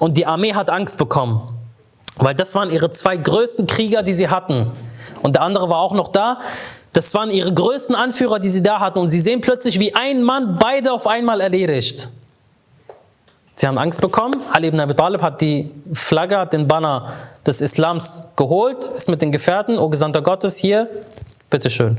Und 0.00 0.16
die 0.16 0.26
Armee 0.26 0.54
hat 0.54 0.68
Angst 0.68 0.98
bekommen, 0.98 1.42
weil 2.16 2.34
das 2.34 2.56
waren 2.56 2.72
ihre 2.72 2.90
zwei 2.90 3.16
größten 3.16 3.66
Krieger, 3.66 4.02
die 4.02 4.12
sie 4.12 4.28
hatten. 4.28 4.68
Und 5.22 5.36
der 5.36 5.42
andere 5.42 5.68
war 5.68 5.78
auch 5.78 5.94
noch 5.94 6.08
da. 6.08 6.40
Das 6.92 7.14
waren 7.14 7.30
ihre 7.30 7.54
größten 7.54 7.94
Anführer, 7.94 8.40
die 8.40 8.48
sie 8.48 8.64
da 8.64 8.80
hatten. 8.80 8.98
Und 8.98 9.06
sie 9.06 9.20
sehen 9.20 9.40
plötzlich, 9.40 9.78
wie 9.78 9.94
ein 9.94 10.24
Mann 10.24 10.56
beide 10.60 10.92
auf 10.92 11.06
einmal 11.06 11.40
erledigt. 11.40 12.08
Sie 13.58 13.66
haben 13.66 13.78
Angst 13.78 14.02
bekommen. 14.02 14.40
Ali 14.52 14.68
ibn 14.68 14.78
Abi 14.80 14.94
Talib 14.94 15.22
hat 15.22 15.40
die 15.40 15.70
Flagge, 15.92 16.38
hat 16.38 16.52
den 16.52 16.68
Banner 16.68 17.12
des 17.46 17.62
Islams 17.62 18.28
geholt, 18.36 18.88
ist 18.94 19.08
mit 19.08 19.22
den 19.22 19.32
Gefährten, 19.32 19.78
O 19.78 19.88
Gesandter 19.88 20.20
Gottes, 20.20 20.56
hier, 20.56 20.88
bitteschön. 21.48 21.98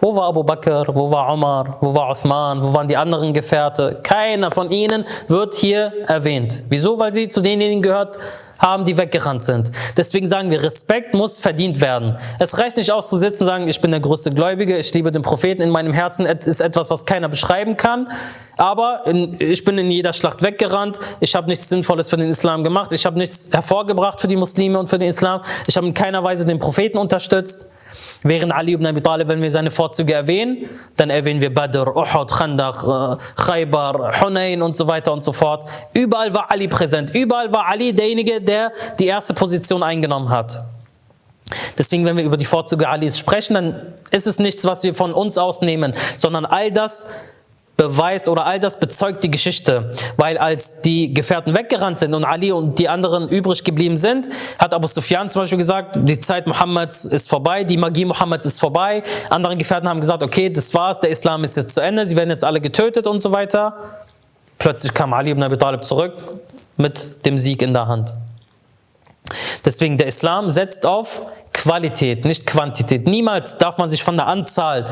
Wo 0.00 0.14
war 0.16 0.28
Abu 0.28 0.42
Bakr, 0.42 0.92
wo 0.92 1.08
war 1.08 1.32
Omar, 1.32 1.78
wo 1.80 1.94
war 1.94 2.10
Uthman, 2.10 2.62
wo 2.62 2.74
waren 2.74 2.88
die 2.88 2.96
anderen 2.96 3.32
Gefährte? 3.32 4.00
Keiner 4.02 4.50
von 4.50 4.70
ihnen 4.70 5.04
wird 5.28 5.54
hier 5.54 5.92
erwähnt. 6.08 6.64
Wieso? 6.68 6.98
Weil 6.98 7.12
sie 7.12 7.28
zu 7.28 7.40
denjenigen 7.40 7.80
gehört 7.80 8.18
haben, 8.58 8.84
die 8.84 8.96
weggerannt 8.96 9.44
sind. 9.44 9.70
Deswegen 9.96 10.26
sagen 10.26 10.50
wir, 10.50 10.62
Respekt 10.62 11.14
muss 11.14 11.38
verdient 11.38 11.80
werden. 11.80 12.16
Es 12.40 12.58
reicht 12.58 12.76
nicht 12.76 12.90
aus 12.90 13.08
zu 13.08 13.16
sitzen 13.16 13.44
und 13.44 13.46
sagen, 13.46 13.68
ich 13.68 13.80
bin 13.80 13.92
der 13.92 14.00
größte 14.00 14.32
Gläubige, 14.32 14.76
ich 14.78 14.92
liebe 14.94 15.12
den 15.12 15.22
Propheten, 15.22 15.62
in 15.62 15.70
meinem 15.70 15.92
Herzen 15.92 16.26
ist 16.26 16.60
etwas, 16.60 16.90
was 16.90 17.06
keiner 17.06 17.28
beschreiben 17.28 17.76
kann. 17.76 18.08
Aber 18.56 19.02
in, 19.06 19.36
ich 19.38 19.64
bin 19.64 19.78
in 19.78 19.90
jeder 19.90 20.12
Schlacht 20.12 20.42
weggerannt, 20.42 20.98
ich 21.20 21.34
habe 21.36 21.48
nichts 21.48 21.68
Sinnvolles 21.68 22.10
für 22.10 22.16
den 22.16 22.30
Islam 22.30 22.64
gemacht, 22.64 22.90
ich 22.92 23.06
habe 23.06 23.18
nichts 23.18 23.48
hervorgebracht 23.52 24.20
für 24.20 24.28
die 24.28 24.36
Muslime 24.36 24.78
und 24.78 24.88
für 24.88 24.98
den 24.98 25.08
Islam, 25.08 25.42
ich 25.66 25.76
habe 25.76 25.86
in 25.86 25.94
keiner 25.94 26.24
Weise 26.24 26.44
den 26.44 26.58
Propheten 26.58 26.98
unterstützt. 26.98 27.66
Während 28.26 28.52
Ali 28.52 28.72
ibn 28.72 28.86
Abi 28.86 29.02
Talib, 29.02 29.28
wenn 29.28 29.42
wir 29.42 29.52
seine 29.52 29.70
Vorzüge 29.70 30.14
erwähnen, 30.14 30.66
dann 30.96 31.10
erwähnen 31.10 31.42
wir 31.42 31.52
Badr, 31.52 31.94
Uhud, 31.94 32.30
Khandaq, 32.30 32.82
äh, 32.82 33.16
Khaybar, 33.36 34.18
Hunayn 34.20 34.62
und 34.62 34.74
so 34.76 34.86
weiter 34.86 35.12
und 35.12 35.22
so 35.22 35.30
fort. 35.30 35.68
Überall 35.92 36.32
war 36.32 36.50
Ali 36.50 36.66
präsent. 36.66 37.14
Überall 37.14 37.52
war 37.52 37.66
Ali 37.66 37.92
derjenige, 37.92 38.40
der 38.40 38.72
die 38.98 39.06
erste 39.06 39.34
Position 39.34 39.82
eingenommen 39.82 40.30
hat. 40.30 40.58
Deswegen, 41.76 42.06
wenn 42.06 42.16
wir 42.16 42.24
über 42.24 42.38
die 42.38 42.46
Vorzüge 42.46 42.88
Alis 42.88 43.18
sprechen, 43.18 43.54
dann 43.54 43.94
ist 44.10 44.26
es 44.26 44.38
nichts, 44.38 44.64
was 44.64 44.82
wir 44.84 44.94
von 44.94 45.12
uns 45.12 45.36
ausnehmen, 45.36 45.92
sondern 46.16 46.46
all 46.46 46.72
das 46.72 47.06
beweist 47.76 48.28
oder 48.28 48.46
all 48.46 48.60
das 48.60 48.78
bezeugt 48.78 49.24
die 49.24 49.30
Geschichte. 49.30 49.92
Weil 50.16 50.38
als 50.38 50.80
die 50.82 51.12
Gefährten 51.12 51.54
weggerannt 51.54 51.98
sind 51.98 52.14
und 52.14 52.24
Ali 52.24 52.52
und 52.52 52.78
die 52.78 52.88
anderen 52.88 53.28
übrig 53.28 53.64
geblieben 53.64 53.96
sind, 53.96 54.28
hat 54.58 54.72
Abu 54.74 54.86
Sufyan 54.86 55.28
zum 55.28 55.42
Beispiel 55.42 55.58
gesagt, 55.58 55.96
die 55.98 56.18
Zeit 56.20 56.46
Mohammeds 56.46 57.04
ist 57.04 57.28
vorbei, 57.28 57.64
die 57.64 57.76
Magie 57.76 58.04
Mohammeds 58.04 58.46
ist 58.46 58.60
vorbei. 58.60 59.02
Andere 59.30 59.56
Gefährten 59.56 59.88
haben 59.88 60.00
gesagt, 60.00 60.22
okay, 60.22 60.50
das 60.50 60.72
war's, 60.74 61.00
der 61.00 61.10
Islam 61.10 61.42
ist 61.44 61.56
jetzt 61.56 61.74
zu 61.74 61.80
Ende, 61.80 62.06
sie 62.06 62.16
werden 62.16 62.30
jetzt 62.30 62.44
alle 62.44 62.60
getötet 62.60 63.06
und 63.06 63.20
so 63.20 63.32
weiter. 63.32 63.74
Plötzlich 64.58 64.94
kam 64.94 65.12
Ali 65.12 65.30
ibn 65.30 65.42
Abi 65.42 65.58
Talib 65.58 65.82
zurück 65.82 66.14
mit 66.76 67.26
dem 67.26 67.36
Sieg 67.36 67.60
in 67.60 67.72
der 67.72 67.88
Hand. 67.88 68.14
Deswegen, 69.64 69.96
der 69.96 70.06
Islam 70.06 70.48
setzt 70.48 70.86
auf 70.86 71.22
Qualität, 71.52 72.24
nicht 72.24 72.46
Quantität. 72.46 73.08
Niemals 73.08 73.58
darf 73.58 73.78
man 73.78 73.88
sich 73.88 74.02
von 74.02 74.16
der 74.16 74.26
Anzahl 74.26 74.90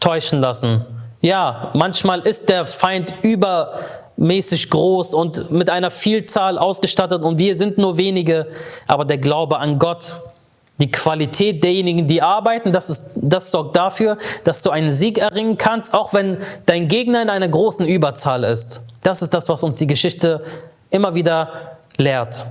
täuschen 0.00 0.40
lassen. 0.40 0.84
Ja, 1.20 1.70
manchmal 1.74 2.20
ist 2.20 2.48
der 2.48 2.64
Feind 2.64 3.12
übermäßig 3.22 4.70
groß 4.70 5.14
und 5.14 5.50
mit 5.50 5.68
einer 5.68 5.90
Vielzahl 5.90 6.58
ausgestattet 6.58 7.22
und 7.22 7.38
wir 7.38 7.56
sind 7.56 7.76
nur 7.78 7.96
wenige, 7.96 8.46
aber 8.86 9.04
der 9.04 9.18
Glaube 9.18 9.58
an 9.58 9.78
Gott, 9.78 10.20
die 10.78 10.90
Qualität 10.90 11.64
derjenigen, 11.64 12.06
die 12.06 12.22
arbeiten, 12.22 12.70
das, 12.70 12.88
ist, 12.88 13.16
das 13.16 13.50
sorgt 13.50 13.74
dafür, 13.74 14.16
dass 14.44 14.62
du 14.62 14.70
einen 14.70 14.92
Sieg 14.92 15.18
erringen 15.18 15.56
kannst, 15.56 15.92
auch 15.92 16.14
wenn 16.14 16.38
dein 16.66 16.86
Gegner 16.86 17.20
in 17.20 17.30
einer 17.30 17.48
großen 17.48 17.84
Überzahl 17.84 18.44
ist. 18.44 18.80
Das 19.02 19.20
ist 19.20 19.34
das, 19.34 19.48
was 19.48 19.64
uns 19.64 19.78
die 19.78 19.88
Geschichte 19.88 20.44
immer 20.90 21.16
wieder 21.16 21.78
lehrt. 21.96 22.46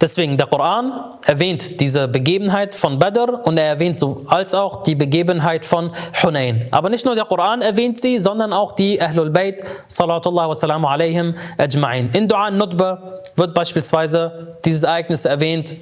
Deswegen, 0.00 0.36
der 0.36 0.46
Koran 0.46 0.92
erwähnt 1.26 1.80
diese 1.80 2.08
Begebenheit 2.08 2.74
von 2.74 2.98
Badr 2.98 3.46
und 3.46 3.58
er 3.58 3.66
erwähnt 3.66 3.98
so 3.98 4.24
als 4.28 4.54
auch 4.54 4.82
die 4.82 4.94
Begebenheit 4.94 5.64
von 5.64 5.90
Hunayn. 6.22 6.66
Aber 6.70 6.88
nicht 6.88 7.04
nur 7.04 7.14
der 7.14 7.24
Koran 7.24 7.62
erwähnt 7.62 8.00
sie, 8.00 8.18
sondern 8.18 8.52
auch 8.52 8.72
die 8.72 9.00
Ahlul 9.00 9.30
Bayt, 9.30 9.62
salatullah 9.86 10.48
wa 10.48 10.54
salamu 10.54 10.86
alayhim 10.86 11.34
ajma'in. 11.58 12.14
In 12.14 12.28
Dua 12.28 12.50
Nutba 12.50 13.20
wird 13.36 13.54
beispielsweise 13.54 14.56
dieses 14.64 14.82
Ereignis 14.82 15.24
erwähnt, 15.24 15.74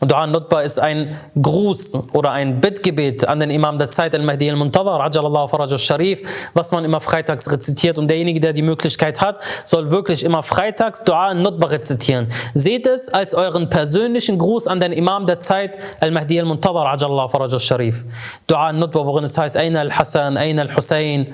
Dua 0.00 0.26
Nutba 0.26 0.60
ist 0.60 0.78
ein 0.78 1.18
Gruß 1.40 1.94
oder 2.12 2.30
ein 2.30 2.60
Bittgebet 2.60 3.26
an 3.26 3.40
den 3.40 3.48
Imam 3.48 3.78
der 3.78 3.88
Zeit, 3.88 4.14
Al-Mahdi 4.14 4.50
al-Muntadhar, 4.50 5.00
Ajalallahu 5.00 5.48
Faraj 5.48 5.78
sharif 5.78 6.20
was 6.52 6.70
man 6.70 6.84
immer 6.84 7.00
freitags 7.00 7.50
rezitiert. 7.50 7.96
Und 7.96 8.08
derjenige, 8.08 8.38
der 8.38 8.52
die 8.52 8.60
Möglichkeit 8.60 9.22
hat, 9.22 9.38
soll 9.64 9.90
wirklich 9.90 10.22
immer 10.22 10.42
freitags 10.42 11.02
Dua 11.02 11.32
Nutba 11.32 11.68
rezitieren. 11.68 12.28
Seht 12.52 12.86
es 12.86 13.08
als 13.08 13.34
euren 13.34 13.70
persönlichen 13.70 14.36
Gruß 14.36 14.66
an 14.66 14.80
den 14.80 14.92
Imam 14.92 15.24
der 15.24 15.40
Zeit, 15.40 15.78
Al-Mahdi 16.00 16.40
al-Muntadhar, 16.40 16.92
Ajalallahu 16.92 17.28
Faraj 17.28 17.58
sharif 17.58 18.04
Dua 18.46 18.74
Nutba, 18.74 19.06
worin 19.06 19.24
es 19.24 19.38
heißt, 19.38 19.56
Aina 19.56 19.80
al-Hassan, 19.80 20.36
Aina 20.36 20.62
al-Hussein, 20.62 21.32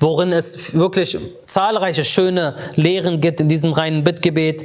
worin 0.00 0.32
es 0.32 0.74
wirklich 0.74 1.16
zahlreiche 1.46 2.04
schöne 2.04 2.56
Lehren 2.76 3.20
gibt 3.20 3.40
in 3.40 3.48
diesem 3.48 3.72
reinen 3.72 4.04
Bittgebet. 4.04 4.64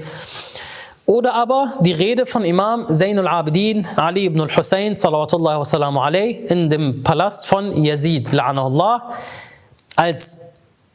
Oder 1.05 1.33
aber 1.33 1.73
die 1.81 1.91
Rede 1.91 2.25
von 2.25 2.45
Imam 2.45 2.87
Zain 2.87 3.19
al-Abidin 3.19 3.85
Ali 3.97 4.25
ibn 4.25 4.39
al-Hussein 4.39 4.95
in 6.47 6.69
dem 6.69 7.03
Palast 7.03 7.47
von 7.47 7.83
Yazid 7.83 8.29
la'anahullah 8.29 9.01
als 9.97 10.39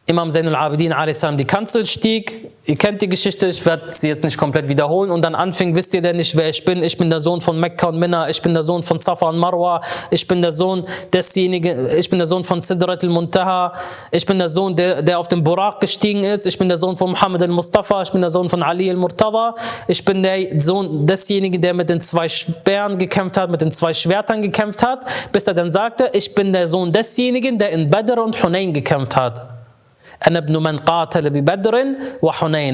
Imam 0.09 0.31
Zain 0.31 0.49
al-Abidin 0.49 0.95
die 1.37 1.45
Kanzel 1.45 1.85
stieg. 1.85 2.51
Ihr 2.65 2.77
kennt 2.77 3.03
die 3.03 3.11
Geschichte, 3.11 3.47
ich 3.47 3.65
werde 3.67 3.93
sie 3.93 4.09
jetzt 4.09 4.25
nicht 4.25 4.39
komplett 4.39 4.67
wiederholen. 4.67 5.11
Und 5.11 5.23
dann 5.23 5.35
anfing, 5.35 5.77
wisst 5.77 5.93
ihr 5.93 6.01
denn 6.01 6.17
nicht, 6.17 6.35
wer 6.35 6.49
ich 6.49 6.65
bin? 6.65 6.83
Ich 6.83 6.97
bin 6.97 7.11
der 7.11 7.21
Sohn 7.21 7.43
von 7.43 7.61
Mekka 7.61 7.89
und 7.89 7.99
Minna, 7.99 8.27
ich 8.31 8.41
bin 8.41 8.55
der 8.55 8.63
Sohn 8.63 8.83
von 8.83 8.99
Safa 8.99 9.29
und 9.29 9.37
Marwa, 9.37 9.83
ich 10.11 10.27
bin 10.27 10.41
der 10.41 10.53
Sohn 10.53 10.87
desjenigen, 11.13 11.87
ich 11.95 12.09
bin 12.09 12.19
der 12.19 12.27
Sohn 12.27 12.43
von 12.43 12.59
Sidrat 12.59 13.05
al-Muntaha, 13.05 13.75
ich 14.11 14.25
bin 14.25 14.39
der 14.39 14.49
Sohn, 14.49 14.75
der, 14.75 15.03
der 15.03 15.19
auf 15.19 15.29
dem 15.29 15.45
Burak 15.45 15.79
gestiegen 15.79 16.25
ist, 16.25 16.47
ich 16.47 16.57
bin 16.57 16.71
der 16.71 16.79
Sohn 16.79 16.97
von 16.97 17.11
Muhammad 17.11 17.43
al-Mustafa, 17.43 18.01
ich 18.01 18.11
bin 18.11 18.23
der 18.23 18.31
Sohn 18.31 18.49
von 18.49 18.63
Ali 18.63 18.89
al-Murtada, 18.89 19.55
ich 19.89 20.03
bin 20.03 20.23
der 20.23 20.59
Sohn 20.59 21.07
desjenigen, 21.07 21.61
der 21.61 21.75
mit 21.75 21.91
den 21.91 22.01
zwei 22.01 22.31
Speeren 22.31 22.97
gekämpft 22.97 23.37
hat, 23.37 23.51
mit 23.51 23.61
den 23.61 23.73
zwei 23.73 23.93
Schwertern 23.93 24.41
gekämpft 24.41 24.83
hat, 24.83 25.05
bis 25.33 25.47
er 25.47 25.53
dann 25.53 25.71
sagte, 25.71 26.09
ich 26.15 26.35
bin 26.35 26.55
der 26.55 26.67
Sohn 26.67 26.93
desjenigen, 26.93 27.59
der 27.59 27.73
in 27.73 27.91
Badr 27.91 28.23
und 28.23 28.43
Hunayn 28.43 28.73
gekämpft 28.73 29.15
hat. 29.15 29.58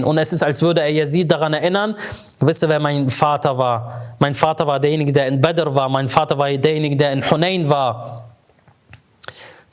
Und 0.04 0.18
es 0.18 0.32
ist, 0.32 0.42
als 0.42 0.62
würde 0.62 0.80
er 0.80 0.90
Yazid 0.90 1.30
daran 1.30 1.52
erinnern, 1.52 1.94
wisst 2.40 2.62
ihr, 2.62 2.68
wer 2.68 2.80
mein 2.80 3.08
Vater 3.08 3.56
war? 3.58 4.00
Mein 4.18 4.34
Vater 4.34 4.66
war 4.66 4.80
derjenige, 4.80 5.12
der 5.12 5.26
in 5.26 5.40
Badr 5.40 5.74
war. 5.74 5.88
Mein 5.88 6.08
Vater 6.08 6.38
war 6.38 6.48
derjenige, 6.48 6.96
der 6.96 7.12
in 7.12 7.30
Hunayn 7.30 7.68
war. 7.68 8.24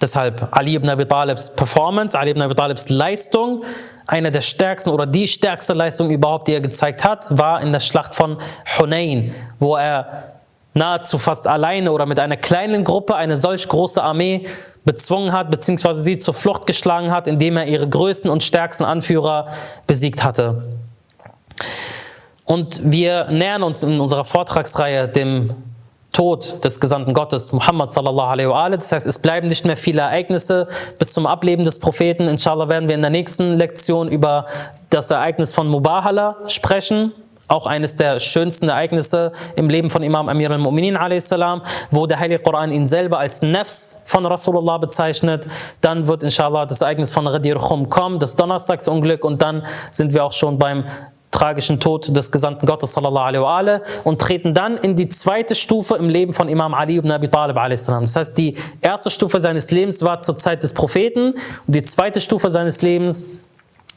Deshalb 0.02 0.48
Ali 0.52 0.76
ibn 0.76 0.90
Abi 0.90 1.06
Talibs 1.06 1.56
Performance, 1.56 2.18
Ali 2.18 2.32
ibn 2.32 2.42
Abi 2.42 2.56
Talibs 2.56 2.90
Leistung, 2.90 3.64
eine 4.08 4.32
der 4.32 4.42
stärksten 4.42 4.90
oder 4.90 5.06
die 5.06 5.28
stärkste 5.28 5.74
Leistung 5.74 6.10
überhaupt, 6.10 6.48
die 6.48 6.54
er 6.54 6.62
gezeigt 6.62 7.04
hat, 7.04 7.28
war 7.30 7.62
in 7.62 7.72
der 7.72 7.80
Schlacht 7.80 8.16
von 8.16 8.38
Hunayn, 8.78 9.34
wo 9.60 9.76
er 9.76 10.41
nahezu 10.74 11.18
fast 11.18 11.48
alleine 11.48 11.92
oder 11.92 12.06
mit 12.06 12.20
einer 12.20 12.38
kleinen 12.38 12.84
Gruppe 12.84 13.16
eine 13.16 13.38
solch 13.38 13.68
große 13.68 14.02
Armee 14.02 14.48
bezwungen 14.86 15.32
hat, 15.32 15.52
beziehungsweise 15.52 16.02
sie 16.02 16.18
zur 16.18 16.34
Flucht 16.34 16.66
geschlagen 16.66 17.12
hat, 17.12 17.28
indem 17.28 17.58
er 17.58 17.66
ihre 17.66 17.88
größten 17.88 18.30
und 18.30 18.44
stärksten 18.44 18.84
Anführer 18.84 19.48
besiegt 19.86 20.24
hatte. 20.24 20.64
Und 22.46 22.82
wir 22.84 23.26
nähern 23.26 23.64
uns 23.64 23.84
in 23.84 24.00
unserer 24.00 24.26
Vortragsreihe 24.26 25.08
dem 25.08 25.52
Tod 26.12 26.64
des 26.66 26.80
Gesandten 26.82 27.14
Gottes, 27.14 27.54
Muhammad 27.54 27.92
sallallahu 27.92 28.28
alaihi 28.28 28.50
wa 28.50 28.66
alaihi. 28.66 28.80
Das 28.80 28.92
heißt, 28.92 29.08
es 29.08 29.20
bleiben 29.20 29.48
nicht 29.48 29.66
mehr 29.66 29.78
viele 29.78 30.02
Ereignisse 30.02 30.68
bis 31.00 31.14
zum 31.14 31.26
Ableben 31.26 31.64
des 31.64 31.80
Propheten. 31.80 32.28
Inshallah 32.28 32.68
werden 32.68 32.90
wir 32.90 32.96
in 32.96 33.02
der 33.02 33.12
nächsten 33.12 33.54
Lektion 33.58 34.10
über 34.10 34.46
das 34.90 35.10
Ereignis 35.10 35.54
von 35.54 35.68
Mubahala 35.68 36.36
sprechen. 36.48 37.14
Auch 37.52 37.68
eines 37.68 37.98
der 37.98 38.22
schönsten 38.22 38.70
Ereignisse 38.70 39.34
im 39.58 39.70
Leben 39.70 39.90
von 39.90 40.04
Imam 40.04 40.30
Amir 40.30 40.52
al-Mu'minin 40.52 40.96
a.s., 40.96 41.32
wo 41.90 42.08
der 42.08 42.18
Heilige 42.18 42.42
Koran 42.42 42.72
ihn 42.72 42.88
selber 42.88 43.20
als 43.20 43.42
Nefs 43.42 44.02
von 44.06 44.26
Rasulullah 44.26 44.78
bezeichnet. 44.78 45.48
Dann 45.82 46.08
wird 46.08 46.24
inshallah 46.24 46.66
das 46.66 46.80
Ereignis 46.80 47.12
von 47.12 47.26
Ghadir 47.26 47.58
Khum 47.58 47.90
kommen, 47.90 48.20
das 48.20 48.38
Donnerstagsunglück 48.38 49.26
und 49.26 49.42
dann 49.42 49.66
sind 49.90 50.14
wir 50.14 50.24
auch 50.24 50.32
schon 50.32 50.60
beim 50.60 50.86
tragischen 51.32 51.82
Tod 51.82 52.16
des 52.16 52.32
Gesandten 52.32 52.66
Gottes 52.66 52.94
sallallahu 52.94 53.26
alaihi 53.26 53.44
wa 53.44 53.82
und 54.06 54.22
treten 54.22 54.54
dann 54.54 54.78
in 54.78 54.96
die 54.96 55.10
zweite 55.10 55.54
Stufe 55.54 55.96
im 55.96 56.08
Leben 56.08 56.32
von 56.32 56.48
Imam 56.48 56.74
Ali 56.74 56.96
ibn 56.98 57.12
Abi 57.12 57.28
Talib 57.28 57.58
a.s. 57.58 57.86
Das 57.86 58.16
heißt, 58.16 58.38
die 58.38 58.56
erste 58.80 59.10
Stufe 59.10 59.42
seines 59.42 59.72
Lebens 59.72 60.04
war 60.04 60.22
zur 60.22 60.38
Zeit 60.38 60.64
des 60.64 60.72
Propheten 60.72 61.34
und 61.68 61.76
die 61.76 61.84
zweite 61.84 62.22
Stufe 62.22 62.50
seines 62.50 62.82
Lebens 62.82 63.26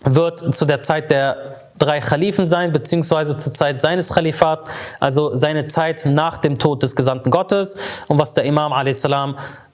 wird 0.03 0.55
zu 0.55 0.65
der 0.65 0.81
Zeit 0.81 1.11
der 1.11 1.55
drei 1.77 1.99
Khalifen 1.99 2.45
sein, 2.45 2.71
beziehungsweise 2.71 3.37
zur 3.37 3.53
Zeit 3.53 3.81
seines 3.81 4.13
Khalifats, 4.13 4.65
also 4.99 5.35
seine 5.35 5.65
Zeit 5.65 6.05
nach 6.05 6.37
dem 6.37 6.57
Tod 6.57 6.83
des 6.83 6.95
Gesandten 6.95 7.31
Gottes 7.31 7.75
und 8.07 8.17
was 8.17 8.33
der 8.33 8.45
Imam 8.45 8.73
a.s 8.73 9.05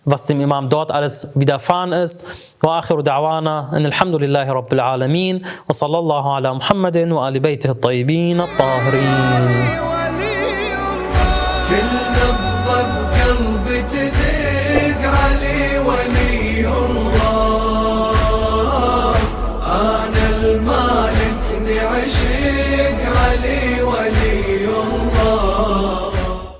was 0.06 0.26
dem 0.26 0.40
Imam 0.40 0.70
dort 0.70 0.92
alles 0.92 1.32
widerfahren 1.36 1.92
ist. 1.92 2.26
وآخر 2.64 3.02
دعوانا 3.02 3.78
أن 3.78 3.86
الحمد 3.86 4.16
لله 4.16 4.52
رب 4.52 4.74
العالمين 4.74 5.42
وصلى 5.70 5.98
الله 5.98 6.36
على 6.36 6.54
محمد 6.54 6.98
وآل 6.98 7.40
بيته 7.40 7.72
الطيبين 7.72 8.42
الطاهرين 8.42 9.89